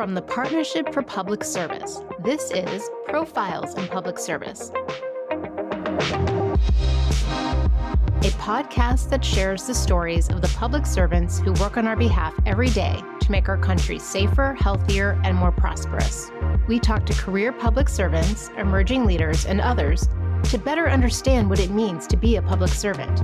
From 0.00 0.14
the 0.14 0.22
Partnership 0.22 0.94
for 0.94 1.02
Public 1.02 1.44
Service, 1.44 2.00
this 2.24 2.50
is 2.52 2.88
Profiles 3.04 3.74
in 3.74 3.86
Public 3.88 4.18
Service, 4.18 4.70
a 8.22 8.30
podcast 8.38 9.10
that 9.10 9.22
shares 9.22 9.66
the 9.66 9.74
stories 9.74 10.30
of 10.30 10.40
the 10.40 10.50
public 10.56 10.86
servants 10.86 11.38
who 11.38 11.52
work 11.60 11.76
on 11.76 11.86
our 11.86 11.96
behalf 11.96 12.32
every 12.46 12.70
day 12.70 12.98
to 13.20 13.30
make 13.30 13.50
our 13.50 13.58
country 13.58 13.98
safer, 13.98 14.56
healthier, 14.58 15.20
and 15.22 15.36
more 15.36 15.52
prosperous. 15.52 16.30
We 16.66 16.80
talk 16.80 17.04
to 17.04 17.12
career 17.12 17.52
public 17.52 17.90
servants, 17.90 18.48
emerging 18.56 19.04
leaders, 19.04 19.44
and 19.44 19.60
others 19.60 20.08
to 20.44 20.56
better 20.56 20.88
understand 20.88 21.50
what 21.50 21.60
it 21.60 21.68
means 21.68 22.06
to 22.06 22.16
be 22.16 22.36
a 22.36 22.42
public 22.42 22.70
servant. 22.70 23.22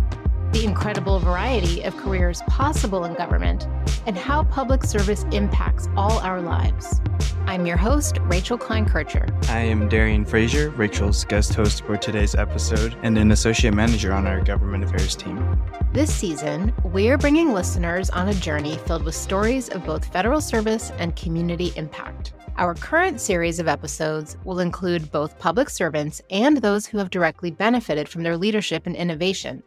The 0.52 0.66
incredible 0.66 1.20
variety 1.20 1.84
of 1.84 1.96
careers 1.96 2.42
possible 2.48 3.06
in 3.06 3.14
government, 3.14 3.66
and 4.06 4.16
how 4.16 4.44
public 4.44 4.84
service 4.84 5.24
impacts 5.32 5.88
all 5.96 6.18
our 6.20 6.40
lives. 6.40 7.00
I'm 7.46 7.64
your 7.64 7.76
host, 7.76 8.18
Rachel 8.22 8.58
Klein 8.58 8.86
Kircher. 8.86 9.28
I 9.48 9.60
am 9.60 9.88
Darian 9.88 10.24
Frazier, 10.24 10.70
Rachel's 10.70 11.24
guest 11.24 11.54
host 11.54 11.84
for 11.84 11.96
today's 11.96 12.34
episode 12.34 12.96
and 13.02 13.16
an 13.16 13.30
associate 13.30 13.72
manager 13.72 14.12
on 14.12 14.26
our 14.26 14.40
government 14.40 14.82
affairs 14.82 15.14
team. 15.14 15.56
This 15.92 16.12
season, 16.12 16.74
we're 16.82 17.18
bringing 17.18 17.52
listeners 17.52 18.10
on 18.10 18.28
a 18.28 18.34
journey 18.34 18.78
filled 18.78 19.04
with 19.04 19.14
stories 19.14 19.68
of 19.68 19.84
both 19.84 20.12
federal 20.12 20.40
service 20.40 20.90
and 20.98 21.14
community 21.14 21.72
impact. 21.76 22.32
Our 22.58 22.74
current 22.74 23.20
series 23.20 23.60
of 23.60 23.68
episodes 23.68 24.38
will 24.44 24.60
include 24.60 25.12
both 25.12 25.38
public 25.38 25.68
servants 25.68 26.22
and 26.30 26.56
those 26.56 26.86
who 26.86 26.98
have 26.98 27.10
directly 27.10 27.50
benefited 27.50 28.08
from 28.08 28.22
their 28.22 28.36
leadership 28.36 28.86
and 28.86 28.96
innovation 28.96 29.62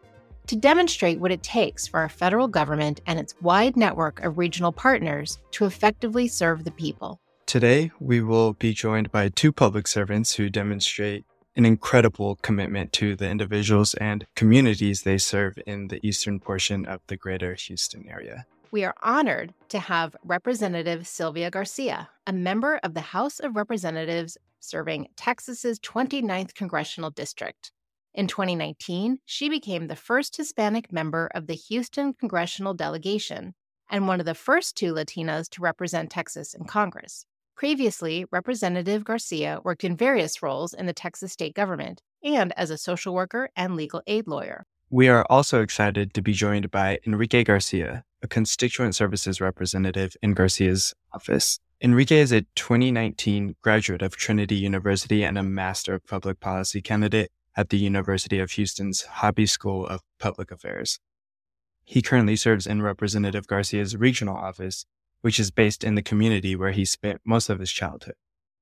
to 0.49 0.55
demonstrate 0.55 1.20
what 1.20 1.31
it 1.31 1.44
takes 1.44 1.85
for 1.85 1.99
our 1.99 2.09
federal 2.09 2.48
government 2.48 3.02
and 3.05 3.20
its 3.20 3.35
wide 3.40 3.77
network 3.77 4.20
of 4.21 4.40
regional 4.40 4.71
partners 4.71 5.38
to 5.52 5.66
effectively 5.66 6.27
serve 6.27 6.63
the 6.63 6.71
people. 6.71 7.21
Today, 7.45 7.91
we 7.99 8.21
will 8.21 8.54
be 8.54 8.74
joined 8.74 9.12
by 9.12 9.29
two 9.29 9.51
public 9.51 9.87
servants 9.87 10.34
who 10.34 10.49
demonstrate 10.49 11.24
an 11.55 11.65
incredible 11.65 12.35
commitment 12.41 12.91
to 12.93 13.15
the 13.15 13.29
individuals 13.29 13.93
and 13.93 14.26
communities 14.34 15.04
they 15.04 15.20
serve 15.20 15.59
in 15.68 15.90
the 15.90 16.04
eastern 16.04 16.40
portion 16.40 16.84
of 16.84 17.02
the 17.05 17.18
greater 17.18 17.54
Houston 17.54 18.09
area. 18.09 18.48
We 18.71 18.84
are 18.84 18.96
honored 19.04 19.54
to 19.68 19.77
have 19.77 20.15
Representative 20.24 21.05
Sylvia 21.05 21.52
Garcia, 21.52 22.09
a 22.26 22.34
member 22.34 22.79
of 22.81 22.96
the 22.96 23.02
House 23.02 23.40
of 23.40 23.55
Representatives 23.55 24.35
serving 24.59 25.09
Texas's 25.15 25.79
29th 25.79 26.55
congressional 26.55 27.12
district. 27.12 27.71
In 28.13 28.27
2019, 28.27 29.20
she 29.26 29.49
became 29.49 29.88
the 29.88 29.96
first 29.96 30.35
Hispanic 30.35 30.91
member 30.91 31.29
of 31.35 31.48
the 31.48 31.54
Houston 31.54 32.13
congressional 32.13 32.74
delegation 32.74 33.54
and 33.90 34.07
one 34.07 34.20
of 34.20 34.26
the 34.26 34.35
first 34.35 34.76
two 34.76 34.93
Latinas 34.93 35.49
to 35.49 35.62
represent 35.62 36.10
Texas 36.10 36.54
in 36.54 36.65
Congress. 36.65 37.26
Previously, 37.55 38.26
Representative 38.32 39.04
Garcia 39.04 39.60
worked 39.63 39.84
in 39.84 39.98
various 39.98 40.41
roles 40.41 40.74
in 40.74 40.85
the 40.85 40.93
Texas 40.93 41.34
state 41.34 41.54
government 41.54 42.02
and 42.24 42.54
as 42.57 42.70
a 42.70 42.77
social 42.77 43.13
worker 43.13 43.49
and 43.55 43.76
legal 43.76 44.02
aid 44.07 44.27
lawyer. 44.27 44.65
We 44.90 45.07
are 45.07 45.26
also 45.30 45.62
excited 45.62 46.13
to 46.13 46.21
be 46.21 46.34
joined 46.34 46.71
by 46.71 46.99
Enrique 47.05 47.43
Garcia, 47.43 48.05
a 48.24 48.27
constituent 48.27 48.96
services 48.96 49.40
representative 49.40 50.15
in 50.24 50.34
Garcia's 50.34 50.93
office. 51.13 51.60
Enrique 51.82 52.20
is 52.20 52.32
a 52.32 52.41
2019 52.55 53.55
graduate 53.62 54.02
of 54.02 54.15
Trinity 54.15 54.55
University 54.55 55.24
and 55.24 55.37
a 55.37 55.43
Master 55.43 55.93
of 55.93 56.05
Public 56.07 56.40
Policy 56.40 56.82
candidate 56.82 57.32
at 57.60 57.71
the 57.71 57.77
University 57.77 58.40
of 58.40 58.52
Houston's 58.52 59.02
Hobby 59.02 59.46
School 59.46 59.85
of 59.85 59.99
Public 60.18 60.49
Affairs. 60.49 60.98
He 61.84 62.02
currently 62.02 62.38
serves 62.38 62.65
in 62.65 62.82
Representative 62.82 63.48
Garcia's 63.48 63.98
regional 63.98 64.38
office, 64.38 64.85
which 65.19 65.41
is 65.41 65.52
based 65.52 65.84
in 65.84 65.96
the 65.96 66.02
community 66.02 66.56
where 66.56 66.72
he 66.72 66.85
spent 66.85 67.19
most 67.25 67.50
of 67.50 67.59
his 67.59 67.69
childhood. 67.69 68.16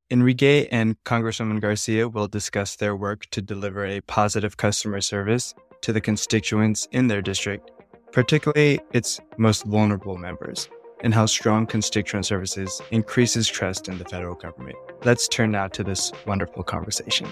Enrique 0.09 0.67
and 0.71 0.95
Congresswoman 1.03 1.61
Garcia 1.61 2.09
will 2.09 2.27
discuss 2.27 2.75
their 2.75 2.95
work 2.95 3.27
to 3.29 3.39
deliver 3.39 3.85
a 3.85 4.01
positive 4.01 4.57
customer 4.57 4.99
service 4.99 5.53
to 5.81 5.93
the 5.93 6.01
constituents 6.01 6.87
in 6.91 7.07
their 7.07 7.21
district, 7.21 7.69
particularly 8.11 8.79
its 8.93 9.19
most 9.37 9.63
vulnerable 9.65 10.17
members, 10.17 10.69
and 11.03 11.13
how 11.13 11.27
strong 11.27 11.67
constituent 11.67 12.25
services 12.25 12.81
increases 12.89 13.47
trust 13.47 13.89
in 13.89 13.99
the 13.99 14.05
federal 14.05 14.33
government. 14.33 14.77
Let's 15.03 15.27
turn 15.27 15.51
now 15.51 15.67
to 15.67 15.83
this 15.83 16.11
wonderful 16.25 16.63
conversation. 16.63 17.27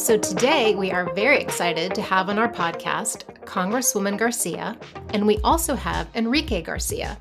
So 0.00 0.16
today 0.16 0.74
we 0.74 0.90
are 0.90 1.12
very 1.12 1.38
excited 1.42 1.94
to 1.94 2.00
have 2.00 2.30
on 2.30 2.38
our 2.38 2.50
podcast 2.50 3.24
Congresswoman 3.44 4.16
Garcia, 4.16 4.78
and 5.12 5.26
we 5.26 5.36
also 5.44 5.74
have 5.74 6.08
Enrique 6.14 6.62
Garcia. 6.62 7.18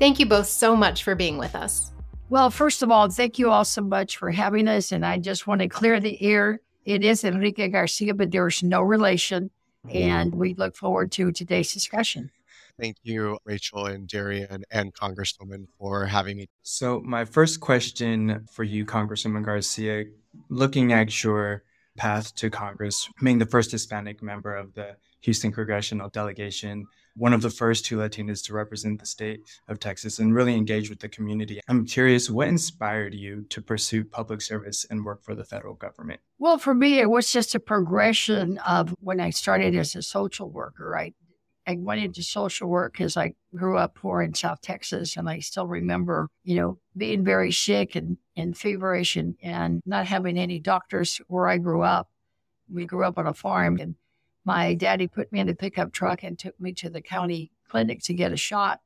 Thank 0.00 0.18
you 0.18 0.26
both 0.26 0.48
so 0.48 0.74
much 0.74 1.04
for 1.04 1.14
being 1.14 1.38
with 1.38 1.54
us. 1.54 1.92
Well, 2.28 2.50
first 2.50 2.82
of 2.82 2.90
all, 2.90 3.08
thank 3.08 3.38
you 3.38 3.50
all 3.50 3.64
so 3.64 3.82
much 3.82 4.16
for 4.16 4.32
having 4.32 4.66
us. 4.66 4.90
And 4.90 5.06
I 5.06 5.18
just 5.18 5.46
want 5.46 5.60
to 5.60 5.68
clear 5.68 6.00
the 6.00 6.20
air. 6.20 6.60
It 6.84 7.04
is 7.04 7.22
Enrique 7.22 7.68
Garcia, 7.68 8.14
but 8.14 8.32
there's 8.32 8.64
no 8.64 8.82
relation. 8.82 9.52
And 9.88 10.34
we 10.34 10.54
look 10.54 10.74
forward 10.74 11.12
to 11.12 11.30
today's 11.30 11.72
discussion. 11.72 12.32
Thank 12.80 12.96
you, 13.04 13.38
Rachel 13.44 13.86
and 13.86 14.08
Darian 14.08 14.64
and 14.72 14.92
Congresswoman, 14.92 15.68
for 15.78 16.04
having 16.04 16.38
me. 16.38 16.48
So, 16.62 17.00
my 17.00 17.24
first 17.24 17.60
question 17.60 18.44
for 18.52 18.64
you, 18.64 18.84
Congresswoman 18.84 19.44
Garcia, 19.44 20.06
looking 20.48 20.92
at 20.92 21.22
your 21.22 21.62
path 21.98 22.34
to 22.36 22.48
Congress, 22.48 23.08
being 23.22 23.38
the 23.38 23.46
first 23.46 23.70
Hispanic 23.70 24.22
member 24.22 24.54
of 24.56 24.72
the 24.72 24.96
Houston 25.20 25.52
congressional 25.52 26.08
delegation, 26.08 26.86
one 27.16 27.32
of 27.32 27.42
the 27.42 27.50
first 27.50 27.84
two 27.84 27.96
Latinas 27.98 28.44
to 28.46 28.54
represent 28.54 29.00
the 29.00 29.06
state 29.06 29.40
of 29.66 29.80
Texas 29.80 30.20
and 30.20 30.34
really 30.34 30.54
engage 30.54 30.88
with 30.88 31.00
the 31.00 31.08
community. 31.08 31.60
I'm 31.68 31.84
curious, 31.84 32.30
what 32.30 32.48
inspired 32.48 33.14
you 33.14 33.44
to 33.50 33.60
pursue 33.60 34.04
public 34.04 34.40
service 34.40 34.86
and 34.88 35.04
work 35.04 35.22
for 35.24 35.34
the 35.34 35.44
federal 35.44 35.74
government? 35.74 36.20
Well, 36.38 36.56
for 36.56 36.72
me, 36.72 37.00
it 37.00 37.10
was 37.10 37.32
just 37.32 37.56
a 37.56 37.60
progression 37.60 38.58
of 38.58 38.94
when 39.00 39.20
I 39.20 39.30
started 39.30 39.74
as 39.74 39.96
a 39.96 40.02
social 40.02 40.48
worker. 40.48 40.96
I 40.96 41.12
I 41.68 41.76
went 41.78 42.00
into 42.00 42.22
social 42.22 42.66
work 42.66 42.94
because 42.94 43.18
I 43.18 43.34
grew 43.54 43.76
up 43.76 43.94
poor 43.94 44.22
in 44.22 44.32
South 44.32 44.62
Texas, 44.62 45.18
and 45.18 45.28
I 45.28 45.40
still 45.40 45.66
remember, 45.66 46.30
you 46.42 46.56
know, 46.56 46.78
being 46.96 47.22
very 47.22 47.52
sick 47.52 47.94
and, 47.94 48.16
and 48.34 48.56
feverish 48.56 49.16
and, 49.16 49.36
and 49.42 49.82
not 49.84 50.06
having 50.06 50.38
any 50.38 50.60
doctors 50.60 51.20
where 51.28 51.46
I 51.46 51.58
grew 51.58 51.82
up. 51.82 52.08
We 52.72 52.86
grew 52.86 53.04
up 53.04 53.18
on 53.18 53.26
a 53.26 53.34
farm, 53.34 53.76
and 53.80 53.96
my 54.46 54.72
daddy 54.72 55.08
put 55.08 55.30
me 55.30 55.40
in 55.40 55.48
a 55.50 55.54
pickup 55.54 55.92
truck 55.92 56.22
and 56.22 56.38
took 56.38 56.58
me 56.58 56.72
to 56.72 56.88
the 56.88 57.02
county 57.02 57.52
clinic 57.68 58.02
to 58.04 58.14
get 58.14 58.32
a 58.32 58.36
shot. 58.38 58.80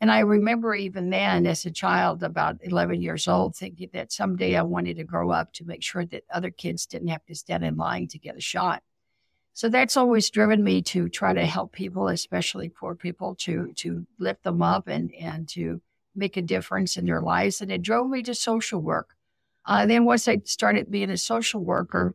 And 0.00 0.10
I 0.10 0.20
remember 0.20 0.74
even 0.74 1.10
then, 1.10 1.46
as 1.46 1.66
a 1.66 1.70
child, 1.70 2.24
about 2.24 2.56
11 2.62 3.00
years 3.00 3.28
old, 3.28 3.54
thinking 3.54 3.90
that 3.92 4.10
someday 4.10 4.56
I 4.56 4.62
wanted 4.62 4.96
to 4.96 5.04
grow 5.04 5.30
up 5.30 5.52
to 5.52 5.64
make 5.64 5.84
sure 5.84 6.04
that 6.06 6.24
other 6.34 6.50
kids 6.50 6.84
didn't 6.84 7.08
have 7.08 7.24
to 7.26 7.36
stand 7.36 7.64
in 7.64 7.76
line 7.76 8.08
to 8.08 8.18
get 8.18 8.36
a 8.36 8.40
shot. 8.40 8.82
So 9.58 9.68
that's 9.68 9.96
always 9.96 10.30
driven 10.30 10.62
me 10.62 10.82
to 10.82 11.08
try 11.08 11.32
to 11.32 11.44
help 11.44 11.72
people, 11.72 12.06
especially 12.06 12.68
poor 12.68 12.94
people, 12.94 13.34
to 13.40 13.72
to 13.78 14.06
lift 14.20 14.44
them 14.44 14.62
up 14.62 14.86
and 14.86 15.12
and 15.16 15.48
to 15.48 15.80
make 16.14 16.36
a 16.36 16.42
difference 16.42 16.96
in 16.96 17.06
their 17.06 17.20
lives. 17.20 17.60
And 17.60 17.72
it 17.72 17.82
drove 17.82 18.08
me 18.08 18.22
to 18.22 18.36
social 18.36 18.80
work. 18.80 19.16
Uh, 19.66 19.84
then 19.84 20.04
once 20.04 20.28
I 20.28 20.42
started 20.44 20.92
being 20.92 21.10
a 21.10 21.16
social 21.16 21.60
worker, 21.60 22.14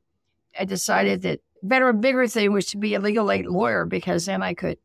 I 0.58 0.64
decided 0.64 1.24
that 1.24 1.42
better 1.62 1.92
bigger 1.92 2.28
thing 2.28 2.54
was 2.54 2.68
to 2.68 2.78
be 2.78 2.96
a 2.96 3.02
legal 3.02 3.30
aid 3.30 3.46
lawyer 3.46 3.86
because 3.86 4.26
then 4.26 4.42
I 4.42 4.54
could 4.54 4.78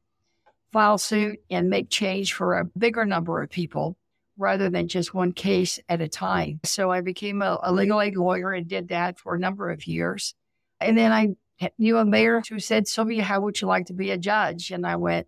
file 0.73 0.99
suit 0.99 1.39
and 1.49 1.71
make 1.71 1.91
change 1.91 2.33
for 2.33 2.59
a 2.59 2.65
bigger 2.65 3.05
number 3.05 3.41
of 3.41 3.51
people 3.51 3.97
rather 4.37 4.69
than 4.69 4.89
just 4.89 5.15
one 5.15 5.31
case 5.33 5.79
at 5.89 6.01
a 6.01 6.09
time. 6.09 6.59
So 6.65 6.91
I 6.91 7.03
became 7.03 7.41
a, 7.41 7.61
a 7.63 7.73
legal 7.73 8.01
aid 8.01 8.17
lawyer 8.17 8.51
and 8.51 8.67
did 8.67 8.89
that 8.89 9.21
for 9.21 9.37
a 9.37 9.39
number 9.39 9.71
of 9.71 9.87
years. 9.87 10.35
And 10.81 10.99
then 10.99 11.13
I 11.13 11.37
knew 11.79 11.99
a 11.99 12.05
mayor 12.05 12.43
who 12.49 12.59
said, 12.59 12.89
Sylvia, 12.89 13.23
how 13.23 13.41
would 13.41 13.61
you 13.61 13.67
like 13.67 13.87
to 13.87 13.93
be 13.93 14.11
a 14.11 14.19
judge? 14.19 14.71
And 14.71 14.87
I 14.87 14.97
went, 14.97 15.27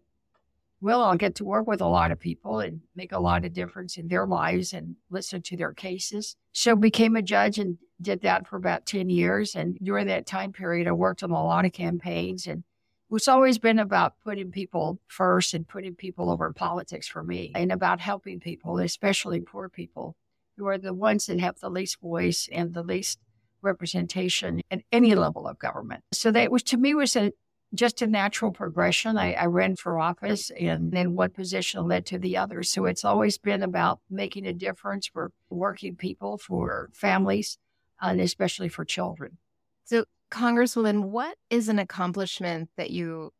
well, 0.80 1.02
I'll 1.02 1.16
get 1.16 1.34
to 1.36 1.44
work 1.44 1.66
with 1.66 1.80
a 1.80 1.86
lot 1.86 2.10
of 2.10 2.18
people 2.18 2.60
and 2.60 2.80
make 2.96 3.12
a 3.12 3.20
lot 3.20 3.44
of 3.44 3.52
difference 3.52 3.96
in 3.96 4.08
their 4.08 4.26
lives 4.26 4.72
and 4.72 4.96
listen 5.10 5.42
to 5.42 5.56
their 5.56 5.72
cases. 5.72 6.36
So 6.52 6.74
became 6.74 7.16
a 7.16 7.22
judge 7.22 7.58
and 7.58 7.78
did 8.00 8.22
that 8.22 8.46
for 8.46 8.56
about 8.56 8.86
10 8.86 9.10
years. 9.10 9.54
And 9.54 9.78
during 9.82 10.06
that 10.06 10.26
time 10.26 10.52
period, 10.52 10.88
I 10.88 10.92
worked 10.92 11.22
on 11.22 11.30
a 11.30 11.44
lot 11.44 11.66
of 11.66 11.72
campaigns 11.72 12.46
and 12.46 12.64
it's 13.12 13.28
always 13.28 13.58
been 13.58 13.78
about 13.78 14.14
putting 14.22 14.52
people 14.52 15.00
first 15.08 15.52
and 15.52 15.66
putting 15.66 15.96
people 15.96 16.30
over 16.30 16.52
politics 16.52 17.08
for 17.08 17.24
me 17.24 17.50
and 17.54 17.72
about 17.72 18.00
helping 18.00 18.38
people, 18.38 18.78
especially 18.78 19.40
poor 19.40 19.68
people 19.68 20.16
who 20.56 20.66
are 20.66 20.78
the 20.78 20.94
ones 20.94 21.26
that 21.26 21.40
have 21.40 21.58
the 21.58 21.70
least 21.70 22.00
voice 22.00 22.48
and 22.52 22.72
the 22.72 22.82
least 22.82 23.18
representation 23.62 24.62
at 24.70 24.82
any 24.92 25.14
level 25.14 25.46
of 25.46 25.58
government. 25.58 26.02
So 26.12 26.30
that 26.32 26.50
was 26.50 26.62
to 26.64 26.76
me 26.76 26.94
was 26.94 27.16
a 27.16 27.32
just 27.74 28.02
a 28.02 28.06
natural 28.06 28.50
progression. 28.50 29.16
I, 29.16 29.32
I 29.34 29.46
ran 29.46 29.76
for 29.76 29.98
office 29.98 30.50
and 30.50 30.90
then 30.90 31.14
one 31.14 31.30
position 31.30 31.86
led 31.86 32.06
to 32.06 32.18
the 32.18 32.36
other. 32.36 32.62
So 32.62 32.86
it's 32.86 33.04
always 33.04 33.38
been 33.38 33.62
about 33.62 34.00
making 34.10 34.46
a 34.46 34.52
difference 34.52 35.06
for 35.06 35.30
working 35.50 35.94
people, 35.94 36.36
for 36.36 36.90
families, 36.92 37.58
and 38.00 38.20
especially 38.20 38.68
for 38.68 38.84
children. 38.84 39.38
So 39.84 40.04
Congresswoman, 40.30 41.10
what 41.10 41.36
is 41.48 41.68
an 41.68 41.78
accomplishment 41.78 42.70
that 42.76 42.90
you 42.90 43.32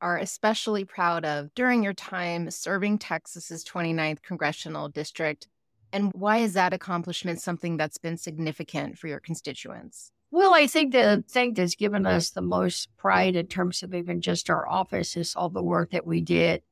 are 0.00 0.18
especially 0.18 0.84
proud 0.84 1.24
of 1.24 1.54
during 1.54 1.82
your 1.82 1.94
time 1.94 2.50
serving 2.50 2.98
Texas's 2.98 3.64
29th 3.64 4.22
congressional 4.22 4.88
district? 4.88 5.48
And 5.94 6.10
why 6.12 6.38
is 6.38 6.54
that 6.54 6.72
accomplishment 6.72 7.40
something 7.40 7.76
that's 7.76 7.98
been 7.98 8.16
significant 8.16 8.98
for 8.98 9.06
your 9.06 9.20
constituents? 9.20 10.10
Well, 10.32 10.52
I 10.52 10.66
think 10.66 10.90
the 10.90 11.22
thing 11.28 11.54
that's 11.54 11.76
given 11.76 12.04
us 12.04 12.30
the 12.30 12.42
most 12.42 12.88
pride 12.96 13.36
in 13.36 13.46
terms 13.46 13.84
of 13.84 13.94
even 13.94 14.20
just 14.20 14.50
our 14.50 14.68
office 14.68 15.16
is 15.16 15.36
all 15.36 15.50
the 15.50 15.62
work 15.62 15.92
that 15.92 16.04
we 16.04 16.20
did 16.20 16.62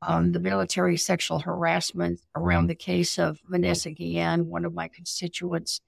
on 0.00 0.32
the 0.32 0.40
military 0.40 0.96
sexual 0.96 1.40
harassment 1.40 2.20
around 2.34 2.68
the 2.68 2.74
case 2.74 3.18
of 3.18 3.38
Vanessa 3.46 3.90
Guillén, 3.90 4.44
one 4.46 4.64
of 4.64 4.72
my 4.72 4.88
constituents 4.88 5.82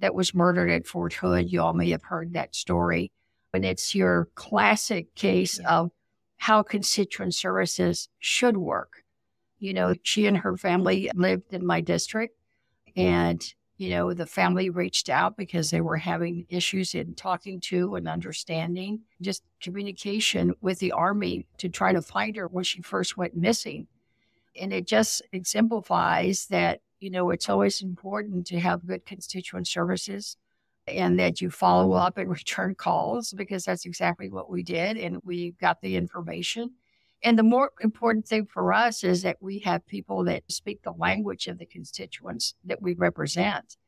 that 0.00 0.14
was 0.14 0.34
murdered 0.34 0.70
at 0.70 0.86
Fort 0.86 1.14
Hood. 1.14 1.50
You 1.50 1.62
all 1.62 1.72
may 1.72 1.88
have 1.90 2.02
heard 2.02 2.34
that 2.34 2.54
story. 2.54 3.10
And 3.54 3.64
it's 3.64 3.94
your 3.94 4.28
classic 4.34 5.14
case 5.14 5.58
of 5.66 5.92
how 6.36 6.62
constituent 6.62 7.34
services 7.34 8.10
should 8.18 8.58
work. 8.58 9.03
You 9.64 9.72
know, 9.72 9.94
she 10.02 10.26
and 10.26 10.36
her 10.36 10.58
family 10.58 11.10
lived 11.14 11.54
in 11.54 11.64
my 11.64 11.80
district, 11.80 12.36
and 12.96 13.42
you 13.76 13.90
know, 13.90 14.12
the 14.12 14.26
family 14.26 14.70
reached 14.70 15.08
out 15.08 15.36
because 15.36 15.70
they 15.70 15.80
were 15.80 15.96
having 15.96 16.46
issues 16.48 16.94
in 16.94 17.14
talking 17.14 17.60
to 17.60 17.96
and 17.96 18.06
understanding, 18.06 19.00
just 19.20 19.42
communication 19.60 20.54
with 20.60 20.78
the 20.78 20.92
Army 20.92 21.46
to 21.58 21.68
try 21.68 21.92
to 21.92 22.02
find 22.02 22.36
her 22.36 22.46
when 22.46 22.62
she 22.62 22.82
first 22.82 23.16
went 23.16 23.36
missing. 23.36 23.88
And 24.60 24.72
it 24.72 24.86
just 24.86 25.22
exemplifies 25.32 26.46
that, 26.46 26.82
you 27.00 27.10
know, 27.10 27.30
it's 27.30 27.48
always 27.48 27.82
important 27.82 28.46
to 28.48 28.60
have 28.60 28.86
good 28.86 29.04
constituent 29.04 29.66
services 29.66 30.36
and 30.86 31.18
that 31.18 31.40
you 31.40 31.50
follow 31.50 31.94
up 31.94 32.18
and 32.18 32.30
return 32.40 32.76
calls 32.76 33.32
because 33.32 33.64
that's 33.64 33.86
exactly 33.86 34.28
what 34.28 34.50
we 34.50 34.62
did. 34.62 34.96
And 34.98 35.20
we 35.24 35.52
got 35.52 35.80
the 35.80 35.96
information. 35.96 36.74
And 37.24 37.38
the 37.38 37.42
more 37.42 37.72
important 37.80 38.28
thing 38.28 38.44
for 38.44 38.74
us 38.74 39.02
is 39.02 39.22
that 39.22 39.38
we 39.40 39.60
have 39.60 39.86
people 39.86 40.24
that 40.24 40.42
speak 40.52 40.82
the 40.82 40.92
language 40.92 41.46
of 41.46 41.58
the 41.58 41.64
constituents 41.64 42.54
that 42.64 42.82
we 42.82 42.92
represent. 42.92 43.78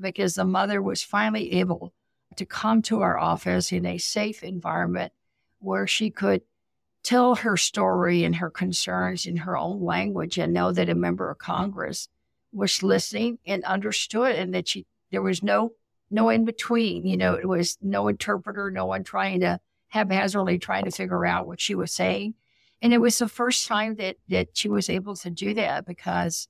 Because 0.00 0.36
the 0.36 0.44
mother 0.44 0.80
was 0.80 1.02
finally 1.02 1.54
able 1.54 1.92
to 2.36 2.46
come 2.46 2.80
to 2.82 3.02
our 3.02 3.18
office 3.18 3.72
in 3.72 3.84
a 3.84 3.98
safe 3.98 4.44
environment 4.44 5.12
where 5.58 5.88
she 5.88 6.08
could 6.08 6.42
tell 7.02 7.34
her 7.34 7.56
story 7.56 8.22
and 8.22 8.36
her 8.36 8.50
concerns 8.50 9.26
in 9.26 9.38
her 9.38 9.56
own 9.56 9.82
language 9.82 10.38
and 10.38 10.52
know 10.52 10.70
that 10.70 10.88
a 10.88 10.94
member 10.94 11.30
of 11.30 11.38
Congress 11.38 12.08
was 12.52 12.84
listening 12.84 13.38
and 13.44 13.64
understood 13.64 14.36
and 14.36 14.54
that 14.54 14.68
she 14.68 14.86
there 15.10 15.22
was 15.22 15.42
no 15.42 15.72
no 16.10 16.28
in 16.28 16.44
between. 16.44 17.06
You 17.06 17.16
know, 17.16 17.34
it 17.34 17.46
was 17.46 17.76
no 17.82 18.06
interpreter, 18.06 18.70
no 18.70 18.86
one 18.86 19.02
trying 19.02 19.40
to 19.40 19.58
haphazardly 19.88 20.58
trying 20.58 20.84
to 20.84 20.92
figure 20.92 21.26
out 21.26 21.46
what 21.46 21.60
she 21.60 21.74
was 21.74 21.92
saying. 21.92 22.34
And 22.80 22.92
it 22.92 22.98
was 22.98 23.18
the 23.18 23.28
first 23.28 23.66
time 23.66 23.96
that 23.96 24.16
that 24.28 24.48
she 24.56 24.68
was 24.68 24.88
able 24.88 25.16
to 25.16 25.30
do 25.30 25.54
that 25.54 25.86
because 25.86 26.48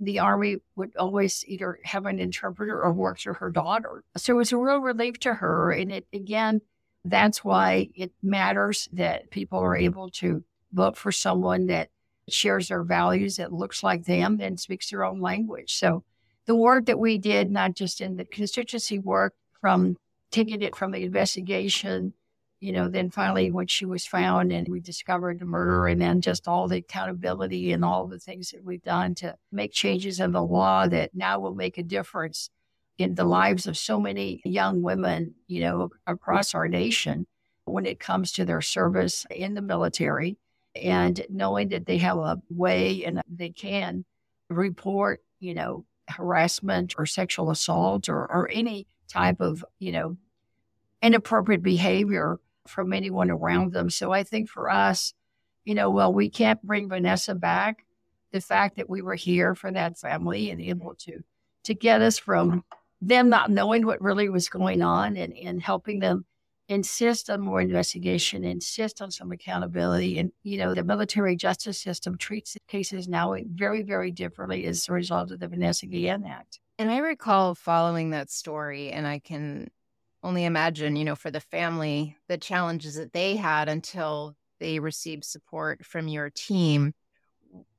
the 0.00 0.18
army 0.20 0.58
would 0.76 0.96
always 0.96 1.44
either 1.46 1.78
have 1.84 2.06
an 2.06 2.18
interpreter 2.18 2.82
or 2.82 2.92
work 2.92 3.18
through 3.18 3.34
her 3.34 3.50
daughter. 3.50 4.04
So 4.16 4.34
it 4.34 4.36
was 4.36 4.52
a 4.52 4.56
real 4.56 4.78
relief 4.78 5.18
to 5.20 5.34
her. 5.34 5.72
And 5.72 5.90
it 5.92 6.06
again, 6.12 6.60
that's 7.04 7.44
why 7.44 7.88
it 7.94 8.12
matters 8.22 8.88
that 8.92 9.30
people 9.30 9.58
are 9.58 9.76
able 9.76 10.10
to 10.10 10.44
vote 10.72 10.96
for 10.96 11.12
someone 11.12 11.66
that 11.66 11.90
shares 12.28 12.68
their 12.68 12.82
values, 12.82 13.36
that 13.36 13.52
looks 13.52 13.82
like 13.82 14.04
them, 14.04 14.38
and 14.40 14.60
speaks 14.60 14.90
their 14.90 15.04
own 15.04 15.20
language. 15.20 15.74
So 15.74 16.04
the 16.46 16.54
work 16.54 16.86
that 16.86 16.98
we 16.98 17.18
did, 17.18 17.50
not 17.50 17.74
just 17.74 18.00
in 18.00 18.16
the 18.16 18.24
constituency 18.24 18.98
work, 18.98 19.34
from 19.60 19.96
taking 20.30 20.62
it 20.62 20.76
from 20.76 20.92
the 20.92 21.02
investigation 21.02 22.12
you 22.60 22.72
know, 22.72 22.88
then 22.88 23.10
finally 23.10 23.50
when 23.50 23.66
she 23.66 23.84
was 23.84 24.06
found 24.06 24.52
and 24.52 24.66
we 24.68 24.80
discovered 24.80 25.38
the 25.38 25.44
murder 25.44 25.86
and 25.86 26.00
then 26.00 26.20
just 26.20 26.48
all 26.48 26.66
the 26.66 26.78
accountability 26.78 27.72
and 27.72 27.84
all 27.84 28.06
the 28.06 28.18
things 28.18 28.50
that 28.50 28.64
we've 28.64 28.82
done 28.82 29.14
to 29.14 29.36
make 29.52 29.72
changes 29.72 30.18
in 30.18 30.32
the 30.32 30.42
law 30.42 30.86
that 30.86 31.14
now 31.14 31.38
will 31.38 31.54
make 31.54 31.78
a 31.78 31.82
difference 31.82 32.50
in 32.98 33.14
the 33.14 33.24
lives 33.24 33.66
of 33.68 33.78
so 33.78 34.00
many 34.00 34.42
young 34.44 34.82
women, 34.82 35.34
you 35.46 35.60
know, 35.60 35.90
across 36.06 36.52
our 36.54 36.66
nation 36.66 37.26
when 37.64 37.86
it 37.86 38.00
comes 38.00 38.32
to 38.32 38.44
their 38.44 38.60
service 38.60 39.24
in 39.30 39.54
the 39.54 39.62
military 39.62 40.36
and 40.74 41.24
knowing 41.28 41.68
that 41.68 41.86
they 41.86 41.98
have 41.98 42.18
a 42.18 42.40
way 42.50 43.04
and 43.04 43.22
they 43.28 43.50
can 43.50 44.04
report, 44.48 45.22
you 45.38 45.54
know, 45.54 45.84
harassment 46.08 46.94
or 46.98 47.06
sexual 47.06 47.50
assault 47.50 48.08
or, 48.08 48.20
or 48.20 48.50
any 48.52 48.86
type 49.06 49.40
of, 49.40 49.64
you 49.78 49.92
know, 49.92 50.16
inappropriate 51.02 51.62
behavior 51.62 52.40
from 52.68 52.92
anyone 52.92 53.30
around 53.30 53.72
them. 53.72 53.90
So 53.90 54.12
I 54.12 54.22
think 54.22 54.48
for 54.48 54.70
us, 54.70 55.14
you 55.64 55.74
know, 55.74 55.90
well, 55.90 56.12
we 56.12 56.30
can't 56.30 56.62
bring 56.62 56.88
Vanessa 56.88 57.34
back. 57.34 57.84
The 58.32 58.40
fact 58.40 58.76
that 58.76 58.90
we 58.90 59.02
were 59.02 59.14
here 59.14 59.54
for 59.54 59.72
that 59.72 59.98
family 59.98 60.50
and 60.50 60.60
able 60.60 60.94
to 61.00 61.20
to 61.64 61.74
get 61.74 62.00
us 62.02 62.18
from 62.18 62.64
them 63.00 63.28
not 63.28 63.50
knowing 63.50 63.86
what 63.86 64.00
really 64.00 64.28
was 64.28 64.48
going 64.48 64.82
on 64.82 65.16
and, 65.16 65.36
and 65.36 65.62
helping 65.62 65.98
them 66.00 66.24
insist 66.68 67.30
on 67.30 67.40
more 67.40 67.60
investigation, 67.60 68.44
insist 68.44 69.00
on 69.00 69.10
some 69.10 69.32
accountability. 69.32 70.18
And, 70.18 70.32
you 70.42 70.58
know, 70.58 70.74
the 70.74 70.84
military 70.84 71.36
justice 71.36 71.80
system 71.80 72.18
treats 72.18 72.56
cases 72.68 73.08
now 73.08 73.34
very, 73.54 73.82
very 73.82 74.10
differently 74.10 74.66
as 74.66 74.88
a 74.88 74.92
result 74.92 75.30
of 75.30 75.40
the 75.40 75.48
Vanessa 75.48 75.86
Guillén 75.86 76.28
Act. 76.28 76.60
And 76.78 76.90
I 76.90 76.98
recall 76.98 77.54
following 77.54 78.10
that 78.10 78.30
story, 78.30 78.90
and 78.90 79.06
I 79.06 79.18
can 79.18 79.68
only 80.22 80.44
imagine, 80.44 80.96
you 80.96 81.04
know, 81.04 81.14
for 81.14 81.30
the 81.30 81.40
family, 81.40 82.16
the 82.28 82.38
challenges 82.38 82.96
that 82.96 83.12
they 83.12 83.36
had 83.36 83.68
until 83.68 84.34
they 84.58 84.78
received 84.78 85.24
support 85.24 85.84
from 85.84 86.08
your 86.08 86.30
team. 86.30 86.92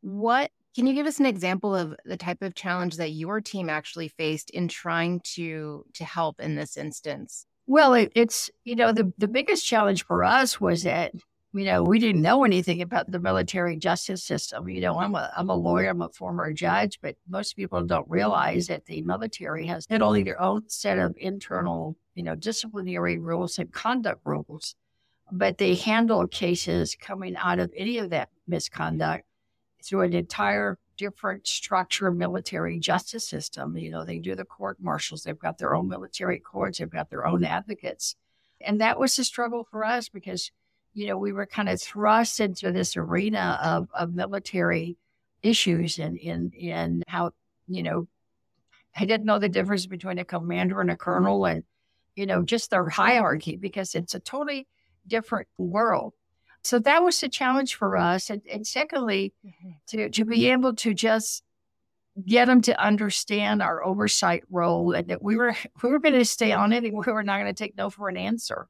What 0.02 0.52
can 0.76 0.88
you 0.88 0.94
give 0.94 1.08
us 1.08 1.20
an 1.20 1.26
example 1.26 1.76
of 1.76 1.96
the 2.06 2.18
type 2.18 2.42
of 2.42 2.56
challenge 2.56 2.98
that 2.98 3.10
your 3.10 3.42
team 3.42 3.70
actually 3.70 4.08
faced 4.08 4.50
in 4.52 4.68
trying 4.68 5.20
to 5.36 5.86
to 5.96 6.06
help 6.06 6.40
in 6.40 6.56
this 6.56 6.78
instance? 6.78 7.46
Well, 7.68 7.94
it, 7.94 8.12
it's 8.16 8.50
you 8.64 8.76
know 8.76 8.92
the 8.92 9.12
the 9.18 9.28
biggest 9.28 9.66
challenge 9.66 10.06
for 10.06 10.24
us 10.24 10.62
was 10.62 10.84
that 10.84 11.14
you 11.54 11.66
know 11.66 11.84
we 11.84 12.00
didn't 12.00 12.22
know 12.22 12.44
anything 12.44 12.82
about 12.82 13.12
the 13.12 13.20
military 13.20 13.76
justice 13.78 14.24
system. 14.24 14.70
You 14.70 14.82
know, 14.82 15.00
I'm 15.00 15.16
a 15.16 15.32
I'm 15.36 15.50
a 15.50 15.56
lawyer, 15.56 15.90
I'm 15.90 16.02
a 16.02 16.10
former 16.10 16.54
judge, 16.54 17.00
but 17.02 17.16
most 17.28 17.56
people 17.56 17.84
don't 17.84 18.10
realize 18.10 18.68
that 18.68 18.86
the 18.86 19.02
military 19.02 19.66
has 19.68 19.90
not 19.90 20.02
only 20.02 20.24
their 20.24 20.42
own 20.42 20.70
set 20.70 21.00
of 21.00 21.16
internal 21.18 21.98
you 22.20 22.24
know, 22.24 22.36
disciplinary 22.36 23.18
rules 23.18 23.58
and 23.60 23.72
conduct 23.72 24.20
rules, 24.26 24.76
but 25.32 25.58
they 25.58 25.74
handle 25.74 26.28
cases 26.28 26.94
coming 27.00 27.34
out 27.38 27.60
of 27.60 27.72
any 27.78 27.98
of 27.98 28.10
that 28.10 28.28
misconduct 28.46 29.24
through 29.82 30.02
an 30.02 30.12
entire 30.12 30.78
different 30.98 31.48
structure 31.48 32.12
military 32.12 32.78
justice 32.78 33.26
system. 33.26 33.78
You 33.78 33.90
know, 33.90 34.04
they 34.04 34.20
do 34.20 34.36
the 34.36 34.44
court 34.44 34.80
martials, 34.82 35.24
they've 35.24 35.40
got 35.40 35.60
their 35.60 35.74
own 35.74 35.88
military 35.88 36.40
courts, 36.40 36.80
they've 36.80 36.90
got 36.90 37.10
their 37.10 37.26
own 37.26 37.46
advocates. 37.46 38.18
And 38.60 38.82
that 38.82 39.00
was 39.00 39.18
a 39.18 39.24
struggle 39.24 39.66
for 39.72 39.86
us 39.86 40.10
because, 40.10 40.52
you 41.00 41.08
know, 41.08 41.18
we 41.18 41.32
were 41.32 41.46
kind 41.46 41.70
of 41.70 41.82
thrust 41.82 42.40
into 42.40 42.72
this 42.72 42.98
arena 42.98 43.60
of, 43.64 43.88
of 43.94 44.14
military 44.14 44.98
issues 45.42 45.98
and 45.98 46.18
in 46.18 46.52
and 46.62 47.04
how, 47.08 47.32
you 47.68 47.84
know, 47.84 48.08
I 48.96 49.06
didn't 49.06 49.26
know 49.26 49.40
the 49.40 49.50
difference 49.50 49.86
between 49.86 50.20
a 50.20 50.26
commander 50.26 50.82
and 50.82 50.92
a 50.92 50.98
colonel 50.98 51.46
and 51.46 51.64
you 52.16 52.26
know, 52.26 52.44
just 52.44 52.70
their 52.70 52.90
hierarchy 52.90 53.56
because 53.56 53.96
it's 53.96 54.14
a 54.14 54.20
totally 54.20 54.68
different 55.08 55.48
world. 55.58 56.14
So 56.64 56.78
that 56.80 57.02
was 57.02 57.24
a 57.24 57.30
challenge 57.30 57.76
for 57.76 57.96
us. 57.96 58.30
And, 58.30 58.42
and 58.52 58.68
secondly, 58.68 59.34
mm-hmm. 59.46 59.70
to, 59.88 60.10
to 60.10 60.26
be 60.26 60.52
able 60.52 60.76
to 60.76 60.94
just 60.94 61.44
get 62.26 62.48
them 62.48 62.60
to 62.64 62.78
understand 62.78 63.62
our 63.62 63.82
oversight 63.86 64.44
role 64.50 64.92
and 64.92 65.08
that 65.08 65.24
we 65.24 65.38
were 65.38 65.56
we 65.84 65.90
were 65.90 66.00
going 66.00 66.14
to 66.16 66.26
stay 66.26 66.52
on 66.52 66.74
it 66.74 66.84
and 66.84 66.94
we 66.94 67.14
were 67.14 67.24
not 67.24 67.40
going 67.40 67.54
to 67.54 67.64
take 67.64 67.78
no 67.78 67.90
for 67.90 68.10
an 68.10 68.18
answer. 68.18 68.68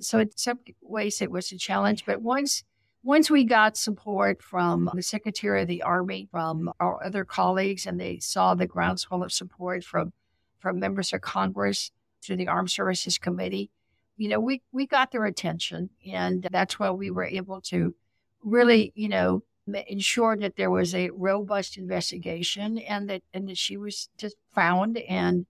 So 0.00 0.18
in 0.18 0.30
some 0.36 0.60
ways 0.82 1.20
it 1.20 1.30
was 1.30 1.52
a 1.52 1.58
challenge. 1.58 2.04
But 2.06 2.22
once 2.22 2.64
once 3.02 3.30
we 3.30 3.44
got 3.44 3.78
support 3.78 4.42
from 4.42 4.90
the 4.94 5.02
Secretary 5.02 5.62
of 5.62 5.68
the 5.68 5.82
Army, 5.82 6.28
from 6.30 6.70
our 6.80 7.02
other 7.02 7.24
colleagues, 7.24 7.86
and 7.86 7.98
they 7.98 8.18
saw 8.18 8.54
the 8.54 8.66
groundswell 8.66 9.22
of 9.22 9.32
support 9.32 9.84
from 9.84 10.12
from 10.58 10.78
members 10.78 11.12
of 11.14 11.22
Congress, 11.22 11.90
through 12.22 12.36
the 12.36 12.48
Armed 12.48 12.70
Services 12.70 13.18
Committee, 13.18 13.70
you 14.16 14.28
know, 14.28 14.40
we, 14.40 14.62
we 14.72 14.86
got 14.86 15.10
their 15.10 15.24
attention. 15.24 15.90
And 16.06 16.46
that's 16.50 16.78
why 16.78 16.90
we 16.90 17.10
were 17.10 17.24
able 17.24 17.60
to 17.62 17.94
really, 18.42 18.92
you 18.94 19.08
know, 19.08 19.42
ensure 19.86 20.36
that 20.36 20.56
there 20.56 20.70
was 20.70 20.94
a 20.94 21.10
robust 21.10 21.76
investigation 21.76 22.78
and 22.78 23.08
that, 23.08 23.22
and 23.32 23.48
that 23.48 23.58
she 23.58 23.76
was 23.76 24.08
just 24.18 24.36
found. 24.54 24.98
And, 24.98 25.46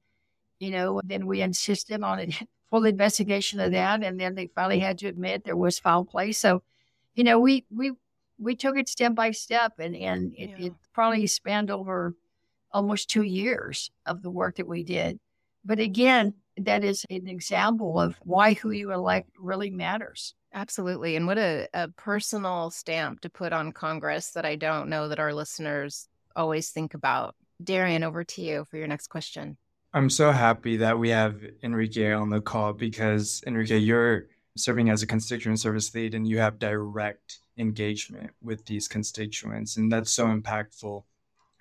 you 0.59 0.71
know, 0.71 1.01
then 1.05 1.27
we 1.27 1.43
insisted 1.43 2.03
on 2.03 2.21
a 2.21 2.29
full 2.71 2.85
investigation 2.85 3.61
of 3.61 3.73
that. 3.73 4.03
And 4.03 4.19
then 4.19 4.35
they 4.35 4.49
finally 4.55 4.79
had 4.79 4.99
to 4.99 5.09
admit 5.09 5.45
there 5.45 5.57
was 5.57 5.79
foul 5.79 6.05
play. 6.05 6.33
So, 6.33 6.63
you 7.15 7.25
know, 7.25 7.39
we, 7.39 7.67
we, 7.71 7.93
we 8.39 8.55
took 8.55 8.77
it 8.77 8.89
step 8.89 9.15
by 9.15 9.33
step 9.33 9.75
and, 9.79 9.95
and 9.97 10.33
it, 10.37 10.51
yeah. 10.51 10.67
it 10.67 10.73
probably 10.93 11.27
spanned 11.27 11.71
over 11.71 12.15
almost 12.73 13.11
two 13.11 13.23
years 13.23 13.91
of 14.07 14.23
the 14.23 14.31
work 14.31 14.57
that 14.57 14.69
we 14.69 14.83
did. 14.85 15.19
But 15.65 15.81
again, 15.81 16.35
that 16.57 16.85
is 16.85 17.05
an 17.11 17.27
example 17.27 18.01
of 18.01 18.17
why 18.23 18.55
who 18.55 18.71
you 18.71 18.93
elect 18.93 19.31
really 19.39 19.71
matters. 19.71 20.35
Absolutely. 20.53 21.17
And 21.17 21.27
what 21.27 21.39
a, 21.39 21.69
a 21.75 21.89
personal 21.89 22.71
stamp 22.71 23.21
to 23.21 23.31
put 23.31 23.53
on 23.53 23.73
Congress 23.73 24.31
that 24.33 24.45
I 24.45 24.57
don't 24.57 24.89
know 24.89 25.09
that 25.09 25.21
our 25.21 25.33
listeners 25.33 26.09
always 26.35 26.71
think 26.71 26.95
about. 26.95 27.35
Darian, 27.63 28.05
over 28.05 28.25
to 28.25 28.43
you 28.43 28.65
for 28.71 28.77
your 28.77 28.87
next 28.87 29.09
question. 29.09 29.57
I'm 29.93 30.09
so 30.09 30.31
happy 30.31 30.77
that 30.77 30.99
we 30.99 31.09
have 31.09 31.43
Enrique 31.65 32.13
on 32.13 32.31
the 32.31 32.41
call 32.41 32.73
because, 32.73 33.43
Enrique, 33.45 33.77
you're 33.77 34.27
serving 34.57 34.89
as 34.89 35.03
a 35.03 35.07
constituent 35.07 35.59
service 35.59 35.93
lead 35.95 36.15
and 36.15 36.29
you 36.29 36.39
have 36.39 36.61
direct 36.61 37.41
engagement 37.59 38.31
with 38.41 38.65
these 38.67 38.87
constituents. 38.87 39.77
And 39.77 39.91
that's 39.91 40.13
so 40.13 40.27
impactful 40.27 41.03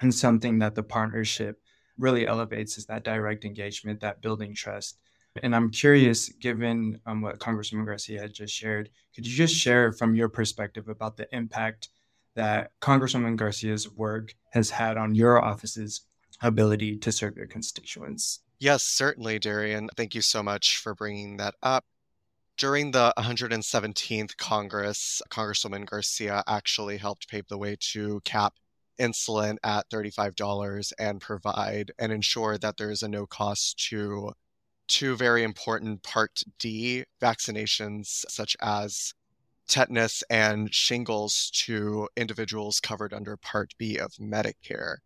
and 0.02 0.14
something 0.14 0.60
that 0.60 0.76
the 0.76 0.84
partnership 0.84 1.60
really 1.98 2.28
elevates 2.28 2.78
is 2.78 2.86
that 2.86 3.04
direct 3.04 3.46
engagement, 3.46 4.00
that 4.02 4.22
building 4.22 4.54
trust. 4.54 5.00
And 5.42 5.56
I'm 5.56 5.72
curious, 5.72 6.30
given 6.30 7.00
um, 7.08 7.22
what 7.22 7.40
Congresswoman 7.40 7.86
Garcia 7.86 8.22
had 8.22 8.34
just 8.34 8.54
shared, 8.54 8.90
could 9.16 9.26
you 9.26 9.34
just 9.34 9.56
share 9.56 9.92
from 9.92 10.14
your 10.14 10.30
perspective 10.30 10.88
about 10.88 11.18
the 11.18 11.28
impact 11.36 11.90
that 12.36 12.72
Congresswoman 12.80 13.38
Garcia's 13.38 13.90
work 13.90 14.36
has 14.52 14.70
had 14.70 14.98
on 14.98 15.16
your 15.16 15.44
office's 15.44 16.02
ability 16.42 16.98
to 16.98 17.12
serve 17.12 17.38
your 17.38 17.48
constituents? 17.48 18.40
Yes, 18.60 18.84
certainly, 18.84 19.40
Darian. 19.40 19.90
Thank 19.96 20.16
you 20.16 20.22
so 20.22 20.44
much 20.44 20.78
for 20.78 20.94
bringing 20.94 21.38
that 21.38 21.56
up. 21.64 21.86
During 22.58 22.92
the 22.92 23.14
117th 23.18 24.36
Congress, 24.36 25.22
Congresswoman 25.30 25.86
Garcia 25.86 26.44
actually 26.46 26.98
helped 26.98 27.30
pave 27.30 27.48
the 27.48 27.58
way 27.58 27.78
to 27.94 28.20
cap 28.26 28.56
insulin 29.00 29.56
at 29.64 29.90
$35 29.90 30.92
and 31.00 31.22
provide 31.22 31.92
and 31.98 32.12
ensure 32.12 32.58
that 32.58 32.76
there 32.76 32.92
is 32.92 33.02
a 33.02 33.08
no 33.08 33.26
cost 33.26 33.80
to 33.90 34.34
two 34.90 35.16
very 35.16 35.44
important 35.44 36.04
Part 36.04 36.44
D 36.60 37.06
vaccinations, 37.22 38.26
such 38.28 38.58
as 38.62 39.14
tetanus 39.70 40.24
and 40.30 40.74
shingles, 40.74 41.52
to 41.66 42.10
individuals 42.18 42.82
covered 42.82 43.14
under 43.14 43.38
Part 43.38 43.74
B 43.78 43.98
of 43.98 44.12
Medicare. 44.16 44.98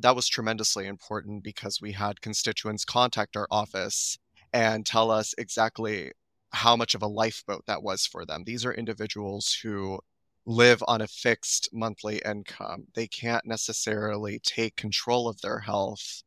That 0.00 0.16
was 0.16 0.28
tremendously 0.28 0.86
important 0.86 1.44
because 1.44 1.80
we 1.80 1.92
had 1.92 2.22
constituents 2.22 2.84
contact 2.86 3.36
our 3.36 3.46
office 3.50 4.18
and 4.52 4.86
tell 4.86 5.10
us 5.10 5.34
exactly 5.36 6.12
how 6.52 6.74
much 6.74 6.94
of 6.94 7.02
a 7.02 7.06
lifeboat 7.06 7.64
that 7.66 7.82
was 7.82 8.06
for 8.06 8.24
them. 8.24 8.44
These 8.44 8.64
are 8.64 8.72
individuals 8.72 9.58
who 9.62 10.00
live 10.46 10.82
on 10.88 11.02
a 11.02 11.06
fixed 11.06 11.68
monthly 11.72 12.20
income. 12.24 12.86
They 12.94 13.06
can't 13.06 13.44
necessarily 13.44 14.40
take 14.42 14.74
control 14.74 15.28
of 15.28 15.40
their 15.42 15.60
health 15.60 16.22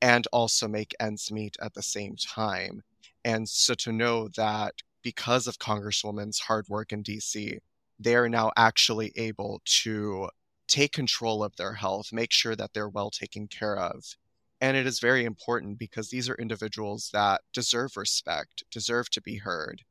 and 0.00 0.26
also 0.32 0.66
make 0.66 0.94
ends 0.98 1.30
meet 1.30 1.56
at 1.62 1.74
the 1.74 1.82
same 1.82 2.16
time. 2.16 2.82
And 3.24 3.48
so 3.48 3.74
to 3.74 3.92
know 3.92 4.28
that 4.36 4.74
because 5.02 5.46
of 5.46 5.58
Congresswoman's 5.58 6.40
hard 6.40 6.66
work 6.68 6.92
in 6.92 7.04
DC, 7.04 7.58
they 8.00 8.16
are 8.16 8.28
now 8.28 8.50
actually 8.56 9.12
able 9.14 9.62
to 9.64 10.28
take 10.72 10.92
control 10.92 11.44
of 11.44 11.56
their 11.56 11.74
health, 11.74 12.12
make 12.12 12.32
sure 12.32 12.56
that 12.56 12.72
they're 12.72 12.88
well 12.88 13.10
taken 13.10 13.46
care 13.46 13.78
of. 13.78 14.16
And 14.58 14.74
it 14.74 14.86
is 14.86 15.00
very 15.00 15.24
important 15.24 15.78
because 15.78 16.08
these 16.08 16.30
are 16.30 16.34
individuals 16.36 17.10
that 17.12 17.42
deserve 17.52 17.96
respect, 17.96 18.64
deserve 18.70 19.10
to 19.10 19.20
be 19.20 19.36
heard. 19.36 19.82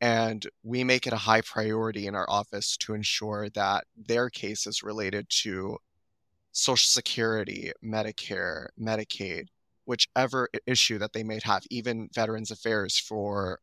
And 0.00 0.44
we 0.64 0.82
make 0.82 1.06
it 1.06 1.12
a 1.12 1.18
high 1.28 1.42
priority 1.42 2.08
in 2.08 2.16
our 2.16 2.28
office 2.28 2.76
to 2.78 2.94
ensure 2.94 3.48
that 3.50 3.84
their 3.96 4.28
cases 4.28 4.82
related 4.82 5.28
to 5.42 5.78
Social 6.50 6.88
Security, 6.88 7.70
Medicare, 7.82 8.68
Medicaid, 8.80 9.48
whichever 9.84 10.48
issue 10.66 10.98
that 10.98 11.12
they 11.12 11.22
may 11.22 11.38
have, 11.44 11.62
even 11.70 12.08
Veterans 12.12 12.50
Affairs 12.50 12.98
for 12.98 13.60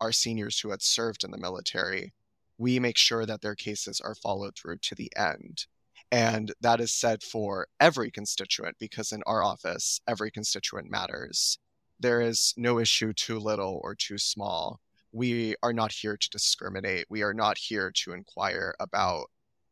our 0.00 0.12
seniors 0.12 0.60
who 0.60 0.70
had 0.70 0.82
served 0.82 1.24
in 1.24 1.30
the 1.30 1.38
military, 1.38 2.12
we 2.58 2.78
make 2.78 2.98
sure 2.98 3.24
that 3.24 3.40
their 3.40 3.54
cases 3.54 4.00
are 4.02 4.14
followed 4.14 4.54
through 4.54 4.78
to 4.78 4.94
the 4.94 5.10
end. 5.16 5.66
And 6.12 6.52
that 6.60 6.80
is 6.80 6.92
said 6.92 7.22
for 7.22 7.68
every 7.78 8.10
constituent 8.10 8.76
because 8.78 9.12
in 9.12 9.22
our 9.26 9.42
office, 9.42 10.00
every 10.08 10.30
constituent 10.30 10.90
matters. 10.90 11.58
There 12.00 12.20
is 12.20 12.54
no 12.56 12.78
issue 12.78 13.12
too 13.12 13.38
little 13.38 13.80
or 13.84 13.94
too 13.94 14.18
small 14.18 14.80
we 15.12 15.56
are 15.62 15.72
not 15.72 15.92
here 15.92 16.16
to 16.16 16.30
discriminate. 16.30 17.06
We 17.08 17.22
are 17.22 17.34
not 17.34 17.58
here 17.58 17.90
to 18.04 18.12
inquire 18.12 18.74
about 18.78 19.26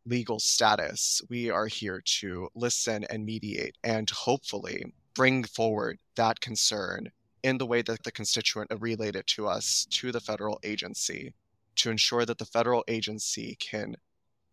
legal 0.04 0.40
status. 0.40 1.22
We 1.28 1.50
are 1.50 1.66
here 1.66 2.02
to 2.20 2.48
listen 2.54 3.04
and 3.10 3.24
mediate 3.24 3.76
and 3.84 4.08
hopefully 4.10 4.94
bring 5.14 5.44
forward 5.44 5.98
that 6.16 6.40
concern 6.40 7.10
in 7.42 7.58
the 7.58 7.66
way 7.66 7.82
that 7.82 8.02
the 8.02 8.10
constituent 8.10 8.70
relayed 8.80 9.14
it 9.14 9.26
to 9.28 9.46
us 9.46 9.86
to 9.90 10.10
the 10.10 10.20
federal 10.20 10.58
agency 10.64 11.34
to 11.76 11.90
ensure 11.90 12.24
that 12.24 12.38
the 12.38 12.44
federal 12.44 12.82
agency 12.88 13.56
can 13.60 13.94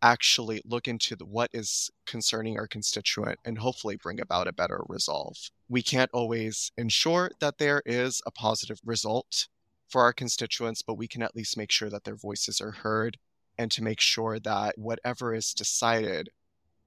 actually 0.01 0.61
look 0.65 0.87
into 0.87 1.15
the, 1.15 1.25
what 1.25 1.49
is 1.53 1.89
concerning 2.05 2.57
our 2.57 2.67
constituent 2.67 3.39
and 3.45 3.57
hopefully 3.57 3.95
bring 3.95 4.19
about 4.19 4.47
a 4.47 4.53
better 4.53 4.83
resolve. 4.87 5.35
We 5.67 5.81
can't 5.81 6.11
always 6.13 6.71
ensure 6.77 7.31
that 7.39 7.57
there 7.57 7.81
is 7.85 8.21
a 8.25 8.31
positive 8.31 8.79
result 8.85 9.47
for 9.89 10.01
our 10.01 10.13
constituents, 10.13 10.81
but 10.81 10.97
we 10.97 11.07
can 11.07 11.21
at 11.21 11.35
least 11.35 11.57
make 11.57 11.71
sure 11.71 11.89
that 11.89 12.03
their 12.03 12.15
voices 12.15 12.61
are 12.61 12.71
heard 12.71 13.17
and 13.57 13.71
to 13.71 13.83
make 13.83 14.01
sure 14.01 14.39
that 14.39 14.77
whatever 14.77 15.33
is 15.33 15.53
decided 15.53 16.29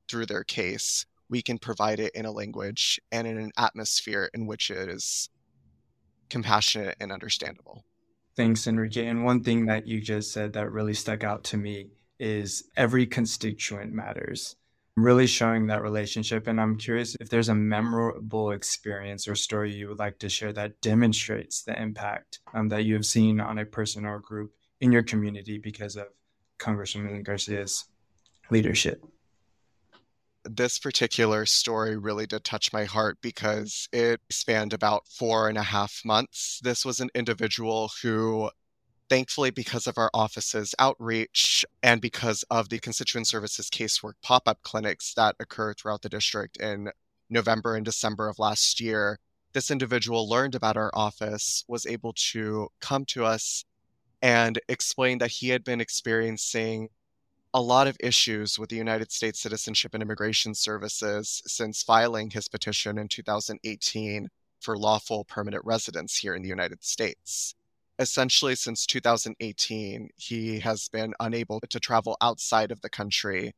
through 0.08 0.26
their 0.26 0.44
case, 0.44 1.06
we 1.28 1.42
can 1.42 1.58
provide 1.58 2.00
it 2.00 2.12
in 2.14 2.24
a 2.24 2.32
language 2.32 3.00
and 3.12 3.26
in 3.26 3.38
an 3.38 3.52
atmosphere 3.56 4.30
in 4.34 4.46
which 4.46 4.70
it 4.70 4.88
is 4.88 5.28
compassionate 6.28 6.96
and 7.00 7.12
understandable. 7.12 7.84
Thanks, 8.36 8.66
Enrique. 8.66 9.06
And 9.06 9.24
one 9.24 9.42
thing 9.42 9.66
that 9.66 9.86
you 9.86 10.00
just 10.00 10.32
said 10.32 10.52
that 10.52 10.70
really 10.70 10.94
stuck 10.94 11.24
out 11.24 11.44
to 11.44 11.56
me 11.56 11.88
is 12.18 12.64
every 12.76 13.06
constituent 13.06 13.92
matters 13.92 14.56
really 15.02 15.26
showing 15.26 15.66
that 15.66 15.82
relationship. 15.82 16.46
And 16.46 16.60
I'm 16.60 16.76
curious 16.76 17.16
if 17.20 17.28
there's 17.28 17.48
a 17.48 17.54
memorable 17.54 18.50
experience 18.50 19.28
or 19.28 19.34
story 19.34 19.72
you 19.72 19.88
would 19.88 19.98
like 19.98 20.18
to 20.20 20.28
share 20.28 20.52
that 20.54 20.80
demonstrates 20.80 21.62
the 21.62 21.80
impact 21.80 22.40
um, 22.54 22.68
that 22.68 22.84
you 22.84 22.94
have 22.94 23.06
seen 23.06 23.40
on 23.40 23.58
a 23.58 23.64
person 23.64 24.04
or 24.04 24.18
group 24.18 24.52
in 24.80 24.92
your 24.92 25.02
community 25.02 25.58
because 25.58 25.96
of 25.96 26.06
Congresswoman 26.58 27.24
Garcia's 27.24 27.84
leadership. 28.50 29.04
This 30.44 30.78
particular 30.78 31.46
story 31.46 31.96
really 31.96 32.26
did 32.26 32.42
touch 32.42 32.72
my 32.72 32.84
heart 32.84 33.18
because 33.20 33.88
it 33.92 34.20
spanned 34.30 34.72
about 34.72 35.06
four 35.08 35.48
and 35.48 35.58
a 35.58 35.62
half 35.62 36.00
months. 36.04 36.58
This 36.62 36.84
was 36.84 37.00
an 37.00 37.10
individual 37.14 37.90
who 38.02 38.50
thankfully, 39.08 39.50
because 39.50 39.86
of 39.86 39.98
our 39.98 40.10
office's 40.14 40.74
outreach 40.78 41.64
and 41.82 42.00
because 42.00 42.44
of 42.50 42.68
the 42.68 42.78
constituent 42.78 43.26
services 43.26 43.70
casework 43.70 44.14
pop 44.22 44.46
up 44.46 44.62
clinics 44.62 45.14
that 45.14 45.36
occur 45.40 45.74
throughout 45.74 46.02
the 46.02 46.08
district 46.08 46.56
in 46.58 46.90
November 47.30 47.74
and 47.74 47.84
December 47.84 48.28
of 48.28 48.38
last 48.38 48.80
year, 48.80 49.18
this 49.52 49.70
individual 49.70 50.28
learned 50.28 50.54
about 50.54 50.76
our 50.76 50.90
office, 50.94 51.64
was 51.68 51.86
able 51.86 52.12
to 52.12 52.68
come 52.80 53.04
to 53.06 53.24
us 53.24 53.64
and 54.22 54.58
explain 54.68 55.18
that 55.18 55.30
he 55.30 55.48
had 55.48 55.64
been 55.64 55.80
experiencing 55.80 56.88
a 57.54 57.60
lot 57.60 57.86
of 57.86 57.96
issues 58.00 58.58
with 58.58 58.68
the 58.68 58.76
United 58.76 59.10
States 59.10 59.40
Citizenship 59.40 59.94
and 59.94 60.02
Immigration 60.02 60.54
Services 60.54 61.42
since 61.46 61.82
filing 61.82 62.30
his 62.30 62.48
petition 62.48 62.98
in 62.98 63.08
2018 63.08 64.28
for 64.60 64.76
lawful 64.76 65.24
permanent 65.24 65.64
residence 65.64 66.16
here 66.16 66.34
in 66.34 66.42
the 66.42 66.48
United 66.48 66.84
States 66.84 67.54
essentially 67.98 68.54
since 68.54 68.86
2018, 68.86 70.10
he 70.16 70.60
has 70.60 70.88
been 70.88 71.14
unable 71.20 71.60
to 71.60 71.80
travel 71.80 72.16
outside 72.20 72.70
of 72.70 72.80
the 72.80 72.90
country 72.90 73.52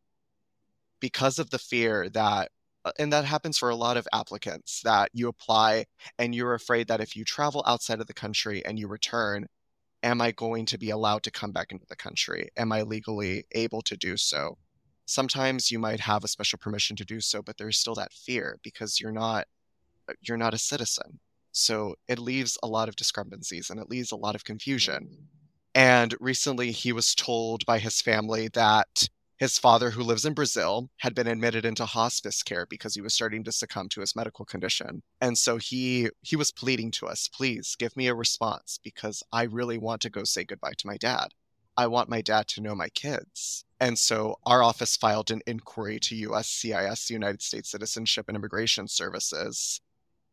because 1.01 1.39
of 1.39 1.51
the 1.51 1.59
fear 1.59 2.09
that, 2.11 2.51
uh, 2.85 2.93
and 2.99 3.13
that 3.13 3.25
happens 3.25 3.59
for 3.59 3.71
a 3.71 3.77
lot 3.77 3.97
of 3.97 4.09
applicants, 4.13 4.81
that 4.83 5.11
you 5.13 5.29
apply 5.29 5.85
and 6.19 6.35
you're 6.35 6.55
afraid 6.55 6.89
that 6.89 7.01
if 7.01 7.17
you 7.17 7.25
travel 7.25 7.63
outside 7.67 8.01
of 8.01 8.07
the 8.07 8.15
country 8.15 8.65
and 8.65 8.79
you 8.79 8.89
return, 8.89 9.47
am 10.03 10.21
I 10.21 10.33
going 10.33 10.65
to 10.67 10.79
be 10.79 10.91
allowed 10.91 11.23
to 11.25 11.31
come 11.31 11.53
back 11.53 11.73
into 11.73 11.87
the 11.89 11.97
country? 11.97 12.49
Am 12.57 12.73
I 12.73 12.83
legally 12.83 13.45
able 13.53 13.83
to 13.83 13.97
do 13.97 14.17
so? 14.17 14.57
Sometimes 15.07 15.71
you 15.71 15.79
might 15.79 16.01
have 16.01 16.25
a 16.25 16.29
special 16.29 16.59
permission 16.59 16.97
to 16.97 17.05
do 17.05 17.21
so, 17.21 17.43
but 17.43 17.59
there's 17.59 17.79
still 17.79 17.95
that 17.97 18.13
fear 18.13 18.59
because 18.63 19.01
you're 19.01 19.13
not 19.13 19.47
uh, 20.09 20.15
you're 20.23 20.37
not 20.37 20.55
a 20.55 20.59
citizen 20.59 21.19
so 21.53 21.95
it 22.09 22.19
leaves 22.19 22.59
a 22.63 22.69
lot 22.69 22.89
of 22.89 22.97
discrepancies 22.97 23.71
and 23.71 23.81
it 23.81 23.91
leaves 23.91 24.13
a 24.13 24.17
lot 24.17 24.35
of 24.35 24.45
confusion. 24.45 25.29
And 25.75 26.15
recently 26.21 26.73
he 26.73 26.93
was 26.93 27.15
told 27.15 27.65
by 27.67 27.79
his 27.79 28.01
family 28.01 28.49
that 28.55 29.09
his 29.41 29.59
father, 29.59 29.91
who 29.91 30.03
lives 30.03 30.27
in 30.27 30.35
Brazil, 30.35 30.91
had 30.99 31.15
been 31.15 31.27
admitted 31.27 31.65
into 31.65 31.87
hospice 31.87 32.43
care 32.43 32.67
because 32.67 32.95
he 32.95 33.01
was 33.01 33.15
starting 33.15 33.43
to 33.45 33.53
succumb 33.53 33.89
to 33.89 34.03
his 34.03 34.15
medical 34.15 34.45
condition. 34.45 35.03
And 35.21 35.39
so 35.39 35.57
he 35.57 36.11
he 36.21 36.37
was 36.37 36.53
pleading 36.53 36.91
to 36.93 37.07
us, 37.07 37.27
please 37.27 37.75
give 37.79 37.97
me 37.97 38.07
a 38.09 38.15
response 38.15 38.79
because 38.85 39.23
I 39.33 39.45
really 39.45 39.79
want 39.79 40.03
to 40.03 40.11
go 40.11 40.25
say 40.25 40.45
goodbye 40.45 40.75
to 40.77 40.87
my 40.87 40.99
dad. 40.99 41.29
I 41.75 41.87
want 41.87 42.11
my 42.11 42.21
dad 42.21 42.49
to 42.49 42.61
know 42.61 42.75
my 42.75 42.91
kids. 42.91 43.65
And 43.81 43.99
so 43.99 44.37
our 44.45 44.63
office 44.63 44.99
filed 44.99 45.31
an 45.31 45.41
inquiry 45.47 45.99
to 46.01 46.29
USCIS, 46.29 47.09
United 47.09 47.41
States 47.41 47.71
Citizenship 47.71 48.27
and 48.29 48.37
Immigration 48.37 48.89
Services, 48.89 49.81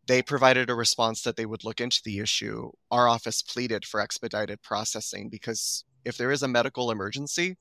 They 0.07 0.21
provided 0.21 0.69
a 0.69 0.75
response 0.75 1.21
that 1.23 1.35
they 1.35 1.45
would 1.45 1.65
look 1.65 1.81
into 1.81 2.01
the 2.03 2.19
issue. 2.19 2.71
Our 2.89 3.09
office 3.09 3.41
pleaded 3.41 3.83
for 3.83 3.99
expedited 3.99 4.61
processing 4.61 5.27
because 5.29 5.83
if 6.05 6.17
there 6.17 6.31
is 6.31 6.43
a 6.43 6.47
medical 6.47 6.91
emergency, 6.91 7.57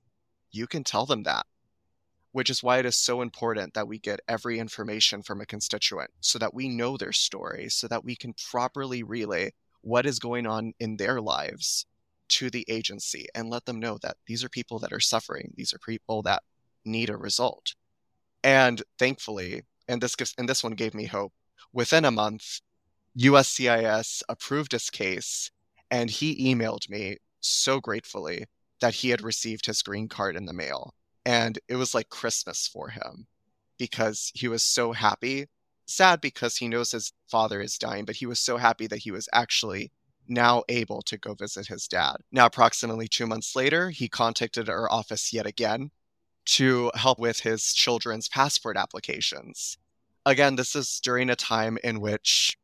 you 0.53 0.69
can 0.69 0.85
tell 0.85 1.07
them 1.07 1.25
that, 1.25 1.45
which 2.31 2.49
is 2.49 2.63
why 2.63 2.79
it 2.79 2.87
is 2.87 2.97
so 2.97 3.21
important 3.21 3.75
that 3.75 3.89
we 3.89 3.99
get 3.99 4.21
every 4.29 4.61
information 4.61 5.23
from 5.23 5.41
a 5.41 5.47
constituent 5.47 6.11
so 6.21 6.39
that 6.39 6.55
we 6.55 6.69
know 6.69 6.97
their 6.97 7.13
story, 7.13 7.69
so 7.69 7.89
that 7.89 8.05
we 8.05 8.15
can 8.15 8.33
properly 8.51 9.03
relay 9.03 9.51
what 9.81 10.07
is 10.07 10.21
going 10.21 10.47
on 10.47 10.73
in 10.79 10.97
their 10.97 11.21
lives 11.21 11.85
to 12.29 12.49
the 12.49 12.65
agency 12.69 13.27
and 13.35 13.51
let 13.51 13.65
them 13.65 13.81
know 13.81 13.99
that 14.03 14.17
these 14.27 14.45
are 14.45 14.49
people 14.49 14.79
that 14.79 14.93
are 14.93 15.01
suffering, 15.01 15.53
these 15.57 15.75
are 15.75 15.79
people 15.79 16.23
that 16.23 16.45
need 16.85 17.11
a 17.11 17.17
result. 17.17 17.75
And 18.45 18.83
thankfully, 19.01 19.63
and 19.89 20.01
this 20.01 20.15
gives, 20.15 20.33
and 20.39 20.49
this 20.49 20.63
one 20.63 20.75
gave 20.75 20.95
me 20.95 21.07
hope. 21.07 21.33
Within 21.73 22.05
a 22.05 22.11
month, 22.11 22.61
USCIS 23.19 24.23
approved 24.29 24.73
his 24.73 24.91
case, 24.91 25.51
and 25.91 26.11
he 26.11 26.53
emailed 26.55 26.89
me 26.89 27.17
so 27.41 27.81
gratefully 27.81 28.45
that 28.81 28.97
he 28.97 29.11
had 29.11 29.23
received 29.23 29.67
his 29.67 29.83
green 29.83 30.09
card 30.09 30.37
in 30.37 30.47
the 30.47 30.53
mail. 30.53 30.95
And 31.25 31.59
it 31.69 31.77
was 31.77 31.95
like 31.95 32.09
Christmas 32.09 32.69
for 32.69 32.91
him 32.91 33.27
because 33.79 34.31
he 34.35 34.49
was 34.49 34.63
so 34.63 34.93
happy. 34.93 35.47
Sad 35.87 36.21
because 36.21 36.57
he 36.57 36.69
knows 36.69 36.93
his 36.93 37.13
father 37.29 37.61
is 37.61 37.79
dying, 37.79 38.05
but 38.05 38.17
he 38.17 38.27
was 38.27 38.41
so 38.41 38.57
happy 38.57 38.87
that 38.89 39.01
he 39.01 39.11
was 39.11 39.29
actually 39.33 39.93
now 40.29 40.65
able 40.69 41.03
to 41.03 41.17
go 41.17 41.35
visit 41.35 41.69
his 41.69 41.87
dad. 41.87 42.17
Now, 42.33 42.47
approximately 42.47 43.09
two 43.09 43.27
months 43.27 43.55
later, 43.55 43.91
he 43.91 44.09
contacted 44.09 44.69
our 44.69 44.91
office 44.91 45.33
yet 45.33 45.47
again 45.47 45.91
to 46.47 46.91
help 46.95 47.19
with 47.19 47.41
his 47.41 47.73
children's 47.73 48.29
passport 48.29 48.77
applications. 48.77 49.79
Again, 50.27 50.57
this 50.57 50.75
is 50.75 50.99
during 51.05 51.31
a 51.31 51.37
time 51.37 51.79
in 51.85 52.01
which 52.01 52.59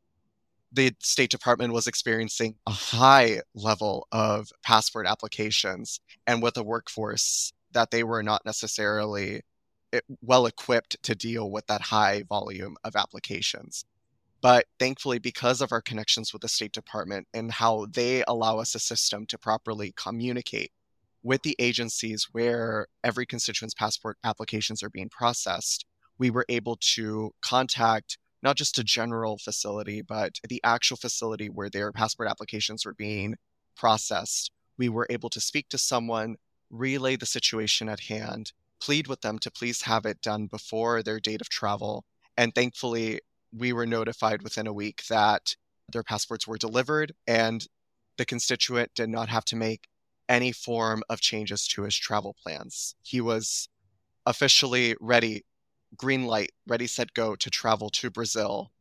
the 0.73 0.93
State 0.99 1.29
Department 1.29 1.71
was 1.71 1.87
experiencing 1.87 2.55
a 2.67 2.71
high 2.71 3.39
level 3.55 4.05
of 4.11 4.49
passport 4.63 5.07
applications 5.07 6.01
and 6.27 6.43
with 6.43 6.57
a 6.57 6.63
workforce 6.63 7.53
that 7.71 7.89
they 7.89 8.03
were 8.03 8.21
not 8.21 8.45
necessarily 8.45 9.43
eh, 9.93 10.01
well 10.21 10.45
equipped 10.45 11.01
to 11.03 11.15
deal 11.15 11.49
with 11.49 11.65
that 11.67 11.79
high 11.79 12.23
volume 12.27 12.75
of 12.83 12.97
applications. 12.97 13.85
But 14.41 14.65
thankfully, 14.77 15.19
because 15.19 15.61
of 15.61 15.71
our 15.71 15.81
connections 15.81 16.33
with 16.33 16.41
the 16.41 16.49
State 16.49 16.73
Department 16.73 17.29
and 17.33 17.49
how 17.49 17.85
they 17.89 18.25
allow 18.27 18.59
us 18.59 18.75
a 18.75 18.79
system 18.79 19.25
to 19.27 19.37
properly 19.37 19.93
communicate 19.95 20.73
with 21.23 21.43
the 21.43 21.55
agencies 21.59 22.27
where 22.33 22.87
every 23.05 23.25
constituent's 23.25 23.73
passport 23.73 24.17
applications 24.25 24.83
are 24.83 24.89
being 24.89 25.07
processed, 25.07 25.85
we 26.23 26.29
were 26.29 26.45
able 26.47 26.77
to 26.79 27.33
contact 27.41 28.17
not 28.41 28.55
just 28.55 28.79
a 28.79 28.83
general 28.97 29.37
facility, 29.37 30.01
but 30.01 30.39
the 30.47 30.61
actual 30.63 30.95
facility 30.95 31.49
where 31.49 31.69
their 31.69 31.91
passport 31.91 32.29
applications 32.29 32.85
were 32.85 32.93
being 32.93 33.35
processed. 33.75 34.49
We 34.77 34.87
were 34.87 35.05
able 35.09 35.29
to 35.31 35.41
speak 35.41 35.67
to 35.67 35.77
someone, 35.77 36.37
relay 36.69 37.17
the 37.17 37.25
situation 37.25 37.89
at 37.89 37.99
hand, 37.99 38.53
plead 38.79 39.07
with 39.07 39.19
them 39.19 39.37
to 39.39 39.51
please 39.51 39.81
have 39.81 40.05
it 40.05 40.21
done 40.21 40.47
before 40.47 41.03
their 41.03 41.19
date 41.19 41.41
of 41.41 41.49
travel. 41.49 42.05
And 42.37 42.55
thankfully, 42.55 43.19
we 43.51 43.73
were 43.73 43.85
notified 43.85 44.43
within 44.43 44.65
a 44.65 44.71
week 44.71 45.03
that 45.09 45.57
their 45.91 46.03
passports 46.03 46.47
were 46.47 46.57
delivered 46.57 47.11
and 47.27 47.67
the 48.17 48.23
constituent 48.23 48.91
did 48.95 49.09
not 49.09 49.27
have 49.27 49.43
to 49.51 49.57
make 49.57 49.89
any 50.29 50.53
form 50.53 51.03
of 51.09 51.19
changes 51.19 51.67
to 51.67 51.83
his 51.83 51.97
travel 51.97 52.33
plans. 52.41 52.95
He 53.03 53.19
was 53.19 53.67
officially 54.25 54.95
ready, 55.01 55.43
green 55.97 56.25
light, 56.25 56.51
ready, 56.67 56.87
set, 56.87 57.13
go 57.13 57.35
to 57.35 57.49
travel 57.49 57.89
to 57.89 58.09
Brazil 58.09 58.71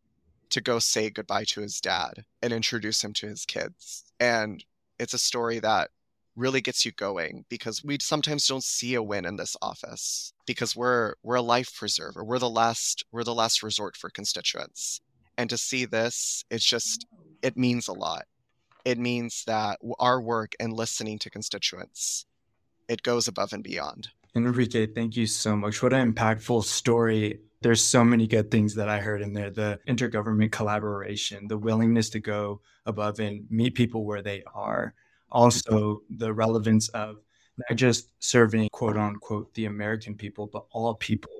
to 0.50 0.60
go 0.60 0.78
say 0.78 1.10
goodbye 1.10 1.44
to 1.44 1.62
his 1.62 1.80
dad 1.80 2.24
and 2.42 2.52
introduce 2.52 3.02
him 3.02 3.12
to 3.14 3.26
his 3.26 3.46
kids. 3.46 4.04
And 4.20 4.64
it's 4.98 5.14
a 5.14 5.18
story 5.18 5.58
that 5.60 5.90
really 6.36 6.60
gets 6.60 6.84
you 6.84 6.92
going 6.92 7.44
because 7.48 7.84
we 7.84 7.98
sometimes 8.00 8.46
don't 8.46 8.64
see 8.64 8.94
a 8.94 9.02
win 9.02 9.24
in 9.24 9.36
this 9.36 9.56
office 9.60 10.32
because 10.46 10.76
we're 10.76 11.14
we're 11.22 11.36
a 11.36 11.42
life 11.42 11.74
preserver. 11.74 12.24
We're 12.24 12.38
the 12.38 12.50
last 12.50 13.04
we're 13.12 13.24
the 13.24 13.34
last 13.34 13.62
resort 13.62 13.96
for 13.96 14.10
constituents. 14.10 15.00
And 15.36 15.48
to 15.50 15.56
see 15.56 15.84
this, 15.84 16.44
it's 16.50 16.64
just 16.64 17.06
it 17.42 17.56
means 17.56 17.88
a 17.88 17.92
lot. 17.92 18.24
It 18.84 18.98
means 18.98 19.44
that 19.46 19.78
our 19.98 20.20
work 20.20 20.54
and 20.58 20.72
listening 20.72 21.18
to 21.20 21.30
constituents, 21.30 22.26
it 22.88 23.02
goes 23.02 23.28
above 23.28 23.52
and 23.52 23.62
beyond. 23.62 24.08
Enrique, 24.34 24.86
thank 24.86 25.16
you 25.16 25.26
so 25.26 25.54
much. 25.54 25.82
What 25.82 25.92
an 25.92 26.12
impactful 26.12 26.64
story. 26.64 27.40
There's 27.60 27.84
so 27.84 28.02
many 28.02 28.26
good 28.26 28.50
things 28.50 28.74
that 28.74 28.88
I 28.88 28.98
heard 28.98 29.22
in 29.22 29.32
there 29.34 29.50
the 29.50 29.78
intergovernment 29.86 30.52
collaboration, 30.52 31.48
the 31.48 31.58
willingness 31.58 32.10
to 32.10 32.20
go 32.20 32.60
above 32.86 33.20
and 33.20 33.46
meet 33.50 33.74
people 33.74 34.04
where 34.04 34.22
they 34.22 34.42
are, 34.54 34.94
also 35.30 36.02
the 36.10 36.32
relevance 36.32 36.88
of 36.88 37.16
not 37.68 37.76
just 37.76 38.10
serving 38.20 38.68
quote 38.72 38.96
unquote 38.96 39.52
the 39.54 39.66
American 39.66 40.14
people, 40.14 40.46
but 40.46 40.64
all 40.72 40.94
people 40.94 41.30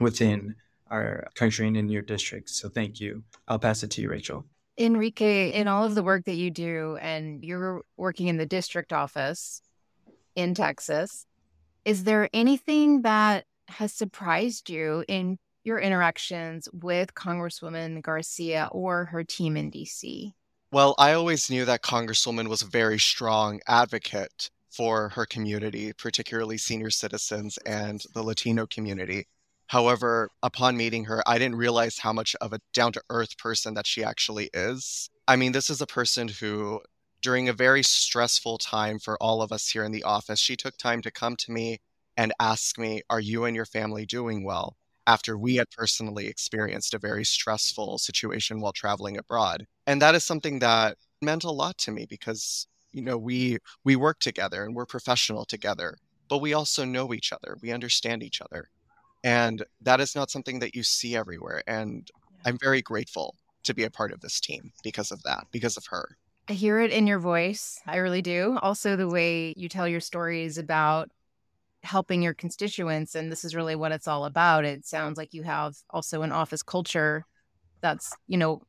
within 0.00 0.54
our 0.90 1.28
country 1.34 1.68
and 1.68 1.76
in 1.76 1.88
your 1.88 2.02
district. 2.02 2.48
So 2.48 2.68
thank 2.68 2.98
you. 2.98 3.22
I'll 3.46 3.58
pass 3.58 3.82
it 3.82 3.90
to 3.92 4.02
you, 4.02 4.10
Rachel. 4.10 4.44
Enrique, 4.78 5.52
in 5.52 5.68
all 5.68 5.84
of 5.84 5.94
the 5.94 6.02
work 6.02 6.24
that 6.24 6.34
you 6.34 6.50
do, 6.50 6.98
and 7.00 7.42
you're 7.42 7.82
working 7.96 8.28
in 8.28 8.36
the 8.36 8.46
district 8.46 8.92
office 8.92 9.62
in 10.34 10.54
Texas, 10.54 11.26
is 11.86 12.02
there 12.02 12.28
anything 12.34 13.02
that 13.02 13.44
has 13.68 13.92
surprised 13.92 14.68
you 14.68 15.04
in 15.06 15.38
your 15.62 15.78
interactions 15.78 16.68
with 16.72 17.14
Congresswoman 17.14 18.02
Garcia 18.02 18.68
or 18.72 19.06
her 19.06 19.22
team 19.22 19.56
in 19.56 19.70
DC? 19.70 20.32
Well, 20.72 20.96
I 20.98 21.12
always 21.12 21.48
knew 21.48 21.64
that 21.64 21.82
Congresswoman 21.82 22.48
was 22.48 22.62
a 22.62 22.66
very 22.66 22.98
strong 22.98 23.60
advocate 23.68 24.50
for 24.68 25.10
her 25.10 25.24
community, 25.26 25.92
particularly 25.92 26.58
senior 26.58 26.90
citizens 26.90 27.56
and 27.64 28.02
the 28.14 28.22
Latino 28.22 28.66
community. 28.66 29.28
However, 29.68 30.28
upon 30.42 30.76
meeting 30.76 31.04
her, 31.04 31.22
I 31.26 31.38
didn't 31.38 31.56
realize 31.56 31.98
how 31.98 32.12
much 32.12 32.34
of 32.40 32.52
a 32.52 32.60
down 32.74 32.92
to 32.92 33.02
earth 33.10 33.38
person 33.38 33.74
that 33.74 33.86
she 33.86 34.02
actually 34.02 34.50
is. 34.52 35.08
I 35.28 35.36
mean, 35.36 35.52
this 35.52 35.70
is 35.70 35.80
a 35.80 35.86
person 35.86 36.28
who, 36.28 36.80
during 37.22 37.48
a 37.48 37.52
very 37.52 37.82
stressful 37.82 38.58
time 38.58 38.98
for 38.98 39.20
all 39.22 39.42
of 39.42 39.52
us 39.52 39.68
here 39.68 39.84
in 39.84 39.92
the 39.92 40.04
office, 40.04 40.38
she 40.38 40.56
took 40.56 40.76
time 40.76 41.02
to 41.02 41.10
come 41.10 41.36
to 41.36 41.52
me 41.52 41.78
and 42.16 42.32
ask 42.40 42.78
me, 42.78 43.02
Are 43.10 43.20
you 43.20 43.44
and 43.44 43.56
your 43.56 43.66
family 43.66 44.06
doing 44.06 44.44
well? 44.44 44.76
after 45.06 45.38
we 45.38 45.56
had 45.56 45.70
personally 45.70 46.26
experienced 46.26 46.92
a 46.92 46.98
very 46.98 47.24
stressful 47.24 47.98
situation 47.98 48.60
while 48.60 48.72
traveling 48.72 49.16
abroad. 49.16 49.66
And 49.86 50.02
that 50.02 50.14
is 50.14 50.24
something 50.24 50.58
that 50.58 50.96
meant 51.22 51.44
a 51.44 51.50
lot 51.50 51.78
to 51.78 51.92
me 51.92 52.06
because 52.08 52.66
you 52.92 53.02
know 53.02 53.16
we 53.16 53.58
we 53.84 53.96
work 53.96 54.18
together 54.18 54.64
and 54.64 54.74
we're 54.74 54.86
professional 54.86 55.44
together, 55.44 55.96
but 56.28 56.38
we 56.38 56.54
also 56.54 56.84
know 56.84 57.14
each 57.14 57.32
other. 57.32 57.56
We 57.62 57.70
understand 57.72 58.22
each 58.22 58.40
other. 58.40 58.68
And 59.22 59.64
that 59.80 60.00
is 60.00 60.14
not 60.14 60.30
something 60.30 60.58
that 60.60 60.74
you 60.74 60.82
see 60.82 61.16
everywhere 61.16 61.62
and 61.66 62.08
I'm 62.44 62.58
very 62.58 62.82
grateful 62.82 63.34
to 63.64 63.74
be 63.74 63.84
a 63.84 63.90
part 63.90 64.12
of 64.12 64.20
this 64.20 64.38
team 64.38 64.72
because 64.84 65.10
of 65.10 65.22
that, 65.24 65.46
because 65.50 65.76
of 65.76 65.86
her. 65.86 66.16
I 66.48 66.52
hear 66.52 66.78
it 66.80 66.92
in 66.92 67.06
your 67.06 67.18
voice. 67.18 67.80
I 67.86 67.96
really 67.96 68.22
do. 68.22 68.58
Also, 68.62 68.94
the 68.94 69.08
way 69.08 69.52
you 69.56 69.68
tell 69.68 69.88
your 69.88 70.00
stories 70.00 70.58
about 70.58 71.10
helping 71.86 72.22
your 72.22 72.34
constituents 72.34 73.14
and 73.14 73.30
this 73.30 73.44
is 73.44 73.54
really 73.54 73.76
what 73.76 73.92
it's 73.92 74.08
all 74.08 74.24
about 74.24 74.64
it 74.64 74.84
sounds 74.84 75.16
like 75.16 75.32
you 75.32 75.44
have 75.44 75.76
also 75.90 76.22
an 76.22 76.32
office 76.32 76.62
culture 76.62 77.24
that's 77.80 78.12
you 78.26 78.36
know 78.36 78.60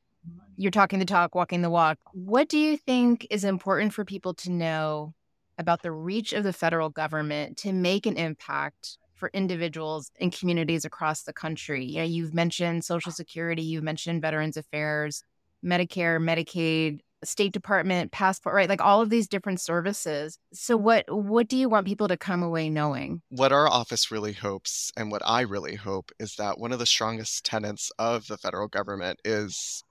you're 0.56 0.72
talking 0.72 1.00
the 1.00 1.06
talk 1.06 1.34
walking 1.34 1.62
the 1.62 1.70
walk 1.70 1.98
what 2.14 2.48
do 2.48 2.58
you 2.58 2.78
think 2.78 3.26
is 3.32 3.44
important 3.44 3.92
for 3.92 4.06
people 4.06 4.34
to 4.34 4.52
know 4.52 5.14
about 5.58 5.82
the 5.82 5.92
reach 5.92 6.32
of 6.32 6.44
the 6.44 6.54
federal 6.54 6.90
government 6.90 7.58
to 7.58 7.74
make 7.74 8.06
an 8.06 8.18
impact 8.18 9.00
for 9.16 9.32
individuals 9.34 10.12
and 10.22 10.32
communities 10.32 10.86
across 10.86 11.24
the 11.24 11.34
country 11.34 11.84
you 11.84 11.98
know 11.98 12.04
you've 12.04 12.36
mentioned 12.36 12.86
social 12.86 13.12
security 13.12 13.64
you've 13.64 13.84
mentioned 13.84 14.22
veterans 14.22 14.58
affairs 14.58 15.24
medicare 15.66 16.22
medicaid 16.22 17.00
State 17.24 17.54
Department, 17.54 18.12
passport, 18.12 18.56
right? 18.56 18.70
Like 18.70 18.82
all 18.82 19.02
of 19.02 19.10
these 19.10 19.28
different 19.28 19.60
services. 19.60 20.38
So 20.54 20.78
what 20.78 21.06
what 21.10 21.48
do 21.48 21.58
you 21.58 21.70
want 21.70 21.88
people 21.88 22.08
to 22.08 22.18
come 22.18 22.44
away 22.44 22.70
knowing? 22.70 23.22
What 23.30 23.52
our 23.52 23.68
office 23.68 24.12
really 24.12 24.34
hopes 24.34 24.92
and 24.96 25.12
what 25.12 25.22
I 25.26 25.42
really 25.42 25.76
hope 25.76 26.12
is 26.20 26.36
that 26.36 26.60
one 26.60 26.72
of 26.72 26.80
the 26.80 26.86
strongest 26.86 27.46
tenets 27.46 27.92
of 27.98 28.28
the 28.28 28.38
federal 28.38 28.68
government 28.68 29.20
is 29.26 29.84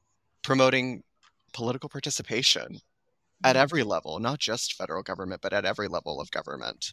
promoting 0.43 1.03
political 1.53 1.89
participation 1.89 2.81
at 3.43 3.57
mm. 3.57 3.61
every 3.61 3.83
level, 3.83 4.19
not 4.19 4.39
just 4.39 4.75
federal 4.75 5.03
government, 5.03 5.43
but 5.43 5.53
at 5.53 5.65
every 5.65 5.89
level 5.89 6.21
of 6.21 6.31
government 6.31 6.93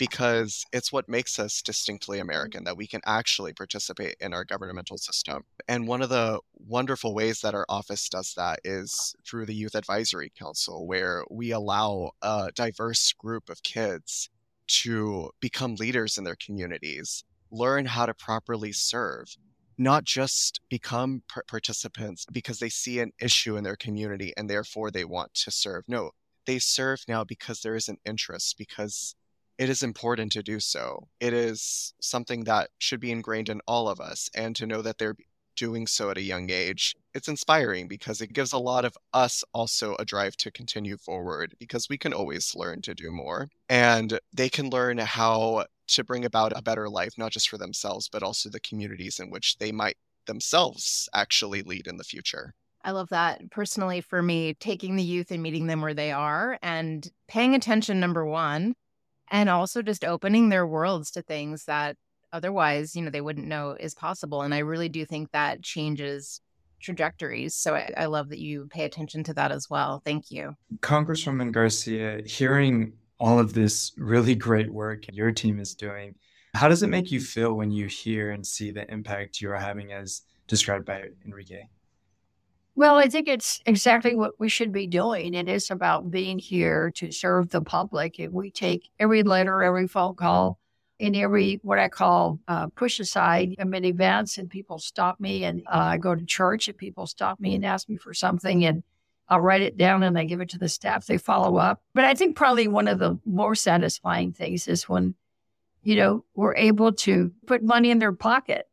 because 0.00 0.64
it's 0.72 0.90
what 0.90 1.10
makes 1.10 1.38
us 1.38 1.60
distinctly 1.60 2.16
mm-hmm. 2.16 2.30
American 2.30 2.64
that 2.64 2.76
we 2.76 2.86
can 2.86 3.02
actually 3.04 3.52
participate 3.52 4.16
in 4.18 4.32
our 4.32 4.44
governmental 4.44 4.96
system. 4.96 5.44
And 5.68 5.86
one 5.86 6.00
of 6.00 6.08
the 6.08 6.40
wonderful 6.58 7.14
ways 7.14 7.42
that 7.42 7.54
our 7.54 7.66
office 7.68 8.08
does 8.08 8.32
that 8.34 8.60
is 8.64 9.14
through 9.26 9.44
the 9.44 9.54
Youth 9.54 9.74
Advisory 9.74 10.32
Council, 10.36 10.86
where 10.86 11.22
we 11.30 11.50
allow 11.52 12.12
a 12.22 12.50
diverse 12.54 13.12
group 13.12 13.50
of 13.50 13.62
kids 13.62 14.30
to 14.68 15.30
become 15.38 15.74
leaders 15.74 16.16
in 16.16 16.24
their 16.24 16.36
communities, 16.36 17.22
learn 17.50 17.84
how 17.84 18.06
to 18.06 18.14
properly 18.14 18.72
serve, 18.72 19.36
not 19.76 20.04
just 20.04 20.60
become 20.70 21.22
participants 21.46 22.24
because 22.32 22.58
they 22.58 22.70
see 22.70 23.00
an 23.00 23.12
issue 23.20 23.56
in 23.58 23.64
their 23.64 23.76
community 23.76 24.32
and 24.34 24.48
therefore 24.48 24.90
they 24.90 25.04
want 25.04 25.34
to 25.34 25.50
serve. 25.50 25.84
No, 25.86 26.12
they 26.46 26.58
serve 26.58 27.00
now 27.06 27.22
because 27.22 27.60
there 27.60 27.74
is 27.74 27.88
an 27.88 27.98
interest, 28.06 28.56
because 28.56 29.14
it 29.60 29.68
is 29.68 29.82
important 29.82 30.32
to 30.32 30.42
do 30.42 30.58
so. 30.58 31.06
It 31.20 31.34
is 31.34 31.92
something 32.00 32.44
that 32.44 32.70
should 32.78 32.98
be 32.98 33.12
ingrained 33.12 33.50
in 33.50 33.60
all 33.68 33.90
of 33.90 34.00
us. 34.00 34.30
And 34.34 34.56
to 34.56 34.66
know 34.66 34.80
that 34.80 34.96
they're 34.96 35.18
doing 35.54 35.86
so 35.86 36.08
at 36.08 36.16
a 36.16 36.22
young 36.22 36.48
age, 36.48 36.96
it's 37.12 37.28
inspiring 37.28 37.86
because 37.86 38.22
it 38.22 38.32
gives 38.32 38.54
a 38.54 38.58
lot 38.58 38.86
of 38.86 38.96
us 39.12 39.44
also 39.52 39.96
a 39.98 40.06
drive 40.06 40.34
to 40.38 40.50
continue 40.50 40.96
forward 40.96 41.54
because 41.58 41.90
we 41.90 41.98
can 41.98 42.14
always 42.14 42.54
learn 42.54 42.80
to 42.80 42.94
do 42.94 43.10
more. 43.10 43.50
And 43.68 44.18
they 44.32 44.48
can 44.48 44.70
learn 44.70 44.96
how 44.96 45.66
to 45.88 46.04
bring 46.04 46.24
about 46.24 46.56
a 46.56 46.62
better 46.62 46.88
life, 46.88 47.18
not 47.18 47.32
just 47.32 47.50
for 47.50 47.58
themselves, 47.58 48.08
but 48.08 48.22
also 48.22 48.48
the 48.48 48.60
communities 48.60 49.20
in 49.20 49.28
which 49.28 49.58
they 49.58 49.72
might 49.72 49.98
themselves 50.24 51.06
actually 51.12 51.60
lead 51.60 51.86
in 51.86 51.98
the 51.98 52.04
future. 52.04 52.54
I 52.82 52.92
love 52.92 53.10
that. 53.10 53.50
Personally, 53.50 54.00
for 54.00 54.22
me, 54.22 54.54
taking 54.54 54.96
the 54.96 55.02
youth 55.02 55.30
and 55.30 55.42
meeting 55.42 55.66
them 55.66 55.82
where 55.82 55.92
they 55.92 56.12
are 56.12 56.58
and 56.62 57.06
paying 57.28 57.54
attention, 57.54 58.00
number 58.00 58.24
one, 58.24 58.74
and 59.30 59.48
also 59.48 59.82
just 59.82 60.04
opening 60.04 60.48
their 60.48 60.66
worlds 60.66 61.10
to 61.12 61.22
things 61.22 61.64
that 61.64 61.96
otherwise, 62.32 62.94
you 62.94 63.02
know, 63.02 63.10
they 63.10 63.20
wouldn't 63.20 63.46
know 63.46 63.76
is 63.78 63.94
possible. 63.94 64.42
And 64.42 64.54
I 64.54 64.58
really 64.58 64.88
do 64.88 65.04
think 65.04 65.30
that 65.32 65.62
changes 65.62 66.40
trajectories. 66.80 67.54
So 67.54 67.74
I, 67.74 67.90
I 67.96 68.06
love 68.06 68.30
that 68.30 68.38
you 68.38 68.66
pay 68.70 68.84
attention 68.84 69.22
to 69.24 69.34
that 69.34 69.52
as 69.52 69.68
well. 69.68 70.00
Thank 70.04 70.30
you. 70.30 70.56
Congresswoman 70.80 71.52
Garcia, 71.52 72.22
hearing 72.24 72.94
all 73.18 73.38
of 73.38 73.52
this 73.52 73.92
really 73.96 74.34
great 74.34 74.72
work 74.72 75.04
your 75.12 75.30
team 75.30 75.60
is 75.60 75.74
doing, 75.74 76.14
how 76.54 76.68
does 76.68 76.82
it 76.82 76.88
make 76.88 77.12
you 77.12 77.20
feel 77.20 77.52
when 77.54 77.70
you 77.70 77.86
hear 77.86 78.30
and 78.30 78.46
see 78.46 78.70
the 78.70 78.90
impact 78.90 79.40
you're 79.40 79.54
having 79.54 79.92
as 79.92 80.22
described 80.48 80.84
by 80.84 81.04
Enrique? 81.24 81.64
Well, 82.76 82.96
I 82.96 83.08
think 83.08 83.28
it's 83.28 83.60
exactly 83.66 84.14
what 84.14 84.38
we 84.38 84.48
should 84.48 84.72
be 84.72 84.86
doing. 84.86 85.34
It 85.34 85.48
is 85.48 85.70
about 85.70 86.10
being 86.10 86.38
here 86.38 86.90
to 86.92 87.10
serve 87.10 87.50
the 87.50 87.60
public. 87.60 88.18
And 88.18 88.32
we 88.32 88.50
take 88.50 88.88
every 88.98 89.22
letter, 89.22 89.62
every 89.62 89.86
phone 89.86 90.14
call, 90.14 90.58
and 90.98 91.16
every 91.16 91.60
what 91.62 91.78
I 91.78 91.88
call 91.88 92.38
uh, 92.46 92.68
push 92.68 93.00
aside. 93.00 93.54
I'm 93.58 93.74
at 93.74 93.84
events 93.84 94.38
and 94.38 94.48
people 94.48 94.78
stop 94.78 95.18
me, 95.18 95.44
and 95.44 95.62
uh, 95.66 95.90
I 95.92 95.98
go 95.98 96.14
to 96.14 96.24
church 96.24 96.68
and 96.68 96.76
people 96.76 97.06
stop 97.06 97.40
me 97.40 97.54
and 97.54 97.64
ask 97.64 97.88
me 97.88 97.96
for 97.96 98.14
something, 98.14 98.64
and 98.64 98.82
I'll 99.28 99.40
write 99.40 99.62
it 99.62 99.76
down 99.76 100.02
and 100.02 100.18
I 100.18 100.24
give 100.24 100.40
it 100.40 100.50
to 100.50 100.58
the 100.58 100.68
staff. 100.68 101.06
They 101.06 101.18
follow 101.18 101.56
up. 101.56 101.82
But 101.94 102.04
I 102.04 102.14
think 102.14 102.36
probably 102.36 102.68
one 102.68 102.88
of 102.88 102.98
the 102.98 103.18
more 103.24 103.54
satisfying 103.54 104.32
things 104.32 104.66
is 104.66 104.88
when, 104.88 105.14
you 105.82 105.96
know, 105.96 106.24
we're 106.34 106.56
able 106.56 106.92
to 106.92 107.32
put 107.46 107.62
money 107.62 107.90
in 107.90 108.00
their 108.00 108.12
pocket. 108.12 108.68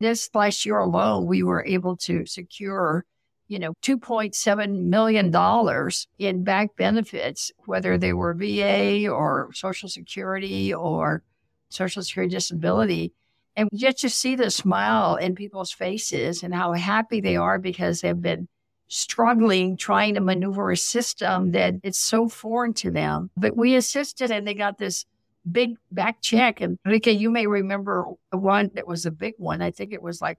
This 0.00 0.28
last 0.34 0.66
year 0.66 0.78
alone, 0.78 1.26
we 1.26 1.42
were 1.42 1.64
able 1.64 1.96
to 1.98 2.26
secure 2.26 3.06
you 3.48 3.58
know, 3.58 3.74
$2.7 3.82 4.82
million 4.84 5.90
in 6.18 6.44
back 6.44 6.76
benefits, 6.76 7.52
whether 7.66 7.98
they 7.98 8.12
were 8.12 8.34
VA 8.34 9.08
or 9.08 9.50
Social 9.52 9.88
Security 9.88 10.72
or 10.72 11.22
Social 11.68 12.02
Security 12.02 12.34
disability. 12.34 13.12
And 13.56 13.68
just 13.74 13.98
to 13.98 14.10
see 14.10 14.34
the 14.34 14.50
smile 14.50 15.16
in 15.16 15.34
people's 15.34 15.72
faces 15.72 16.42
and 16.42 16.54
how 16.54 16.72
happy 16.72 17.20
they 17.20 17.36
are 17.36 17.58
because 17.58 18.00
they've 18.00 18.20
been 18.20 18.48
struggling 18.88 19.76
trying 19.76 20.14
to 20.14 20.20
maneuver 20.20 20.70
a 20.70 20.76
system 20.76 21.52
that 21.52 21.74
it's 21.82 21.98
so 21.98 22.28
foreign 22.28 22.74
to 22.74 22.90
them. 22.90 23.30
But 23.36 23.56
we 23.56 23.76
assisted 23.76 24.30
and 24.30 24.46
they 24.46 24.54
got 24.54 24.78
this 24.78 25.04
big 25.50 25.76
back 25.92 26.20
check. 26.20 26.60
Enrique, 26.62 27.12
you 27.12 27.30
may 27.30 27.46
remember 27.46 28.06
one 28.30 28.70
that 28.74 28.86
was 28.86 29.06
a 29.06 29.10
big 29.10 29.34
one. 29.36 29.62
I 29.62 29.70
think 29.70 29.92
it 29.92 30.02
was 30.02 30.20
like 30.20 30.38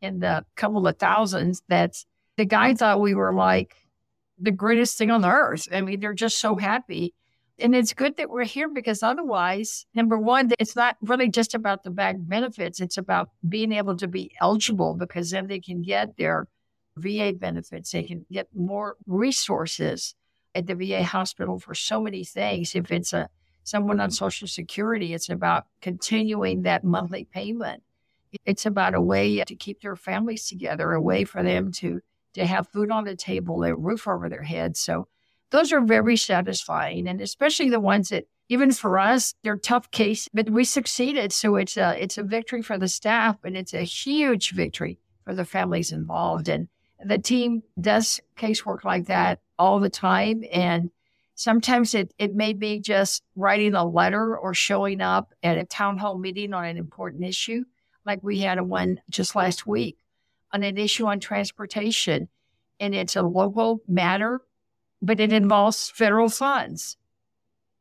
in 0.00 0.20
the 0.20 0.44
couple 0.56 0.86
of 0.86 0.98
thousands 0.98 1.62
that's 1.68 2.06
the 2.40 2.46
guy 2.46 2.72
thought 2.72 3.02
we 3.02 3.14
were 3.14 3.34
like 3.34 3.76
the 4.38 4.50
greatest 4.50 4.96
thing 4.96 5.10
on 5.10 5.26
earth. 5.26 5.68
I 5.70 5.82
mean, 5.82 6.00
they're 6.00 6.14
just 6.14 6.38
so 6.38 6.56
happy. 6.56 7.12
And 7.58 7.74
it's 7.74 7.92
good 7.92 8.16
that 8.16 8.30
we're 8.30 8.44
here 8.44 8.70
because 8.70 9.02
otherwise, 9.02 9.84
number 9.94 10.16
one, 10.16 10.50
it's 10.58 10.74
not 10.74 10.96
really 11.02 11.28
just 11.28 11.54
about 11.54 11.84
the 11.84 11.90
back 11.90 12.16
benefits. 12.18 12.80
It's 12.80 12.96
about 12.96 13.28
being 13.46 13.72
able 13.72 13.94
to 13.98 14.08
be 14.08 14.32
eligible 14.40 14.94
because 14.94 15.30
then 15.30 15.48
they 15.48 15.60
can 15.60 15.82
get 15.82 16.16
their 16.16 16.48
VA 16.96 17.34
benefits. 17.36 17.90
They 17.90 18.04
can 18.04 18.24
get 18.32 18.48
more 18.54 18.96
resources 19.06 20.14
at 20.54 20.66
the 20.66 20.74
VA 20.74 21.04
hospital 21.04 21.58
for 21.58 21.74
so 21.74 22.00
many 22.00 22.24
things. 22.24 22.74
If 22.74 22.90
it's 22.90 23.12
a 23.12 23.28
someone 23.64 24.00
on 24.00 24.10
Social 24.10 24.48
Security, 24.48 25.12
it's 25.12 25.28
about 25.28 25.66
continuing 25.82 26.62
that 26.62 26.84
monthly 26.84 27.24
payment. 27.24 27.82
It's 28.46 28.64
about 28.64 28.94
a 28.94 29.00
way 29.02 29.44
to 29.44 29.54
keep 29.54 29.82
their 29.82 29.96
families 29.96 30.48
together, 30.48 30.92
a 30.92 31.02
way 31.02 31.24
for 31.24 31.42
them 31.42 31.70
to 31.72 32.00
to 32.34 32.46
have 32.46 32.68
food 32.68 32.90
on 32.90 33.04
the 33.04 33.16
table, 33.16 33.62
a 33.64 33.74
roof 33.74 34.06
over 34.06 34.28
their 34.28 34.42
heads. 34.42 34.80
So 34.80 35.08
those 35.50 35.72
are 35.72 35.80
very 35.80 36.16
satisfying. 36.16 37.08
And 37.08 37.20
especially 37.20 37.70
the 37.70 37.80
ones 37.80 38.10
that 38.10 38.24
even 38.48 38.72
for 38.72 38.98
us, 38.98 39.34
they're 39.42 39.56
tough 39.56 39.90
cases, 39.90 40.28
but 40.34 40.50
we 40.50 40.64
succeeded. 40.64 41.32
So 41.32 41.56
it's 41.56 41.76
a 41.76 42.02
it's 42.02 42.18
a 42.18 42.24
victory 42.24 42.62
for 42.62 42.78
the 42.78 42.88
staff, 42.88 43.36
and 43.44 43.56
it's 43.56 43.74
a 43.74 43.82
huge 43.82 44.52
victory 44.52 44.98
for 45.24 45.34
the 45.34 45.44
families 45.44 45.92
involved. 45.92 46.48
And 46.48 46.68
the 47.04 47.18
team 47.18 47.62
does 47.80 48.20
casework 48.36 48.84
like 48.84 49.06
that 49.06 49.40
all 49.58 49.78
the 49.78 49.88
time. 49.90 50.42
And 50.52 50.90
sometimes 51.36 51.94
it, 51.94 52.12
it 52.18 52.34
may 52.34 52.52
be 52.52 52.80
just 52.80 53.22
writing 53.36 53.74
a 53.74 53.84
letter 53.84 54.36
or 54.36 54.52
showing 54.52 55.00
up 55.00 55.32
at 55.42 55.56
a 55.56 55.64
town 55.64 55.98
hall 55.98 56.18
meeting 56.18 56.52
on 56.52 56.64
an 56.64 56.76
important 56.76 57.24
issue, 57.24 57.64
like 58.04 58.22
we 58.22 58.40
had 58.40 58.58
a 58.58 58.64
one 58.64 59.00
just 59.08 59.36
last 59.36 59.66
week 59.66 59.99
on 60.52 60.62
an 60.62 60.78
issue 60.78 61.06
on 61.06 61.20
transportation. 61.20 62.28
And 62.78 62.94
it's 62.94 63.16
a 63.16 63.22
local 63.22 63.82
matter, 63.86 64.40
but 65.02 65.20
it 65.20 65.32
involves 65.32 65.90
federal 65.90 66.28
funds. 66.28 66.96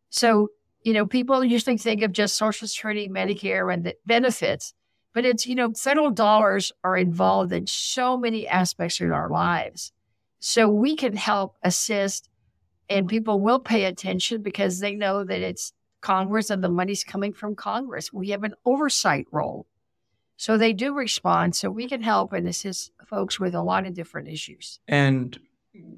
So, 0.10 0.49
you 0.84 0.93
know, 0.93 1.05
people 1.05 1.43
usually 1.43 1.77
think 1.77 2.01
of 2.01 2.12
just 2.12 2.36
Social 2.36 2.67
Security, 2.67 3.08
Medicare, 3.10 3.73
and 3.73 3.84
the 3.84 3.95
benefits, 4.05 4.73
but 5.13 5.25
it's, 5.25 5.45
you 5.45 5.55
know, 5.55 5.73
federal 5.73 6.12
dollars 6.12 6.71
are 6.84 6.97
involved 6.97 7.51
in 7.51 7.67
so 7.67 8.17
many 8.17 8.47
aspects 8.47 8.99
of 9.01 9.12
our 9.12 9.29
lives. 9.29 9.91
So 10.39 10.69
we 10.69 10.95
can 10.95 11.15
help 11.15 11.55
assist, 11.63 12.29
and 12.89 13.08
people 13.08 13.39
will 13.39 13.60
pay 13.60 13.86
attention 13.86 14.41
because 14.41 14.79
they 14.79 14.95
know 14.95 15.23
that 15.23 15.41
it's 15.41 15.73
Congress 16.01 16.49
and 16.49 16.63
the 16.63 16.69
money's 16.69 17.03
coming 17.03 17.34
from 17.34 17.55
Congress. 17.55 18.13
We 18.13 18.29
have 18.29 18.43
an 18.43 18.55
oversight 18.65 19.27
role. 19.32 19.67
So 20.39 20.58
they 20.58 20.71
do 20.71 20.93
respond. 20.93 21.54
So 21.58 21.69
we 21.69 21.86
can 21.86 22.02
help 22.02 22.32
and 22.32 22.47
assist 22.47 22.91
folks 23.06 23.41
with 23.41 23.54
a 23.54 23.62
lot 23.62 23.86
of 23.86 23.93
different 23.93 24.30
issues. 24.30 24.80
And 24.88 25.38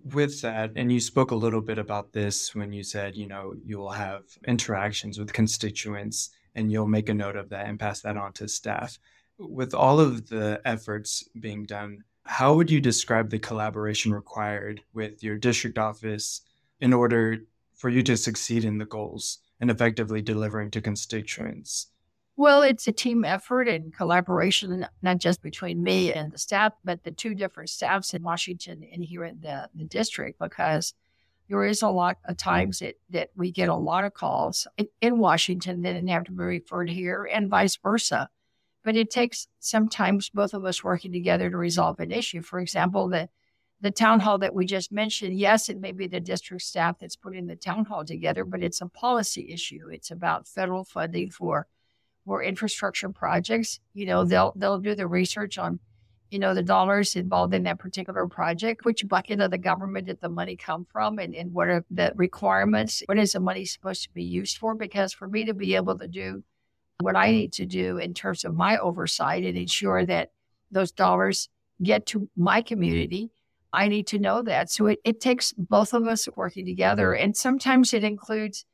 with 0.04 0.41
that, 0.41 0.71
and 0.75 0.91
you 0.91 0.99
spoke 0.99 1.30
a 1.30 1.36
little 1.36 1.62
bit 1.62 1.77
about 1.77 2.12
this 2.12 2.56
when 2.56 2.73
you 2.73 2.82
said, 2.82 3.15
you 3.15 3.27
know, 3.27 3.54
you 3.63 3.77
will 3.77 3.91
have 3.91 4.23
interactions 4.47 5.19
with 5.19 5.32
constituents 5.32 6.32
and 6.56 6.71
you'll 6.71 6.88
make 6.88 7.08
a 7.08 7.13
note 7.13 7.36
of 7.36 7.49
that 7.49 7.67
and 7.67 7.80
pass 7.80 8.01
that 8.01 8.17
on 8.17 8.34
to 8.34 8.47
staff. 8.47 8.97
With 9.38 9.75
all 9.75 9.99
of 9.99 10.27
the 10.27 10.60
efforts 10.65 11.23
being 11.39 11.63
done, 11.65 12.04
how 12.25 12.56
would 12.56 12.71
you 12.71 12.82
describe 12.82 13.30
the 13.30 13.38
collaboration 13.38 14.12
required 14.12 14.82
with 14.91 15.23
your 15.23 15.38
district 15.38 15.77
office 15.77 16.41
in 16.80 16.93
order 16.93 17.38
for 17.75 17.89
you 17.89 18.01
to 18.01 18.17
succeed 18.17 18.65
in 18.65 18.80
the 18.80 18.86
goals 18.86 19.38
and 19.60 19.69
effectively 19.69 20.23
delivering 20.23 20.71
to 20.71 20.82
constituents? 20.82 21.91
Well, 22.37 22.61
it's 22.63 22.87
a 22.87 22.91
team 22.91 23.23
effort 23.25 23.67
and 23.67 23.93
collaboration, 23.93 24.87
not 25.01 25.17
just 25.19 25.41
between 25.41 25.83
me 25.83 26.13
and 26.13 26.31
the 26.31 26.37
staff, 26.37 26.73
but 26.83 27.03
the 27.03 27.11
two 27.11 27.35
different 27.35 27.69
staffs 27.69 28.13
in 28.13 28.23
Washington 28.23 28.83
and 28.91 29.03
here 29.03 29.25
in 29.25 29.41
the, 29.41 29.69
the 29.75 29.83
district, 29.83 30.39
because 30.39 30.93
there 31.49 31.65
is 31.65 31.81
a 31.81 31.89
lot 31.89 32.17
of 32.25 32.37
times 32.37 32.79
that, 32.79 32.95
that 33.09 33.29
we 33.35 33.51
get 33.51 33.69
a 33.69 33.75
lot 33.75 34.05
of 34.05 34.13
calls 34.13 34.65
in, 34.77 34.87
in 35.01 35.19
Washington 35.19 35.81
that 35.81 36.07
have 36.07 36.23
to 36.23 36.31
be 36.31 36.43
referred 36.43 36.89
here 36.89 37.29
and 37.31 37.49
vice 37.49 37.75
versa. 37.75 38.29
But 38.83 38.95
it 38.95 39.11
takes 39.11 39.47
sometimes 39.59 40.29
both 40.29 40.53
of 40.53 40.65
us 40.65 40.83
working 40.83 41.11
together 41.11 41.49
to 41.49 41.57
resolve 41.57 41.99
an 41.99 42.11
issue. 42.11 42.41
For 42.41 42.59
example, 42.59 43.09
the 43.09 43.29
the 43.81 43.91
town 43.91 44.19
hall 44.19 44.37
that 44.37 44.53
we 44.53 44.65
just 44.65 44.91
mentioned, 44.91 45.39
yes, 45.39 45.67
it 45.67 45.79
may 45.81 45.91
be 45.91 46.05
the 46.05 46.19
district 46.19 46.61
staff 46.61 46.99
that's 46.99 47.15
putting 47.15 47.47
the 47.47 47.55
town 47.55 47.83
hall 47.85 48.05
together, 48.05 48.45
but 48.45 48.63
it's 48.63 48.79
a 48.79 48.85
policy 48.85 49.51
issue. 49.51 49.89
It's 49.91 50.11
about 50.11 50.47
federal 50.47 50.83
funding 50.83 51.31
for 51.31 51.65
for 52.25 52.43
infrastructure 52.43 53.10
projects. 53.10 53.79
You 53.93 54.05
know, 54.05 54.23
they'll 54.23 54.53
they'll 54.55 54.79
do 54.79 54.95
the 54.95 55.07
research 55.07 55.57
on, 55.57 55.79
you 56.29 56.39
know, 56.39 56.53
the 56.53 56.63
dollars 56.63 57.15
involved 57.15 57.53
in 57.53 57.63
that 57.63 57.79
particular 57.79 58.27
project, 58.27 58.86
which 58.86 59.07
bucket 59.07 59.41
of 59.41 59.51
the 59.51 59.57
government 59.57 60.07
did 60.07 60.21
the 60.21 60.29
money 60.29 60.55
come 60.55 60.86
from, 60.91 61.19
and, 61.19 61.36
and 61.36 61.53
what 61.53 61.67
are 61.67 61.86
the 61.91 62.13
requirements? 62.15 63.03
What 63.05 63.17
is 63.17 63.34
the 63.34 63.39
money 63.39 63.65
supposed 63.65 64.03
to 64.03 64.10
be 64.13 64.23
used 64.23 64.57
for? 64.57 64.75
Because 64.75 65.13
for 65.13 65.27
me 65.27 65.45
to 65.45 65.53
be 65.53 65.75
able 65.75 65.97
to 65.97 66.07
do 66.07 66.43
what 67.01 67.15
I 67.15 67.31
need 67.31 67.53
to 67.53 67.65
do 67.65 67.97
in 67.97 68.13
terms 68.13 68.45
of 68.45 68.55
my 68.55 68.77
oversight 68.77 69.43
and 69.43 69.57
ensure 69.57 70.05
that 70.05 70.31
those 70.69 70.91
dollars 70.91 71.49
get 71.81 72.05
to 72.07 72.29
my 72.38 72.62
community, 72.62 73.31
I 73.73 73.88
need 73.88 74.07
to 74.07 74.19
know 74.19 74.43
that. 74.43 74.69
So 74.69 74.86
it, 74.88 74.99
it 75.03 75.19
takes 75.19 75.53
both 75.57 75.93
of 75.93 76.07
us 76.07 76.27
working 76.36 76.65
together. 76.65 77.13
And 77.13 77.36
sometimes 77.36 77.93
it 77.93 78.03
includes 78.03 78.65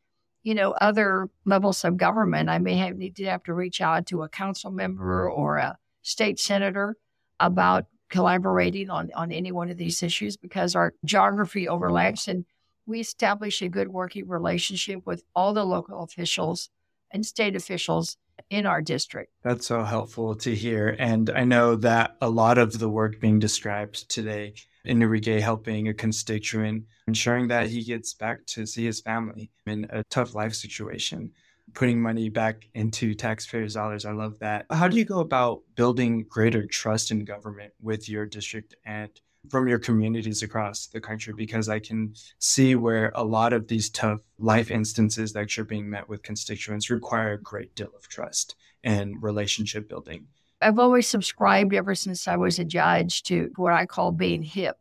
you 0.43 0.55
know, 0.55 0.71
other 0.71 1.29
levels 1.45 1.83
of 1.83 1.97
government. 1.97 2.49
I 2.49 2.59
may 2.59 2.75
have 2.77 2.95
need 2.95 3.15
to 3.17 3.25
have 3.25 3.43
to 3.43 3.53
reach 3.53 3.81
out 3.81 4.05
to 4.07 4.23
a 4.23 4.29
council 4.29 4.71
member 4.71 5.27
mm-hmm. 5.29 5.39
or 5.39 5.57
a 5.57 5.77
state 6.01 6.39
senator 6.39 6.95
about 7.39 7.85
collaborating 8.09 8.89
on, 8.89 9.11
on 9.15 9.31
any 9.31 9.51
one 9.51 9.69
of 9.69 9.77
these 9.77 10.01
issues 10.01 10.37
because 10.37 10.75
our 10.75 10.93
geography 11.03 11.67
overlaps 11.67 12.27
and 12.27 12.45
we 12.85 13.01
establish 13.01 13.61
a 13.61 13.67
good 13.67 13.89
working 13.89 14.27
relationship 14.27 15.05
with 15.05 15.23
all 15.35 15.53
the 15.53 15.65
local 15.65 16.03
officials 16.03 16.69
and 17.11 17.25
state 17.25 17.55
officials 17.55 18.17
in 18.49 18.65
our 18.65 18.81
district. 18.81 19.33
That's 19.43 19.67
so 19.67 19.83
helpful 19.83 20.35
to 20.35 20.55
hear. 20.55 20.95
And 20.97 21.29
I 21.29 21.43
know 21.43 21.75
that 21.75 22.15
a 22.21 22.29
lot 22.29 22.57
of 22.57 22.79
the 22.79 22.89
work 22.89 23.19
being 23.19 23.39
described 23.39 24.09
today, 24.09 24.53
Enrique 24.87 25.39
helping 25.39 25.87
a 25.87 25.93
constituent, 25.93 26.85
ensuring 27.07 27.47
that 27.49 27.69
he 27.69 27.83
gets 27.83 28.13
back 28.13 28.45
to 28.47 28.65
see 28.65 28.85
his 28.85 29.01
family 29.01 29.51
in 29.65 29.87
a 29.89 30.03
tough 30.05 30.33
life 30.33 30.53
situation, 30.53 31.31
putting 31.73 32.01
money 32.01 32.29
back 32.29 32.67
into 32.73 33.13
taxpayers' 33.13 33.73
dollars. 33.73 34.05
I 34.05 34.11
love 34.11 34.39
that. 34.39 34.65
How 34.71 34.87
do 34.87 34.97
you 34.97 35.05
go 35.05 35.19
about 35.19 35.61
building 35.75 36.25
greater 36.29 36.65
trust 36.65 37.11
in 37.11 37.25
government 37.25 37.73
with 37.81 38.07
your 38.09 38.25
district 38.25 38.75
and 38.85 39.09
from 39.49 39.67
your 39.67 39.79
communities 39.79 40.43
across 40.43 40.87
the 40.87 40.99
country 40.99 41.33
because 41.33 41.69
I 41.69 41.79
can 41.79 42.13
see 42.39 42.75
where 42.75 43.11
a 43.15 43.23
lot 43.23 43.53
of 43.53 43.67
these 43.67 43.89
tough 43.89 44.21
life 44.39 44.71
instances 44.71 45.33
that 45.33 45.55
you're 45.55 45.65
being 45.65 45.89
met 45.89 46.09
with 46.09 46.23
constituents 46.23 46.89
require 46.89 47.33
a 47.33 47.41
great 47.41 47.75
deal 47.75 47.91
of 47.95 48.07
trust 48.07 48.55
and 48.83 49.21
relationship 49.21 49.89
building. 49.89 50.27
I've 50.61 50.79
always 50.79 51.07
subscribed 51.07 51.73
ever 51.73 51.93
since 51.93 52.27
I 52.27 52.35
was 52.35 52.57
a 52.57 52.65
judge 52.65 53.23
to 53.23 53.51
what 53.55 53.73
I 53.73 53.85
call 53.85 54.11
being 54.11 54.41
hip, 54.41 54.77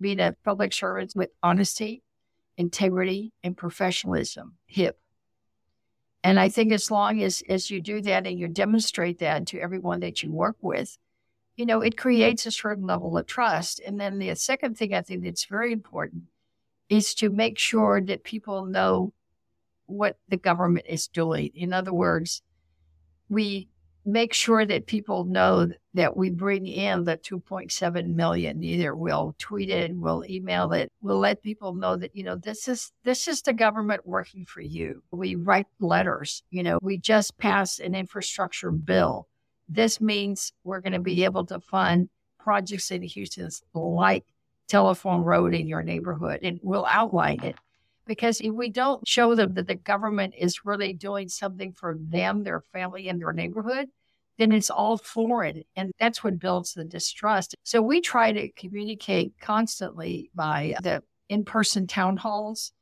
being 0.00 0.20
a 0.20 0.36
public 0.44 0.72
servant 0.72 1.12
with 1.16 1.30
honesty, 1.42 2.02
integrity, 2.56 3.32
and 3.42 3.56
professionalism, 3.56 4.54
hip. 4.66 4.98
And 6.22 6.38
I 6.38 6.48
think 6.48 6.72
as 6.72 6.90
long 6.90 7.22
as, 7.22 7.42
as 7.48 7.70
you 7.70 7.80
do 7.80 8.00
that 8.02 8.26
and 8.26 8.38
you 8.38 8.48
demonstrate 8.48 9.18
that 9.18 9.46
to 9.48 9.60
everyone 9.60 10.00
that 10.00 10.22
you 10.22 10.30
work 10.30 10.56
with, 10.60 10.96
you 11.56 11.66
know, 11.66 11.80
it 11.80 11.96
creates 11.96 12.46
a 12.46 12.50
certain 12.50 12.86
level 12.86 13.16
of 13.16 13.26
trust. 13.26 13.80
And 13.86 14.00
then 14.00 14.18
the 14.18 14.34
second 14.34 14.76
thing 14.76 14.94
I 14.94 15.02
think 15.02 15.22
that's 15.22 15.44
very 15.44 15.72
important 15.72 16.24
is 16.88 17.14
to 17.16 17.30
make 17.30 17.58
sure 17.58 18.00
that 18.00 18.24
people 18.24 18.64
know 18.64 19.12
what 19.86 20.18
the 20.28 20.36
government 20.36 20.86
is 20.88 21.08
doing. 21.08 21.50
In 21.54 21.72
other 21.72 21.92
words, 21.92 22.42
we 23.28 23.68
make 24.04 24.34
sure 24.34 24.66
that 24.66 24.86
people 24.86 25.24
know 25.24 25.68
that 25.94 26.16
we 26.16 26.30
bring 26.30 26.66
in 26.66 27.04
the 27.04 27.16
2.7 27.16 28.14
million. 28.14 28.62
Either 28.62 28.94
we'll 28.94 29.34
tweet 29.38 29.70
it 29.70 29.90
we'll 29.94 30.24
email 30.28 30.72
it 30.72 30.90
we'll 31.00 31.18
let 31.18 31.42
people 31.42 31.74
know 31.74 31.96
that 31.96 32.14
you 32.14 32.22
know 32.22 32.36
this 32.36 32.68
is 32.68 32.92
this 33.04 33.28
is 33.28 33.42
the 33.42 33.52
government 33.52 34.06
working 34.06 34.44
for 34.44 34.60
you. 34.60 35.02
We 35.10 35.34
write 35.34 35.66
letters 35.80 36.42
you 36.50 36.62
know 36.62 36.78
we 36.82 36.98
just 36.98 37.38
passed 37.38 37.80
an 37.80 37.94
infrastructure 37.94 38.70
bill. 38.70 39.28
This 39.68 40.00
means 40.00 40.52
we're 40.62 40.80
going 40.80 40.92
to 40.92 40.98
be 40.98 41.24
able 41.24 41.46
to 41.46 41.58
fund 41.60 42.10
projects 42.38 42.90
in 42.90 43.02
Houston 43.02 43.48
like 43.72 44.24
Telephone 44.68 45.22
Road 45.22 45.54
in 45.54 45.66
your 45.66 45.82
neighborhood, 45.82 46.40
and 46.42 46.60
we'll 46.62 46.86
outline 46.86 47.42
it. 47.42 47.56
Because 48.06 48.40
if 48.40 48.52
we 48.52 48.68
don't 48.68 49.06
show 49.08 49.34
them 49.34 49.54
that 49.54 49.66
the 49.66 49.74
government 49.74 50.34
is 50.36 50.64
really 50.64 50.92
doing 50.92 51.28
something 51.28 51.72
for 51.72 51.96
them, 51.98 52.44
their 52.44 52.60
family, 52.60 53.08
and 53.08 53.20
their 53.20 53.32
neighborhood, 53.32 53.88
then 54.38 54.52
it's 54.52 54.70
all 54.70 54.98
foreign. 54.98 55.62
And 55.76 55.92
that's 55.98 56.22
what 56.22 56.38
builds 56.38 56.74
the 56.74 56.84
distrust. 56.84 57.54
So 57.62 57.80
we 57.80 58.00
try 58.00 58.32
to 58.32 58.48
communicate 58.50 59.34
constantly 59.40 60.30
by 60.34 60.74
the 60.82 61.02
in 61.28 61.44
person 61.44 61.86
town 61.86 62.16
halls. 62.16 62.72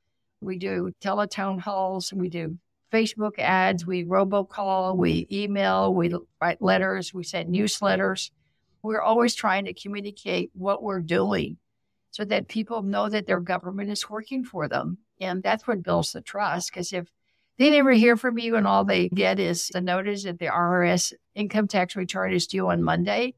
We 0.40 0.58
do 0.58 0.92
teletown 1.00 1.60
halls, 1.60 2.12
we 2.12 2.28
do 2.28 2.58
Facebook 2.92 3.38
ads, 3.38 3.86
we 3.86 4.04
robocall, 4.04 4.96
we 4.96 5.26
email, 5.30 5.94
we 5.94 6.14
write 6.40 6.60
letters, 6.60 7.14
we 7.14 7.22
send 7.22 7.54
newsletters. 7.54 8.30
We're 8.82 9.00
always 9.00 9.34
trying 9.34 9.66
to 9.66 9.74
communicate 9.74 10.50
what 10.54 10.82
we're 10.82 11.00
doing 11.00 11.58
so 12.10 12.24
that 12.24 12.48
people 12.48 12.82
know 12.82 13.08
that 13.08 13.26
their 13.26 13.40
government 13.40 13.90
is 13.90 14.10
working 14.10 14.44
for 14.44 14.68
them. 14.68 14.98
And 15.22 15.42
that's 15.42 15.66
what 15.66 15.82
builds 15.82 16.12
the 16.12 16.20
trust. 16.20 16.70
Because 16.70 16.92
if 16.92 17.10
they 17.58 17.70
never 17.70 17.92
hear 17.92 18.16
from 18.16 18.38
you 18.38 18.56
and 18.56 18.66
all 18.66 18.84
they 18.84 19.08
get 19.08 19.38
is 19.38 19.70
a 19.74 19.80
notice 19.80 20.24
that 20.24 20.38
the 20.38 20.46
IRS 20.46 21.12
income 21.34 21.68
tax 21.68 21.96
return 21.96 22.32
is 22.32 22.46
due 22.46 22.68
on 22.68 22.82
Monday, 22.82 23.34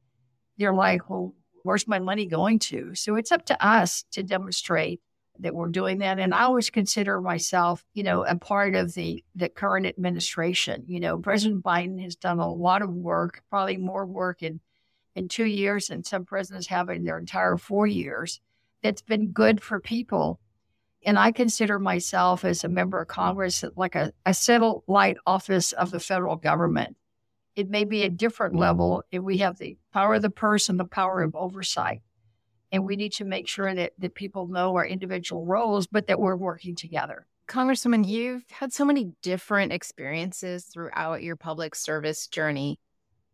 they're 0.56 0.74
like, 0.74 1.10
well, 1.10 1.34
where's 1.62 1.88
my 1.88 1.98
money 1.98 2.26
going 2.26 2.58
to? 2.58 2.94
So 2.94 3.16
it's 3.16 3.32
up 3.32 3.44
to 3.46 3.66
us 3.66 4.04
to 4.12 4.22
demonstrate 4.22 5.00
that 5.40 5.54
we're 5.54 5.68
doing 5.68 5.98
that. 5.98 6.20
And 6.20 6.32
I 6.32 6.42
always 6.42 6.70
consider 6.70 7.20
myself, 7.20 7.84
you 7.92 8.04
know, 8.04 8.24
a 8.24 8.36
part 8.36 8.76
of 8.76 8.94
the, 8.94 9.24
the 9.34 9.48
current 9.48 9.86
administration. 9.86 10.84
You 10.86 11.00
know, 11.00 11.18
President 11.18 11.64
Biden 11.64 12.00
has 12.02 12.14
done 12.14 12.38
a 12.38 12.52
lot 12.52 12.82
of 12.82 12.90
work, 12.90 13.42
probably 13.50 13.76
more 13.76 14.06
work 14.06 14.42
in, 14.42 14.60
in 15.16 15.28
two 15.28 15.46
years 15.46 15.88
than 15.88 16.04
some 16.04 16.24
presidents 16.24 16.68
have 16.68 16.88
in 16.88 17.04
their 17.04 17.18
entire 17.18 17.56
four 17.56 17.86
years. 17.86 18.40
That's 18.82 19.02
been 19.02 19.32
good 19.32 19.60
for 19.60 19.80
people. 19.80 20.38
And 21.04 21.18
I 21.18 21.32
consider 21.32 21.78
myself 21.78 22.44
as 22.44 22.64
a 22.64 22.68
member 22.68 23.00
of 23.00 23.08
Congress 23.08 23.64
like 23.76 23.94
a, 23.94 24.12
a 24.24 24.34
satellite 24.34 25.16
office 25.26 25.72
of 25.72 25.90
the 25.90 26.00
federal 26.00 26.36
government. 26.36 26.96
It 27.56 27.68
may 27.70 27.84
be 27.84 28.02
a 28.02 28.10
different 28.10 28.54
mm-hmm. 28.54 28.62
level 28.62 29.02
if 29.10 29.22
we 29.22 29.38
have 29.38 29.58
the 29.58 29.76
power 29.92 30.14
of 30.14 30.22
the 30.22 30.30
purse 30.30 30.68
and 30.68 30.80
the 30.80 30.84
power 30.84 31.22
of 31.22 31.34
oversight 31.36 32.00
and 32.74 32.84
we 32.84 32.96
need 32.96 33.12
to 33.12 33.24
make 33.24 33.46
sure 33.46 33.72
that, 33.72 33.92
that 33.98 34.16
people 34.16 34.48
know 34.48 34.74
our 34.74 34.84
individual 34.84 35.46
roles, 35.46 35.86
but 35.86 36.08
that 36.08 36.18
we're 36.18 36.34
working 36.34 36.74
together. 36.74 37.24
Congresswoman, 37.46 38.04
you've 38.04 38.42
had 38.50 38.72
so 38.72 38.84
many 38.84 39.12
different 39.22 39.72
experiences 39.72 40.64
throughout 40.64 41.22
your 41.22 41.36
public 41.36 41.76
service 41.76 42.26
journey. 42.26 42.80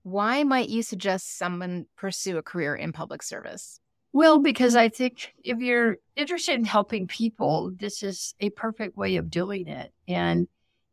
Why 0.03 0.43
might 0.43 0.69
you 0.69 0.83
suggest 0.83 1.39
someone 1.39 1.87
pursue 1.97 2.37
a 2.37 2.43
career 2.43 2.77
in 2.77 2.93
public 2.93 3.23
service? 3.23 3.81
Well, 4.13 4.41
because 4.41 4.75
I 4.75 4.89
think 4.89 5.35
if 5.45 5.59
you're 5.59 5.99
interested 6.17 6.55
in 6.55 6.65
helping 6.65 7.07
people, 7.07 7.73
this 7.77 8.03
is 8.03 8.35
a 8.41 8.51
perfect 8.51 8.97
way 8.97 9.17
of 9.17 9.31
doing 9.31 9.69
it. 9.69 9.93
And 10.09 10.49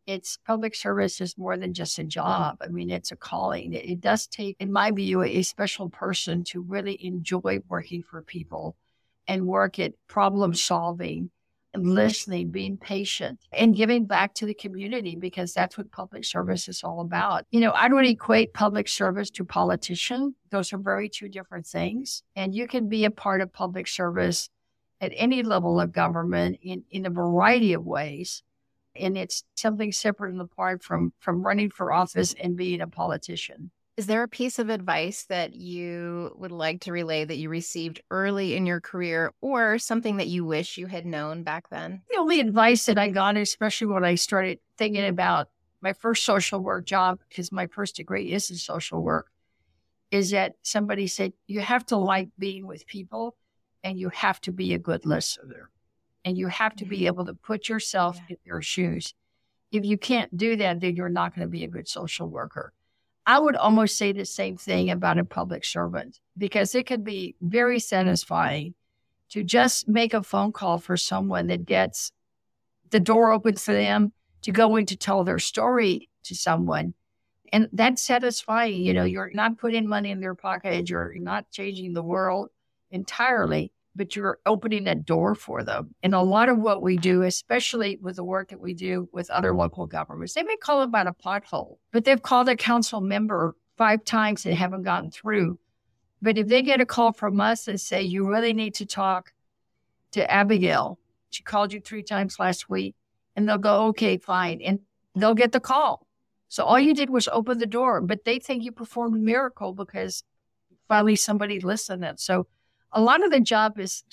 it's 0.05 0.37
public 0.45 0.75
service 0.75 1.19
is 1.19 1.37
more 1.37 1.57
than 1.57 1.73
just 1.73 1.99
a 1.99 2.03
job. 2.03 2.57
I 2.61 2.67
mean, 2.67 2.89
it's 2.91 3.11
a 3.11 3.15
calling. 3.15 3.73
It, 3.73 3.85
it 3.89 4.01
does 4.01 4.27
take, 4.27 4.55
in 4.59 4.71
my 4.71 4.91
view, 4.91 5.23
a 5.23 5.41
special 5.41 5.89
person 5.89 6.43
to 6.45 6.61
really 6.61 7.03
enjoy 7.05 7.59
working 7.67 8.03
for 8.03 8.21
people 8.21 8.75
and 9.27 9.47
work 9.47 9.79
at 9.79 9.93
problem 10.07 10.53
solving 10.53 11.31
listening, 11.75 12.49
being 12.49 12.77
patient, 12.77 13.39
and 13.51 13.75
giving 13.75 14.05
back 14.05 14.33
to 14.35 14.45
the 14.45 14.53
community 14.53 15.15
because 15.15 15.53
that's 15.53 15.77
what 15.77 15.91
public 15.91 16.25
service 16.25 16.67
is 16.67 16.83
all 16.83 17.01
about. 17.01 17.45
You 17.51 17.59
know, 17.59 17.71
I 17.73 17.87
don't 17.87 18.05
equate 18.05 18.53
public 18.53 18.87
service 18.87 19.29
to 19.31 19.45
politician. 19.45 20.35
Those 20.49 20.73
are 20.73 20.77
very 20.77 21.09
two 21.09 21.29
different 21.29 21.67
things. 21.67 22.23
And 22.35 22.55
you 22.55 22.67
can 22.67 22.89
be 22.89 23.05
a 23.05 23.11
part 23.11 23.41
of 23.41 23.53
public 23.53 23.87
service 23.87 24.49
at 25.01 25.11
any 25.15 25.43
level 25.43 25.79
of 25.79 25.91
government 25.91 26.57
in, 26.61 26.83
in 26.89 27.05
a 27.05 27.11
variety 27.11 27.73
of 27.73 27.85
ways 27.85 28.43
and 28.99 29.17
it's 29.17 29.43
something 29.55 29.91
separate 29.91 30.31
and 30.31 30.41
apart 30.41 30.83
from 30.83 31.13
from 31.19 31.45
running 31.45 31.69
for 31.69 31.91
office 31.91 32.33
and 32.41 32.57
being 32.57 32.81
a 32.81 32.87
politician. 32.87 33.71
Is 33.97 34.05
there 34.05 34.21
a 34.21 34.27
piece 34.27 34.59
of 34.59 34.69
advice 34.69 35.23
that 35.23 35.55
you 35.55 36.31
would 36.37 36.51
like 36.51 36.81
to 36.81 36.91
relay 36.91 37.25
that 37.25 37.37
you 37.37 37.49
received 37.49 37.99
early 38.11 38.55
in 38.55 38.67
your 38.67 38.79
career 38.79 39.33
or 39.41 39.79
something 39.79 40.17
that 40.17 40.27
you 40.27 40.45
wish 40.45 40.77
you 40.77 40.85
had 40.85 41.03
known 41.03 41.41
back 41.41 41.69
then? 41.69 42.03
The 42.11 42.19
only 42.19 42.39
advice 42.39 42.85
that 42.85 42.99
I 42.99 43.09
got, 43.09 43.37
especially 43.37 43.87
when 43.87 44.05
I 44.05 44.13
started 44.13 44.59
thinking 44.77 45.07
about 45.07 45.49
my 45.81 45.93
first 45.93 46.23
social 46.25 46.59
work 46.59 46.85
job, 46.85 47.19
because 47.27 47.51
my 47.51 47.65
first 47.65 47.95
degree 47.95 48.31
is 48.31 48.51
in 48.51 48.57
social 48.57 49.01
work, 49.01 49.31
is 50.11 50.29
that 50.29 50.53
somebody 50.61 51.07
said, 51.07 51.33
you 51.47 51.61
have 51.61 51.83
to 51.87 51.97
like 51.97 52.29
being 52.37 52.67
with 52.67 52.85
people 52.85 53.35
and 53.83 53.99
you 53.99 54.09
have 54.09 54.39
to 54.41 54.51
be 54.51 54.75
a 54.75 54.79
good 54.79 55.07
listener 55.07 55.71
and 56.23 56.37
you 56.37 56.49
have 56.49 56.75
to 56.75 56.85
be 56.85 56.97
mm-hmm. 56.97 57.07
able 57.07 57.25
to 57.25 57.33
put 57.33 57.67
yourself 57.67 58.19
in 58.29 58.37
their 58.45 58.61
shoes. 58.61 59.15
If 59.71 59.85
you 59.85 59.97
can't 59.97 60.37
do 60.37 60.55
that, 60.57 60.81
then 60.81 60.95
you're 60.95 61.09
not 61.09 61.35
going 61.35 61.47
to 61.47 61.51
be 61.51 61.63
a 61.63 61.67
good 61.67 61.87
social 61.87 62.27
worker. 62.27 62.73
I 63.27 63.39
would 63.39 63.57
almost 63.57 63.97
say 63.97 64.13
the 64.13 64.23
same 64.23 64.55
thing 64.55 64.89
about 64.89 65.19
a 65.19 65.25
public 65.25 65.65
servant 65.65 66.21
because 66.37 66.73
it 66.73 66.85
can 66.85 67.03
be 67.03 67.35
very 67.41 67.77
satisfying 67.77 68.73
to 69.31 69.43
just 69.43 69.85
make 69.89 70.13
a 70.13 70.23
phone 70.23 70.53
call 70.53 70.77
for 70.77 70.95
someone 70.95 71.47
that 71.47 71.65
gets 71.65 72.13
the 72.89 73.01
door 73.01 73.33
open 73.33 73.57
for 73.57 73.73
them 73.73 74.13
to 74.43 74.53
go 74.53 74.77
in 74.77 74.85
to 74.85 74.95
tell 74.95 75.25
their 75.25 75.39
story 75.39 76.09
to 76.23 76.35
someone. 76.35 76.93
And 77.51 77.67
that's 77.73 78.01
satisfying. 78.01 78.81
You 78.81 78.93
know, 78.93 79.03
you're 79.03 79.31
not 79.33 79.57
putting 79.57 79.89
money 79.89 80.11
in 80.11 80.21
their 80.21 80.35
pocket, 80.35 80.89
you're 80.89 81.13
not 81.17 81.51
changing 81.51 81.93
the 81.93 82.03
world 82.03 82.49
entirely, 82.91 83.73
but 83.97 84.15
you're 84.15 84.39
opening 84.45 84.85
that 84.85 85.05
door 85.05 85.35
for 85.35 85.63
them. 85.63 85.93
And 86.03 86.13
a 86.13 86.21
lot 86.21 86.47
of 86.47 86.57
what 86.57 86.81
we 86.81 86.95
do, 86.95 87.23
especially 87.23 87.97
with 88.01 88.15
the 88.15 88.23
work 88.23 88.49
that 88.49 88.61
we 88.61 88.73
do 88.73 89.09
with 89.11 89.29
other 89.29 89.53
local 89.53 89.87
governments, 89.87 90.33
they 90.33 90.43
may 90.43 90.55
call 90.55 90.83
about 90.83 91.07
a 91.07 91.13
pothole, 91.13 91.77
but 91.91 92.05
they've 92.05 92.21
called 92.21 92.47
a 92.47 92.55
council 92.55 93.01
member 93.01 93.55
five 93.77 94.05
times 94.05 94.45
and 94.45 94.55
haven't 94.55 94.83
gotten 94.83 95.11
through. 95.11 95.59
But 96.21 96.37
if 96.37 96.47
they 96.47 96.61
get 96.61 96.81
a 96.81 96.85
call 96.85 97.11
from 97.11 97.41
us 97.41 97.67
and 97.67 97.79
say, 97.79 98.01
you 98.01 98.27
really 98.27 98.53
need 98.53 98.75
to 98.75 98.85
talk 98.85 99.33
to 100.11 100.31
Abigail, 100.31 100.99
she 101.29 101.43
called 101.43 101.73
you 101.73 101.81
three 101.81 102.03
times 102.03 102.39
last 102.39 102.69
week, 102.69 102.95
and 103.35 103.47
they'll 103.47 103.57
go, 103.57 103.87
okay, 103.87 104.17
fine. 104.17 104.61
And 104.61 104.79
they'll 105.15 105.35
get 105.35 105.51
the 105.51 105.59
call. 105.59 106.07
So 106.49 106.63
all 106.63 106.79
you 106.79 106.93
did 106.93 107.09
was 107.09 107.27
open 107.27 107.57
the 107.57 107.65
door, 107.65 108.01
but 108.01 108.23
they 108.25 108.39
think 108.39 108.63
you 108.63 108.71
performed 108.71 109.15
a 109.15 109.19
miracle 109.19 109.73
because 109.73 110.23
finally 110.87 111.15
somebody 111.15 111.59
listened. 111.59 112.05
And 112.05 112.19
so 112.19 112.47
a 112.91 113.01
lot 113.01 113.23
of 113.23 113.31
the 113.31 113.39
job 113.39 113.79
is 113.79 114.03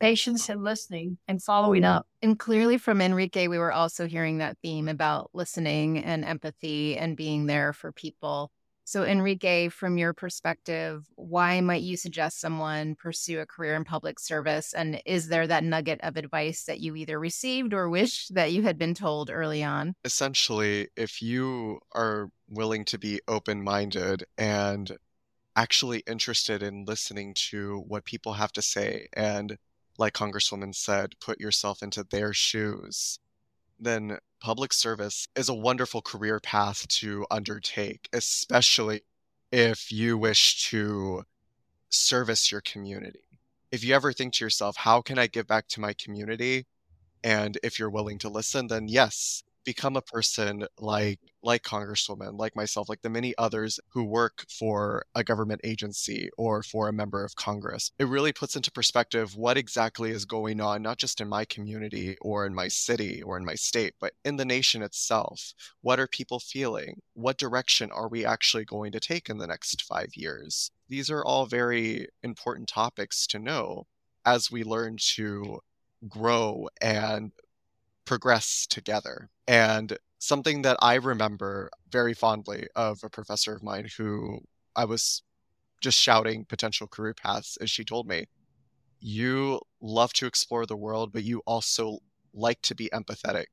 patience 0.00 0.48
and 0.48 0.62
listening 0.62 1.18
and 1.28 1.42
following 1.42 1.84
up. 1.84 2.06
And 2.20 2.38
clearly 2.38 2.78
from 2.78 3.00
Enrique, 3.00 3.48
we 3.48 3.58
were 3.58 3.72
also 3.72 4.06
hearing 4.06 4.38
that 4.38 4.58
theme 4.62 4.88
about 4.88 5.30
listening 5.32 5.98
and 5.98 6.24
empathy 6.24 6.96
and 6.96 7.16
being 7.16 7.46
there 7.46 7.72
for 7.72 7.92
people. 7.92 8.50
So, 8.86 9.04
Enrique, 9.04 9.70
from 9.70 9.96
your 9.96 10.12
perspective, 10.12 11.06
why 11.14 11.62
might 11.62 11.80
you 11.80 11.96
suggest 11.96 12.38
someone 12.38 12.96
pursue 12.96 13.40
a 13.40 13.46
career 13.46 13.74
in 13.76 13.84
public 13.84 14.20
service? 14.20 14.74
And 14.74 15.00
is 15.06 15.28
there 15.28 15.46
that 15.46 15.64
nugget 15.64 16.00
of 16.02 16.18
advice 16.18 16.64
that 16.64 16.80
you 16.80 16.94
either 16.94 17.18
received 17.18 17.72
or 17.72 17.88
wish 17.88 18.28
that 18.28 18.52
you 18.52 18.62
had 18.62 18.76
been 18.76 18.92
told 18.92 19.30
early 19.30 19.64
on? 19.64 19.94
Essentially, 20.04 20.88
if 20.96 21.22
you 21.22 21.80
are 21.94 22.28
willing 22.50 22.84
to 22.84 22.98
be 22.98 23.20
open 23.26 23.64
minded 23.64 24.24
and 24.36 24.92
actually 25.56 26.02
interested 26.06 26.62
in 26.62 26.84
listening 26.84 27.34
to 27.50 27.84
what 27.86 28.04
people 28.04 28.34
have 28.34 28.52
to 28.52 28.62
say, 28.62 29.08
and 29.12 29.58
like 29.98 30.12
Congresswoman 30.12 30.74
said, 30.74 31.14
put 31.20 31.40
yourself 31.40 31.82
into 31.82 32.04
their 32.04 32.32
shoes, 32.32 33.18
then 33.78 34.18
public 34.40 34.72
service 34.72 35.28
is 35.36 35.48
a 35.48 35.54
wonderful 35.54 36.02
career 36.02 36.40
path 36.40 36.86
to 36.88 37.26
undertake, 37.30 38.08
especially 38.12 39.02
if 39.52 39.92
you 39.92 40.18
wish 40.18 40.68
to 40.70 41.24
service 41.88 42.50
your 42.50 42.60
community. 42.60 43.20
If 43.70 43.84
you 43.84 43.94
ever 43.94 44.12
think 44.12 44.34
to 44.34 44.44
yourself, 44.44 44.76
how 44.76 45.00
can 45.00 45.18
I 45.18 45.26
give 45.26 45.46
back 45.46 45.68
to 45.68 45.80
my 45.80 45.92
community? 45.92 46.66
And 47.22 47.56
if 47.62 47.78
you're 47.78 47.90
willing 47.90 48.18
to 48.18 48.28
listen, 48.28 48.66
then 48.66 48.88
yes, 48.88 49.42
become 49.64 49.96
a 49.96 50.02
person 50.02 50.66
like 50.78 51.18
like 51.42 51.62
congresswoman 51.62 52.38
like 52.38 52.56
myself 52.56 52.88
like 52.88 53.02
the 53.02 53.10
many 53.10 53.34
others 53.36 53.78
who 53.90 54.04
work 54.04 54.44
for 54.48 55.04
a 55.14 55.24
government 55.24 55.60
agency 55.64 56.30
or 56.38 56.62
for 56.62 56.88
a 56.88 56.92
member 56.92 57.24
of 57.24 57.36
congress. 57.36 57.90
It 57.98 58.08
really 58.08 58.32
puts 58.32 58.56
into 58.56 58.70
perspective 58.70 59.36
what 59.36 59.56
exactly 59.56 60.10
is 60.10 60.24
going 60.24 60.60
on 60.60 60.82
not 60.82 60.98
just 60.98 61.20
in 61.20 61.28
my 61.28 61.44
community 61.44 62.16
or 62.20 62.46
in 62.46 62.54
my 62.54 62.68
city 62.68 63.22
or 63.22 63.36
in 63.36 63.44
my 63.44 63.54
state 63.54 63.94
but 64.00 64.14
in 64.24 64.36
the 64.36 64.44
nation 64.44 64.82
itself. 64.82 65.54
What 65.82 66.00
are 66.00 66.08
people 66.08 66.40
feeling? 66.40 67.00
What 67.14 67.38
direction 67.38 67.90
are 67.90 68.08
we 68.08 68.24
actually 68.24 68.64
going 68.64 68.92
to 68.92 69.00
take 69.00 69.28
in 69.28 69.38
the 69.38 69.46
next 69.46 69.82
5 69.82 70.08
years? 70.14 70.70
These 70.88 71.10
are 71.10 71.24
all 71.24 71.46
very 71.46 72.08
important 72.22 72.68
topics 72.68 73.26
to 73.28 73.38
know 73.38 73.86
as 74.24 74.50
we 74.50 74.64
learn 74.64 74.96
to 75.16 75.60
grow 76.08 76.68
and 76.80 77.32
progress 78.04 78.66
together. 78.66 79.28
And 79.46 79.96
something 80.18 80.62
that 80.62 80.76
I 80.80 80.94
remember 80.94 81.70
very 81.90 82.14
fondly 82.14 82.66
of 82.74 83.00
a 83.02 83.10
professor 83.10 83.54
of 83.54 83.62
mine 83.62 83.88
who 83.96 84.40
I 84.74 84.84
was 84.84 85.22
just 85.80 85.98
shouting 85.98 86.46
potential 86.46 86.86
career 86.86 87.14
paths 87.14 87.58
as 87.60 87.70
she 87.70 87.84
told 87.84 88.08
me, 88.08 88.26
you 89.00 89.60
love 89.82 90.14
to 90.14 90.26
explore 90.26 90.64
the 90.64 90.76
world, 90.76 91.12
but 91.12 91.24
you 91.24 91.42
also 91.46 91.98
like 92.32 92.62
to 92.62 92.74
be 92.74 92.88
empathetic. 92.92 93.46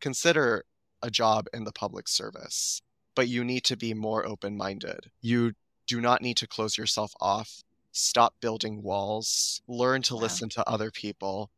Consider 0.00 0.64
a 1.02 1.10
job 1.10 1.46
in 1.54 1.64
the 1.64 1.72
public 1.72 2.08
service, 2.08 2.82
but 3.14 3.28
you 3.28 3.42
need 3.42 3.64
to 3.64 3.76
be 3.76 3.94
more 3.94 4.26
open 4.26 4.56
minded. 4.56 5.10
You 5.22 5.52
do 5.86 6.00
not 6.00 6.20
need 6.20 6.36
to 6.38 6.46
close 6.46 6.76
yourself 6.76 7.14
off. 7.20 7.62
Stop 7.92 8.34
building 8.40 8.82
walls. 8.82 9.62
Learn 9.66 10.02
to 10.02 10.16
listen 10.16 10.48
to 10.50 10.68
other 10.68 10.90
people 10.90 11.50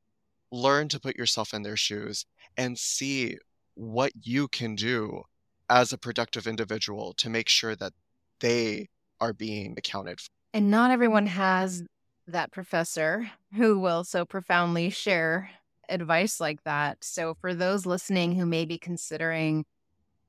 learn 0.55 0.89
to 0.89 1.01
put 1.01 1.17
yourself 1.17 1.53
in 1.53 1.63
their 1.63 1.77
shoes 1.77 2.25
and 2.57 2.79
see 2.79 3.37
what 3.75 4.13
you 4.23 4.49
can 4.49 4.75
do 4.75 5.23
as 5.69 5.93
a 5.93 5.99
productive 5.99 6.47
individual 6.47 7.13
to 7.15 7.29
make 7.29 7.49
sure 7.49 7.75
that 7.75 7.93
they 8.41 8.89
are 9.21 9.33
being 9.33 9.75
accounted 9.77 10.21
for. 10.21 10.29
And 10.53 10.71
not 10.71 10.91
everyone 10.91 11.27
has 11.27 11.83
that 12.27 12.53
professor 12.53 13.31
who 13.55 13.79
will 13.79 14.05
so 14.05 14.25
profoundly 14.25 14.91
share 14.91 15.51
advice 15.89 16.41
like 16.41 16.63
that. 16.65 17.03
So, 17.03 17.35
for 17.41 17.55
those 17.55 17.87
listening 17.87 18.37
who 18.37 18.47
may 18.47 18.65
be 18.65 18.79
considering 18.79 19.65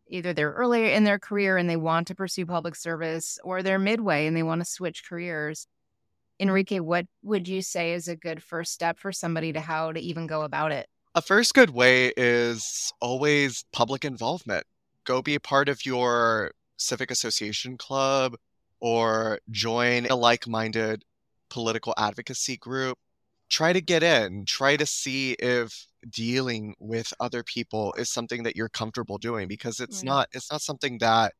either 0.07 0.33
they're 0.33 0.51
earlier 0.51 0.87
in 0.87 1.03
their 1.03 1.19
career 1.19 1.57
and 1.57 1.69
they 1.69 1.77
want 1.77 2.07
to 2.07 2.15
pursue 2.15 2.45
public 2.45 2.75
service, 2.75 3.39
or 3.43 3.63
they're 3.63 3.79
midway 3.79 4.27
and 4.27 4.35
they 4.35 4.43
want 4.43 4.61
to 4.61 4.65
switch 4.65 5.05
careers, 5.07 5.67
Enrique, 6.39 6.79
what 6.79 7.05
would 7.23 7.47
you 7.47 7.61
say 7.61 7.93
is 7.93 8.07
a 8.07 8.15
good 8.15 8.43
first 8.43 8.73
step 8.73 8.99
for 8.99 9.11
somebody 9.11 9.53
to 9.53 9.61
how 9.61 9.91
to 9.91 9.99
even 9.99 10.27
go 10.27 10.41
about 10.41 10.71
it? 10.71 10.87
A 11.13 11.21
first 11.21 11.53
good 11.53 11.69
way 11.69 12.11
is 12.17 12.91
always 12.99 13.63
public 13.71 14.03
involvement. 14.03 14.65
Go 15.05 15.21
be 15.21 15.35
a 15.35 15.39
part 15.39 15.69
of 15.69 15.85
your 15.85 16.51
civic 16.77 17.09
association 17.09 17.77
club 17.77 18.35
or 18.81 19.39
join 19.49 20.05
a 20.07 20.15
like 20.15 20.47
minded 20.47 21.05
political 21.49 21.93
advocacy 21.97 22.57
group. 22.57 22.97
Try 23.49 23.71
to 23.71 23.79
get 23.79 24.03
in, 24.03 24.43
try 24.45 24.75
to 24.75 24.85
see 24.85 25.33
if 25.33 25.87
dealing 26.09 26.75
with 26.79 27.13
other 27.19 27.43
people 27.43 27.93
is 27.97 28.09
something 28.09 28.43
that 28.43 28.55
you're 28.55 28.69
comfortable 28.69 29.17
doing 29.17 29.47
because 29.47 29.79
it's 29.79 29.97
right. 29.97 30.05
not 30.05 30.27
it's 30.33 30.51
not 30.51 30.61
something 30.61 30.97
that 30.99 31.33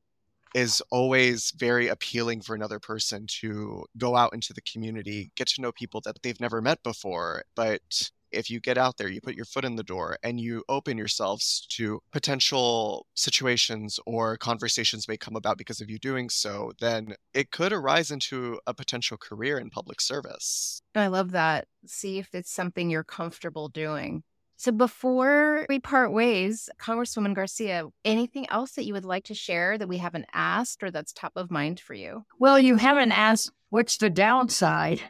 is 0.55 0.81
always 0.89 1.51
very 1.57 1.89
appealing 1.89 2.39
for 2.39 2.55
another 2.55 2.79
person 2.79 3.27
to 3.27 3.85
go 3.97 4.15
out 4.15 4.33
into 4.33 4.53
the 4.53 4.61
community, 4.61 5.29
get 5.35 5.49
to 5.49 5.61
know 5.61 5.73
people 5.73 5.99
that 6.05 6.15
they've 6.23 6.39
never 6.39 6.61
met 6.61 6.81
before. 6.81 7.43
But 7.57 8.09
if 8.31 8.49
you 8.49 8.61
get 8.61 8.77
out 8.77 8.95
there, 8.95 9.09
you 9.09 9.19
put 9.19 9.35
your 9.35 9.43
foot 9.43 9.65
in 9.65 9.75
the 9.75 9.83
door 9.83 10.17
and 10.23 10.39
you 10.39 10.63
open 10.69 10.97
yourselves 10.97 11.67
to 11.71 12.01
potential 12.13 13.05
situations 13.15 13.99
or 14.05 14.37
conversations 14.37 15.09
may 15.09 15.17
come 15.17 15.35
about 15.35 15.57
because 15.57 15.81
of 15.81 15.89
you 15.89 15.99
doing 15.99 16.29
so, 16.29 16.71
then 16.79 17.15
it 17.33 17.51
could 17.51 17.73
arise 17.73 18.09
into 18.09 18.57
a 18.65 18.73
potential 18.73 19.17
career 19.17 19.57
in 19.57 19.69
public 19.69 19.99
service. 19.99 20.81
I 20.95 21.07
love 21.07 21.31
that. 21.31 21.67
See 21.85 22.17
if 22.17 22.33
it's 22.33 22.51
something 22.51 22.89
you're 22.89 23.03
comfortable 23.03 23.67
doing. 23.67 24.23
So 24.57 24.71
before 24.71 25.65
we 25.67 25.79
part 25.79 26.13
ways, 26.13 26.69
Congresswoman 26.79 27.35
Garcia, 27.35 27.83
anything 28.05 28.49
else 28.49 28.71
that 28.73 28.85
you 28.85 28.93
would 28.93 29.05
like 29.05 29.25
to 29.25 29.33
share 29.33 29.77
that 29.77 29.89
we 29.89 29.97
haven't 29.97 30.25
asked 30.33 30.81
or 30.81 30.91
that's 30.91 31.11
top 31.11 31.33
of 31.35 31.51
mind 31.51 31.79
for 31.79 31.93
you? 31.93 32.23
Well, 32.39 32.57
you 32.57 32.77
haven't 32.77 33.11
asked 33.11 33.51
what's 33.69 33.97
the 33.97 34.09
downside. 34.09 35.01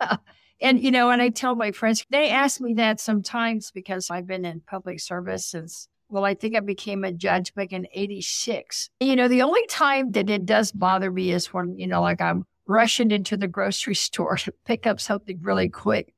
and, 0.60 0.82
you 0.82 0.90
know, 0.90 1.10
and 1.10 1.20
I 1.20 1.28
tell 1.28 1.54
my 1.54 1.72
friends, 1.72 2.04
they 2.10 2.30
ask 2.30 2.60
me 2.60 2.74
that 2.74 2.98
sometimes 2.98 3.70
because 3.70 4.10
I've 4.10 4.26
been 4.26 4.46
in 4.46 4.62
public 4.66 5.00
service 5.00 5.44
since, 5.46 5.86
well, 6.08 6.24
I 6.24 6.32
think 6.32 6.56
I 6.56 6.60
became 6.60 7.04
a 7.04 7.12
judge 7.12 7.54
back 7.54 7.72
in 7.72 7.86
86. 7.92 8.88
You 9.00 9.16
know, 9.16 9.28
the 9.28 9.42
only 9.42 9.66
time 9.66 10.12
that 10.12 10.30
it 10.30 10.46
does 10.46 10.72
bother 10.72 11.10
me 11.10 11.30
is 11.30 11.52
when, 11.52 11.78
you 11.78 11.86
know, 11.86 12.00
like 12.00 12.22
I'm 12.22 12.46
rushing 12.66 13.10
into 13.10 13.36
the 13.36 13.48
grocery 13.48 13.94
store 13.94 14.38
to 14.38 14.54
pick 14.64 14.86
up 14.86 14.98
something 14.98 15.38
really 15.42 15.68
quick 15.68 16.13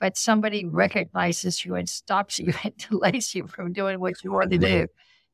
but 0.00 0.16
somebody 0.16 0.64
recognizes 0.64 1.64
you 1.64 1.74
and 1.74 1.88
stops 1.88 2.38
you 2.38 2.52
and 2.64 2.76
delays 2.76 3.34
you 3.34 3.46
from 3.46 3.72
doing 3.72 4.00
what 4.00 4.22
you 4.22 4.32
want 4.32 4.50
to 4.50 4.58
do. 4.58 4.86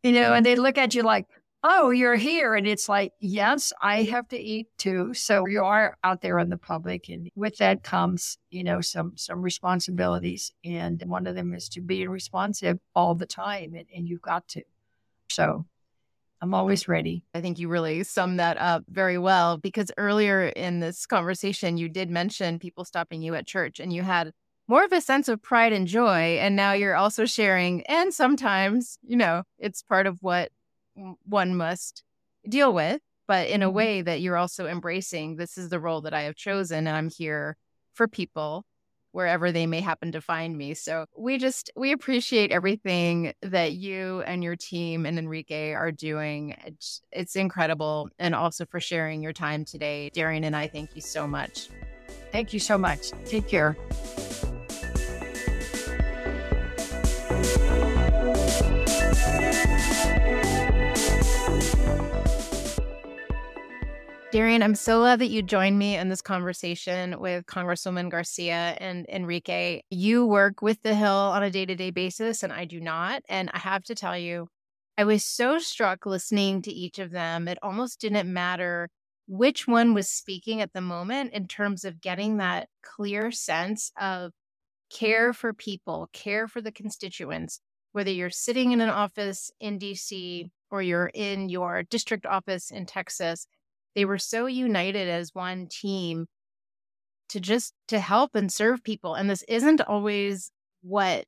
You 0.03 0.13
know, 0.13 0.33
and 0.33 0.45
they 0.45 0.57
look 0.57 0.79
at 0.79 0.95
you 0.95 1.03
like, 1.03 1.27
oh, 1.65 1.91
you're 1.91 2.17
here. 2.17 2.55
And 2.55 2.67
it's 2.67 2.89
like, 2.89 3.13
yes, 3.21 3.73
I 3.81 4.03
have 4.03 4.27
to 4.29 4.39
eat 4.39 4.67
too. 4.79 5.15
So 5.15 5.47
you 5.47 5.63
are 5.63 5.97
out 6.03 6.21
there 6.21 6.39
in 6.39 6.51
the 6.51 6.57
public. 6.57 7.09
And 7.09 7.31
with 7.37 7.57
that 7.59 7.83
comes, 7.83 8.37
you 8.51 8.65
know, 8.65 8.81
some 8.81 9.13
some 9.17 9.43
responsibilities. 9.43 10.53
And 10.65 11.03
one 11.07 11.27
of 11.27 11.37
them 11.37 11.55
is 11.55 11.69
to 11.71 11.81
be 11.81 12.07
responsive 12.07 12.79
all 12.95 13.15
the 13.15 13.27
time. 13.27 13.75
And, 13.75 13.87
and 13.95 14.09
you've 14.09 14.23
got 14.23 14.49
to. 14.49 14.63
So 15.31 15.67
I'm 16.41 16.55
always 16.55 16.89
ready. 16.89 17.23
I 17.33 17.41
think 17.41 17.61
you 17.61 17.69
really 17.69 18.03
summed 18.03 18.41
that 18.41 18.59
up 18.59 18.83
very 18.89 19.17
well 19.17 19.57
because 19.59 19.93
earlier 19.97 20.47
in 20.47 20.81
this 20.81 21.07
conversation, 21.07 21.77
you 21.77 21.89
did 21.89 22.11
mention 22.11 22.59
people 22.59 22.85
stopping 22.85 23.23
you 23.23 23.37
at 23.37 23.47
church 23.47 23.79
and 23.79 23.93
you 23.93 24.03
had 24.03 24.33
more 24.69 24.85
of 24.85 24.93
a 24.93 25.01
sense 25.01 25.29
of 25.29 25.43
pride 25.43 25.73
and 25.73 25.87
joy. 25.87 26.39
And 26.41 26.57
now 26.57 26.73
you're 26.73 26.97
also 26.97 27.27
sharing, 27.27 27.83
and 27.87 28.13
sometimes, 28.15 28.99
you 29.03 29.17
know, 29.17 29.43
it's 29.59 29.83
part 29.83 30.07
of 30.07 30.19
what 30.23 30.51
one 31.25 31.55
must 31.57 32.05
deal 32.49 32.73
with, 32.73 33.01
but 33.27 33.49
in 33.49 33.63
a 33.63 33.67
mm-hmm. 33.67 33.77
way 33.77 34.03
that 34.03 34.21
you're 34.21 34.37
also 34.37 34.67
embracing 34.67 35.37
this 35.37 35.57
is 35.59 35.69
the 35.69 35.81
role 35.81 36.03
that 36.03 36.15
I 36.15 36.23
have 36.23 36.37
chosen, 36.37 36.87
and 36.87 36.97
I'm 36.97 37.09
here 37.09 37.57
for 37.95 38.09
people 38.09 38.65
wherever 39.13 39.53
they 39.53 39.67
may 39.67 39.81
happen 39.81 40.13
to 40.13 40.21
find 40.21 40.57
me. 40.57 40.75
So 40.75 41.05
we 41.17 41.39
just 41.39 41.71
we 41.77 41.93
appreciate 41.93 42.51
everything 42.51 43.35
that 43.43 43.73
you 43.73 44.23
and 44.23 44.43
your 44.43 44.57
team 44.57 45.05
and 45.05 45.19
Enrique 45.19 45.73
are 45.73 45.93
doing. 45.93 46.57
It's, 46.65 47.03
it's 47.13 47.37
incredible 47.37 48.09
and 48.19 48.35
also 48.35 48.65
for 48.65 48.81
sharing 48.81 49.23
your 49.23 49.35
time 49.35 49.67
today. 49.67 50.11
Darian 50.15 50.45
and 50.45 50.57
I 50.57 50.67
thank 50.67 50.97
you 50.97 51.03
so 51.03 51.27
much. 51.27 51.69
Thank 52.33 52.55
you 52.55 52.59
so 52.59 52.79
much. 52.79 53.11
Take 53.27 53.49
care. 53.49 53.77
Darian, 64.33 64.63
I'm 64.63 64.75
so 64.75 65.01
glad 65.01 65.19
that 65.19 65.27
you 65.27 65.43
joined 65.43 65.79
me 65.79 65.95
in 65.95 66.09
this 66.09 66.23
conversation 66.23 67.21
with 67.21 67.45
Congresswoman 67.45 68.09
Garcia 68.09 68.79
and 68.81 69.05
Enrique. 69.11 69.83
You 69.91 70.25
work 70.25 70.63
with 70.63 70.81
the 70.81 70.95
Hill 70.95 71.11
on 71.11 71.43
a 71.43 71.51
day 71.51 71.67
to 71.67 71.75
day 71.75 71.91
basis, 71.91 72.43
and 72.43 72.51
I 72.51 72.65
do 72.65 72.81
not. 72.81 73.23
And 73.29 73.51
I 73.53 73.59
have 73.59 73.85
to 73.85 73.95
tell 73.95 74.17
you, 74.17 74.49
I 74.97 75.05
was 75.05 75.23
so 75.23 75.59
struck 75.59 76.07
listening 76.07 76.63
to 76.63 76.73
each 76.73 76.99
of 76.99 77.11
them. 77.11 77.47
It 77.47 77.59
almost 77.63 78.01
didn't 78.01 78.33
matter 78.33 78.89
which 79.29 79.69
one 79.69 79.93
was 79.93 80.09
speaking 80.09 80.63
at 80.63 80.73
the 80.73 80.81
moment 80.81 81.35
in 81.35 81.47
terms 81.47 81.85
of 81.85 82.01
getting 82.01 82.39
that 82.39 82.71
clear 82.83 83.33
sense 83.33 83.93
of 84.01 84.33
care 84.91 85.35
for 85.35 85.53
people, 85.53 86.09
care 86.15 86.49
for 86.49 86.63
the 86.63 86.73
constituents, 86.73 87.61
whether 87.93 88.11
you're 88.11 88.31
sitting 88.31 88.73
in 88.73 88.81
an 88.81 88.89
office 88.89 89.51
in 89.61 89.79
DC 89.79 90.49
or 90.71 90.81
you're 90.81 91.11
in 91.13 91.51
your 91.51 91.83
district 91.83 92.25
office 92.25 92.71
in 92.71 92.87
Texas. 92.87 93.47
They 93.95 94.05
were 94.05 94.19
so 94.19 94.47
united 94.47 95.09
as 95.09 95.35
one 95.35 95.67
team 95.69 96.27
to 97.29 97.41
just 97.41 97.75
to 97.89 97.99
help 97.99 98.35
and 98.35 98.53
serve 98.53 98.85
people. 98.85 99.15
And 99.15 99.29
this 99.29 99.43
isn't 99.49 99.81
always 99.81 100.51
what 100.83 101.25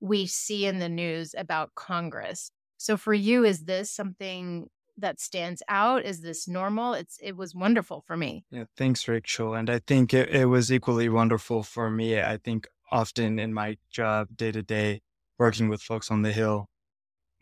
we 0.00 0.26
see 0.26 0.66
in 0.66 0.78
the 0.78 0.88
news 0.88 1.34
about 1.36 1.74
Congress. 1.74 2.50
So 2.76 2.96
for 2.96 3.14
you, 3.14 3.44
is 3.44 3.64
this 3.64 3.90
something 3.90 4.68
that 4.96 5.20
stands 5.20 5.62
out? 5.68 6.04
Is 6.04 6.20
this 6.20 6.48
normal? 6.48 6.94
It's 6.94 7.18
it 7.22 7.36
was 7.36 7.54
wonderful 7.54 8.02
for 8.06 8.16
me. 8.16 8.44
Yeah, 8.50 8.64
thanks, 8.76 9.06
Rachel. 9.08 9.54
And 9.54 9.68
I 9.68 9.80
think 9.86 10.14
it, 10.14 10.30
it 10.30 10.46
was 10.46 10.72
equally 10.72 11.08
wonderful 11.08 11.62
for 11.62 11.90
me. 11.90 12.20
I 12.20 12.38
think 12.38 12.66
often 12.90 13.38
in 13.38 13.54
my 13.54 13.76
job 13.90 14.28
day 14.36 14.52
to 14.52 14.62
day, 14.62 15.00
working 15.38 15.68
with 15.68 15.82
folks 15.82 16.10
on 16.10 16.22
the 16.22 16.32
Hill, 16.32 16.68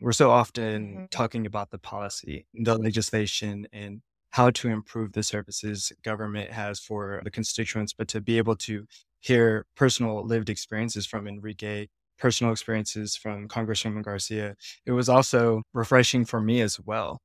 we're 0.01 0.11
so 0.13 0.31
often 0.31 0.87
mm-hmm. 0.87 1.05
talking 1.11 1.45
about 1.45 1.71
the 1.71 1.79
policy, 1.79 2.45
the 2.53 2.77
legislation, 2.77 3.67
and 3.73 4.01
how 4.31 4.49
to 4.51 4.69
improve 4.69 5.13
the 5.13 5.23
services 5.23 5.91
government 6.03 6.51
has 6.51 6.79
for 6.79 7.21
the 7.23 7.31
constituents, 7.31 7.93
but 7.93 8.07
to 8.09 8.21
be 8.21 8.37
able 8.37 8.55
to 8.55 8.85
hear 9.19 9.65
personal 9.75 10.25
lived 10.25 10.49
experiences 10.49 11.05
from 11.05 11.27
Enrique, 11.27 11.87
personal 12.17 12.51
experiences 12.51 13.15
from 13.15 13.47
Congresswoman 13.47 14.03
Garcia, 14.03 14.55
it 14.85 14.91
was 14.91 15.09
also 15.09 15.61
refreshing 15.73 16.25
for 16.25 16.39
me 16.39 16.61
as 16.61 16.79
well 16.79 17.19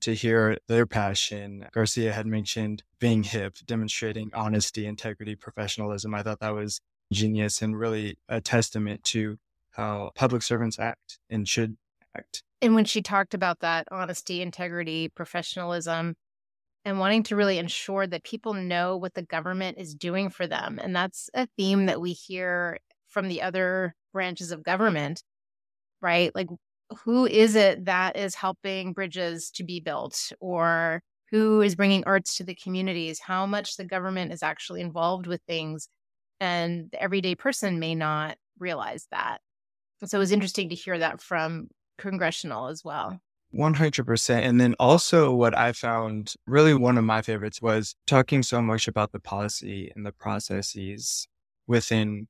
to 0.00 0.14
hear 0.14 0.58
their 0.68 0.86
passion. 0.86 1.66
Garcia 1.72 2.12
had 2.12 2.26
mentioned 2.26 2.82
being 3.00 3.22
hip, 3.22 3.56
demonstrating 3.66 4.30
honesty, 4.32 4.86
integrity, 4.86 5.34
professionalism. 5.34 6.14
I 6.14 6.22
thought 6.22 6.40
that 6.40 6.54
was 6.54 6.80
genius 7.12 7.62
and 7.62 7.78
really 7.78 8.16
a 8.28 8.40
testament 8.40 9.02
to 9.02 9.38
how 9.72 10.10
public 10.14 10.42
servants 10.42 10.78
act 10.78 11.18
and 11.30 11.48
should 11.48 11.76
act. 12.16 12.42
And 12.60 12.74
when 12.74 12.84
she 12.84 13.02
talked 13.02 13.34
about 13.34 13.60
that 13.60 13.86
honesty, 13.90 14.42
integrity, 14.42 15.08
professionalism, 15.08 16.14
and 16.88 16.98
wanting 16.98 17.22
to 17.24 17.36
really 17.36 17.58
ensure 17.58 18.06
that 18.06 18.24
people 18.24 18.54
know 18.54 18.96
what 18.96 19.12
the 19.12 19.22
government 19.22 19.76
is 19.78 19.94
doing 19.94 20.30
for 20.30 20.46
them. 20.46 20.80
And 20.82 20.96
that's 20.96 21.28
a 21.34 21.46
theme 21.58 21.84
that 21.86 22.00
we 22.00 22.14
hear 22.14 22.78
from 23.08 23.28
the 23.28 23.42
other 23.42 23.94
branches 24.14 24.52
of 24.52 24.62
government, 24.62 25.22
right? 26.00 26.34
Like 26.34 26.48
who 27.04 27.26
is 27.26 27.56
it 27.56 27.84
that 27.84 28.16
is 28.16 28.34
helping 28.34 28.94
bridges 28.94 29.50
to 29.50 29.64
be 29.64 29.80
built 29.80 30.32
or 30.40 31.02
who 31.30 31.60
is 31.60 31.76
bringing 31.76 32.04
arts 32.04 32.36
to 32.38 32.44
the 32.44 32.54
communities 32.54 33.20
how 33.20 33.44
much 33.44 33.76
the 33.76 33.84
government 33.84 34.32
is 34.32 34.42
actually 34.42 34.80
involved 34.80 35.26
with 35.26 35.42
things 35.46 35.88
and 36.40 36.90
the 36.90 37.02
everyday 37.02 37.34
person 37.34 37.78
may 37.78 37.94
not 37.94 38.38
realize 38.58 39.06
that 39.10 39.42
so 40.06 40.16
it 40.16 40.20
was 40.20 40.32
interesting 40.32 40.70
to 40.70 40.74
hear 40.74 40.98
that 40.98 41.20
from 41.20 41.68
congressional 41.98 42.68
as 42.68 42.82
well 42.82 43.20
100%. 43.54 44.30
And 44.30 44.60
then 44.60 44.74
also, 44.78 45.32
what 45.32 45.56
I 45.56 45.72
found 45.72 46.34
really 46.46 46.74
one 46.74 46.98
of 46.98 47.04
my 47.04 47.22
favorites 47.22 47.62
was 47.62 47.94
talking 48.06 48.42
so 48.42 48.60
much 48.60 48.88
about 48.88 49.12
the 49.12 49.20
policy 49.20 49.90
and 49.94 50.04
the 50.04 50.12
processes 50.12 51.28
within 51.66 52.28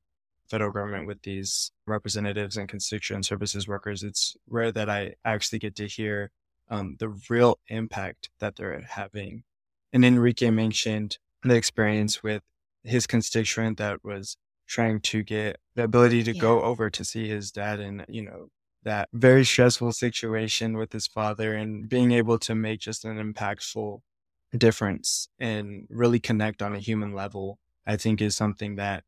federal 0.48 0.72
government 0.72 1.06
with 1.06 1.22
these 1.22 1.70
representatives 1.86 2.56
and 2.56 2.68
constituent 2.68 3.26
services 3.26 3.68
workers, 3.68 4.02
it's 4.02 4.36
rare 4.48 4.72
that 4.72 4.88
I 4.88 5.14
actually 5.24 5.58
get 5.58 5.76
to 5.76 5.86
hear 5.86 6.30
um, 6.70 6.96
the 6.98 7.08
real 7.28 7.58
impact 7.68 8.30
that 8.40 8.56
they're 8.56 8.80
having. 8.88 9.44
And 9.92 10.04
Enrique 10.04 10.50
mentioned 10.50 11.18
the 11.42 11.54
experience 11.54 12.22
with 12.22 12.42
his 12.84 13.06
constituent 13.06 13.78
that 13.78 14.04
was 14.04 14.36
trying 14.66 15.00
to 15.00 15.22
get 15.22 15.58
the 15.74 15.84
ability 15.84 16.22
to 16.24 16.34
yeah. 16.34 16.40
go 16.40 16.62
over 16.62 16.90
to 16.90 17.04
see 17.04 17.28
his 17.28 17.50
dad 17.50 17.80
and, 17.80 18.04
you 18.08 18.22
know, 18.22 18.48
that 18.89 19.11
very 19.12 19.45
stressful 19.45 19.93
situation 19.93 20.78
with 20.78 20.93
his 20.95 21.07
father 21.07 21.55
and 21.55 21.89
being 21.91 22.11
able 22.11 22.39
to 22.39 22.55
make 22.55 22.80
just 22.80 23.05
an 23.05 23.18
impactful 23.18 24.01
difference 24.57 25.28
and 25.39 25.86
really 25.91 26.18
connect 26.18 26.62
on 26.62 26.74
a 26.74 26.78
human 26.78 27.12
level, 27.12 27.59
I 27.86 27.99
think 27.99 28.22
is 28.22 28.34
something 28.34 28.76
that 28.76 29.05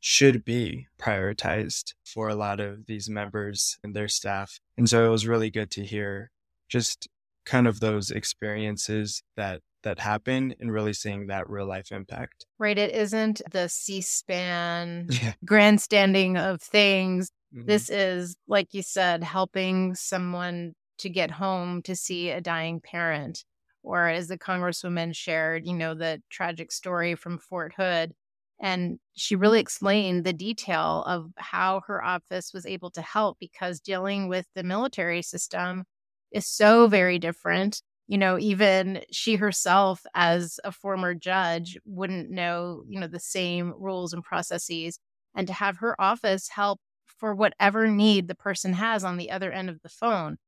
should 0.00 0.46
be 0.46 0.86
prioritized 0.98 1.92
for 2.06 2.28
a 2.28 2.34
lot 2.34 2.58
of 2.58 2.86
these 2.86 3.10
members 3.10 3.78
and 3.84 3.94
their 3.94 4.08
staff. 4.08 4.60
And 4.78 4.88
so 4.88 5.04
it 5.04 5.10
was 5.10 5.26
really 5.26 5.50
good 5.50 5.70
to 5.72 5.84
hear 5.84 6.30
just 6.70 7.06
kind 7.44 7.66
of 7.66 7.80
those 7.80 8.10
experiences 8.10 9.22
that 9.36 9.60
that 9.82 9.98
happen 9.98 10.54
and 10.60 10.72
really 10.72 10.92
seeing 10.92 11.26
that 11.28 11.48
real 11.48 11.66
life 11.66 11.92
impact. 11.92 12.46
Right. 12.58 12.78
It 12.78 12.94
isn't 12.94 13.42
the 13.50 13.68
C 13.68 14.00
SPAN 14.00 15.08
yeah. 15.10 15.34
grandstanding 15.44 16.36
of 16.36 16.60
things. 16.60 17.30
Mm-hmm. 17.54 17.66
This 17.66 17.90
is, 17.90 18.36
like 18.46 18.68
you 18.72 18.82
said, 18.82 19.22
helping 19.22 19.94
someone 19.94 20.72
to 20.98 21.08
get 21.08 21.30
home 21.30 21.82
to 21.82 21.94
see 21.94 22.30
a 22.30 22.40
dying 22.40 22.80
parent. 22.80 23.44
Or 23.82 24.08
as 24.08 24.28
the 24.28 24.38
Congresswoman 24.38 25.14
shared, 25.14 25.66
you 25.66 25.74
know, 25.74 25.94
the 25.94 26.20
tragic 26.30 26.72
story 26.72 27.14
from 27.14 27.38
Fort 27.38 27.72
Hood 27.76 28.12
and 28.60 28.98
she 29.14 29.36
really 29.36 29.60
explained 29.60 30.24
the 30.24 30.32
detail 30.32 31.04
of 31.06 31.30
how 31.36 31.82
her 31.86 32.02
office 32.04 32.52
was 32.52 32.66
able 32.66 32.90
to 32.90 33.02
help 33.02 33.38
because 33.38 33.80
dealing 33.80 34.28
with 34.28 34.46
the 34.54 34.64
military 34.64 35.22
system 35.22 35.84
is 36.32 36.46
so 36.46 36.88
very 36.88 37.18
different. 37.18 37.82
You 38.08 38.18
know, 38.18 38.38
even 38.38 39.02
she 39.12 39.36
herself, 39.36 40.04
as 40.14 40.58
a 40.64 40.72
former 40.72 41.14
judge, 41.14 41.78
wouldn't 41.84 42.30
know, 42.30 42.82
you 42.88 42.98
know, 42.98 43.06
the 43.06 43.20
same 43.20 43.74
rules 43.78 44.12
and 44.14 44.24
processes. 44.24 44.98
And 45.34 45.46
to 45.46 45.52
have 45.52 45.76
her 45.76 45.94
office 46.00 46.48
help 46.48 46.80
for 47.06 47.34
whatever 47.34 47.86
need 47.86 48.26
the 48.26 48.34
person 48.34 48.72
has 48.72 49.04
on 49.04 49.18
the 49.18 49.30
other 49.30 49.52
end 49.52 49.68
of 49.68 49.82
the 49.82 49.88
phone. 49.88 50.38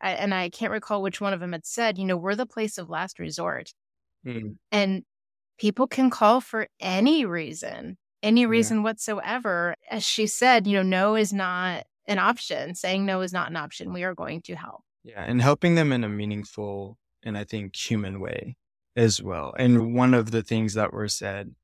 I, 0.00 0.12
and 0.12 0.32
I 0.32 0.48
can't 0.48 0.72
recall 0.72 1.02
which 1.02 1.20
one 1.20 1.34
of 1.34 1.40
them 1.40 1.52
had 1.52 1.66
said, 1.66 1.98
you 1.98 2.06
know, 2.06 2.16
we're 2.16 2.34
the 2.34 2.46
place 2.46 2.78
of 2.78 2.88
last 2.88 3.18
resort. 3.18 3.74
Mm. 4.26 4.56
And 4.72 5.02
people 5.58 5.86
can 5.86 6.08
call 6.08 6.40
for 6.40 6.68
any 6.80 7.26
reason, 7.26 7.98
any 8.22 8.46
reason 8.46 8.78
yeah. 8.78 8.84
whatsoever. 8.84 9.74
As 9.90 10.04
she 10.04 10.26
said, 10.26 10.66
you 10.66 10.78
know, 10.78 10.82
no 10.82 11.16
is 11.16 11.34
not 11.34 11.84
an 12.06 12.18
option. 12.18 12.74
Saying 12.74 13.04
no 13.04 13.20
is 13.20 13.32
not 13.32 13.50
an 13.50 13.56
option. 13.56 13.92
We 13.92 14.04
are 14.04 14.14
going 14.14 14.40
to 14.42 14.54
help. 14.54 14.82
Yeah. 15.04 15.22
And 15.22 15.42
helping 15.42 15.74
them 15.74 15.92
in 15.92 16.02
a 16.02 16.08
meaningful 16.08 16.96
and 17.22 17.36
I 17.36 17.44
think 17.44 17.76
human 17.76 18.20
way 18.20 18.56
as 18.96 19.22
well. 19.22 19.54
And 19.58 19.94
one 19.94 20.14
of 20.14 20.30
the 20.30 20.42
things 20.42 20.74
that 20.74 20.92
were 20.92 21.08
said 21.08 21.54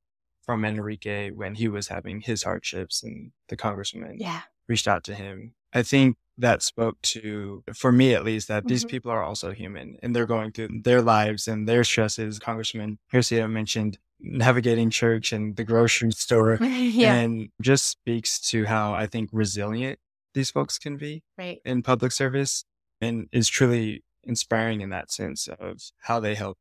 from 0.42 0.64
Enrique 0.64 1.30
when 1.30 1.56
he 1.56 1.68
was 1.68 1.88
having 1.88 2.20
his 2.20 2.44
hardships 2.44 3.02
and 3.02 3.32
the 3.48 3.56
congressman 3.56 4.16
yeah. 4.18 4.42
reached 4.68 4.86
out 4.86 5.04
to 5.04 5.14
him. 5.14 5.54
I 5.72 5.82
think 5.82 6.16
that 6.38 6.62
spoke 6.62 7.00
to, 7.02 7.64
for 7.74 7.90
me 7.90 8.14
at 8.14 8.24
least, 8.24 8.48
that 8.48 8.60
mm-hmm. 8.60 8.68
these 8.68 8.84
people 8.84 9.10
are 9.10 9.22
also 9.22 9.52
human 9.52 9.96
and 10.02 10.14
they're 10.14 10.26
going 10.26 10.52
through 10.52 10.68
their 10.84 11.02
lives 11.02 11.48
and 11.48 11.68
their 11.68 11.82
stresses. 11.82 12.38
Congressman 12.38 12.98
Garcia 13.10 13.48
mentioned 13.48 13.98
navigating 14.20 14.88
church 14.88 15.32
and 15.32 15.56
the 15.56 15.64
grocery 15.64 16.12
store 16.12 16.58
yeah. 16.62 17.14
and 17.14 17.48
just 17.60 17.86
speaks 17.86 18.40
to 18.50 18.64
how 18.64 18.94
I 18.94 19.06
think 19.06 19.30
resilient 19.32 19.98
these 20.36 20.50
folks 20.50 20.78
can 20.78 20.96
be 20.96 21.22
right. 21.38 21.60
in 21.64 21.82
public 21.82 22.12
service 22.12 22.64
and 23.00 23.26
is 23.32 23.48
truly 23.48 24.04
inspiring 24.26 24.80
in 24.80 24.90
that 24.90 25.10
sense 25.10 25.48
of 25.48 25.80
how 26.00 26.20
they 26.20 26.34
help 26.34 26.58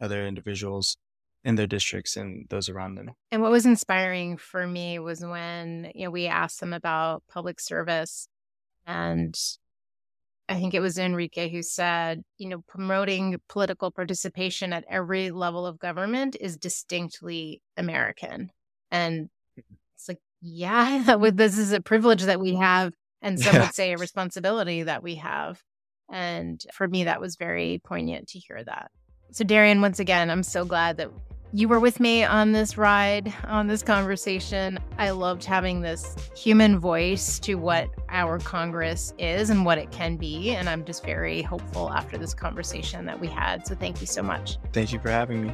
other 0.00 0.26
individuals 0.26 0.96
in 1.44 1.54
their 1.54 1.66
districts 1.66 2.16
and 2.16 2.46
those 2.50 2.68
around 2.68 2.96
them. 2.96 3.12
And 3.30 3.40
what 3.40 3.52
was 3.52 3.66
inspiring 3.66 4.36
for 4.36 4.66
me 4.66 4.98
was 4.98 5.24
when, 5.24 5.90
you 5.94 6.04
know, 6.04 6.10
we 6.10 6.26
asked 6.26 6.60
them 6.60 6.72
about 6.72 7.22
public 7.28 7.60
service 7.60 8.28
and 8.86 9.36
I 10.48 10.54
think 10.54 10.74
it 10.74 10.80
was 10.80 10.98
Enrique 10.98 11.48
who 11.50 11.62
said, 11.62 12.22
you 12.38 12.48
know, 12.48 12.62
promoting 12.68 13.40
political 13.48 13.90
participation 13.90 14.72
at 14.72 14.84
every 14.88 15.30
level 15.30 15.66
of 15.66 15.78
government 15.78 16.36
is 16.40 16.56
distinctly 16.56 17.62
American. 17.76 18.50
And 18.90 19.24
mm-hmm. 19.58 19.74
it's 19.96 20.08
like, 20.08 20.20
yeah, 20.40 21.16
this 21.34 21.58
is 21.58 21.72
a 21.72 21.80
privilege 21.80 22.22
that 22.22 22.40
we 22.40 22.54
have. 22.54 22.92
And 23.22 23.40
some 23.40 23.56
yeah. 23.56 23.62
would 23.62 23.74
say 23.74 23.92
a 23.92 23.98
responsibility 23.98 24.84
that 24.84 25.02
we 25.02 25.16
have. 25.16 25.60
And 26.10 26.64
for 26.72 26.86
me, 26.86 27.04
that 27.04 27.20
was 27.20 27.36
very 27.36 27.80
poignant 27.84 28.28
to 28.28 28.38
hear 28.38 28.62
that. 28.64 28.90
So, 29.32 29.44
Darian, 29.44 29.80
once 29.80 29.98
again, 29.98 30.30
I'm 30.30 30.42
so 30.42 30.64
glad 30.64 30.96
that 30.98 31.10
you 31.52 31.68
were 31.68 31.80
with 31.80 32.00
me 32.00 32.24
on 32.24 32.52
this 32.52 32.76
ride, 32.76 33.32
on 33.44 33.66
this 33.66 33.82
conversation. 33.82 34.78
I 34.98 35.10
loved 35.10 35.44
having 35.44 35.80
this 35.80 36.14
human 36.36 36.78
voice 36.78 37.38
to 37.40 37.54
what 37.54 37.88
our 38.08 38.38
Congress 38.40 39.14
is 39.18 39.50
and 39.50 39.64
what 39.64 39.78
it 39.78 39.90
can 39.90 40.16
be. 40.16 40.50
And 40.50 40.68
I'm 40.68 40.84
just 40.84 41.04
very 41.04 41.42
hopeful 41.42 41.92
after 41.92 42.18
this 42.18 42.34
conversation 42.34 43.06
that 43.06 43.18
we 43.18 43.28
had. 43.28 43.66
So 43.66 43.74
thank 43.74 44.00
you 44.00 44.06
so 44.06 44.22
much. 44.22 44.58
Thank 44.72 44.92
you 44.92 44.98
for 44.98 45.10
having 45.10 45.46
me. 45.46 45.52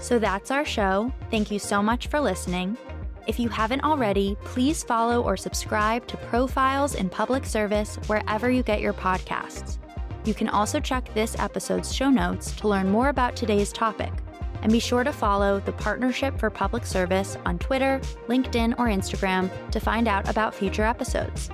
So 0.00 0.18
that's 0.18 0.50
our 0.50 0.64
show. 0.64 1.12
Thank 1.30 1.50
you 1.50 1.58
so 1.58 1.82
much 1.82 2.06
for 2.06 2.18
listening. 2.18 2.78
If 3.28 3.38
you 3.38 3.50
haven't 3.50 3.84
already, 3.84 4.38
please 4.42 4.82
follow 4.82 5.22
or 5.22 5.36
subscribe 5.36 6.06
to 6.06 6.16
Profiles 6.16 6.94
in 6.94 7.10
Public 7.10 7.44
Service 7.44 7.96
wherever 8.06 8.50
you 8.50 8.62
get 8.62 8.80
your 8.80 8.94
podcasts. 8.94 9.76
You 10.24 10.32
can 10.32 10.48
also 10.48 10.80
check 10.80 11.12
this 11.12 11.38
episode's 11.38 11.94
show 11.94 12.08
notes 12.08 12.52
to 12.52 12.68
learn 12.68 12.88
more 12.88 13.10
about 13.10 13.36
today's 13.36 13.70
topic. 13.70 14.10
And 14.62 14.72
be 14.72 14.80
sure 14.80 15.04
to 15.04 15.12
follow 15.12 15.60
the 15.60 15.72
Partnership 15.72 16.38
for 16.38 16.48
Public 16.48 16.86
Service 16.86 17.36
on 17.44 17.58
Twitter, 17.58 18.00
LinkedIn, 18.28 18.72
or 18.78 18.86
Instagram 18.86 19.50
to 19.72 19.78
find 19.78 20.08
out 20.08 20.26
about 20.30 20.54
future 20.54 20.84
episodes. 20.84 21.50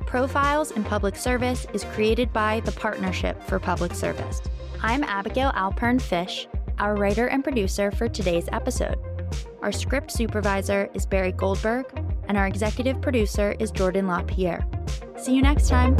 Profiles 0.00 0.72
in 0.72 0.84
Public 0.84 1.16
Service 1.16 1.66
is 1.72 1.84
created 1.84 2.34
by 2.34 2.60
the 2.66 2.72
Partnership 2.72 3.42
for 3.44 3.58
Public 3.58 3.94
Service. 3.94 4.42
I'm 4.82 5.02
Abigail 5.02 5.52
Alpern 5.52 6.02
Fish, 6.02 6.46
our 6.78 6.94
writer 6.96 7.28
and 7.28 7.42
producer 7.42 7.90
for 7.90 8.10
today's 8.10 8.48
episode. 8.52 9.13
Our 9.64 9.72
script 9.72 10.10
supervisor 10.10 10.90
is 10.92 11.06
Barry 11.06 11.32
Goldberg, 11.32 11.86
and 12.28 12.36
our 12.36 12.46
executive 12.46 13.00
producer 13.00 13.56
is 13.58 13.70
Jordan 13.70 14.06
LaPierre. 14.06 14.62
See 15.16 15.34
you 15.34 15.40
next 15.40 15.70
time. 15.70 15.96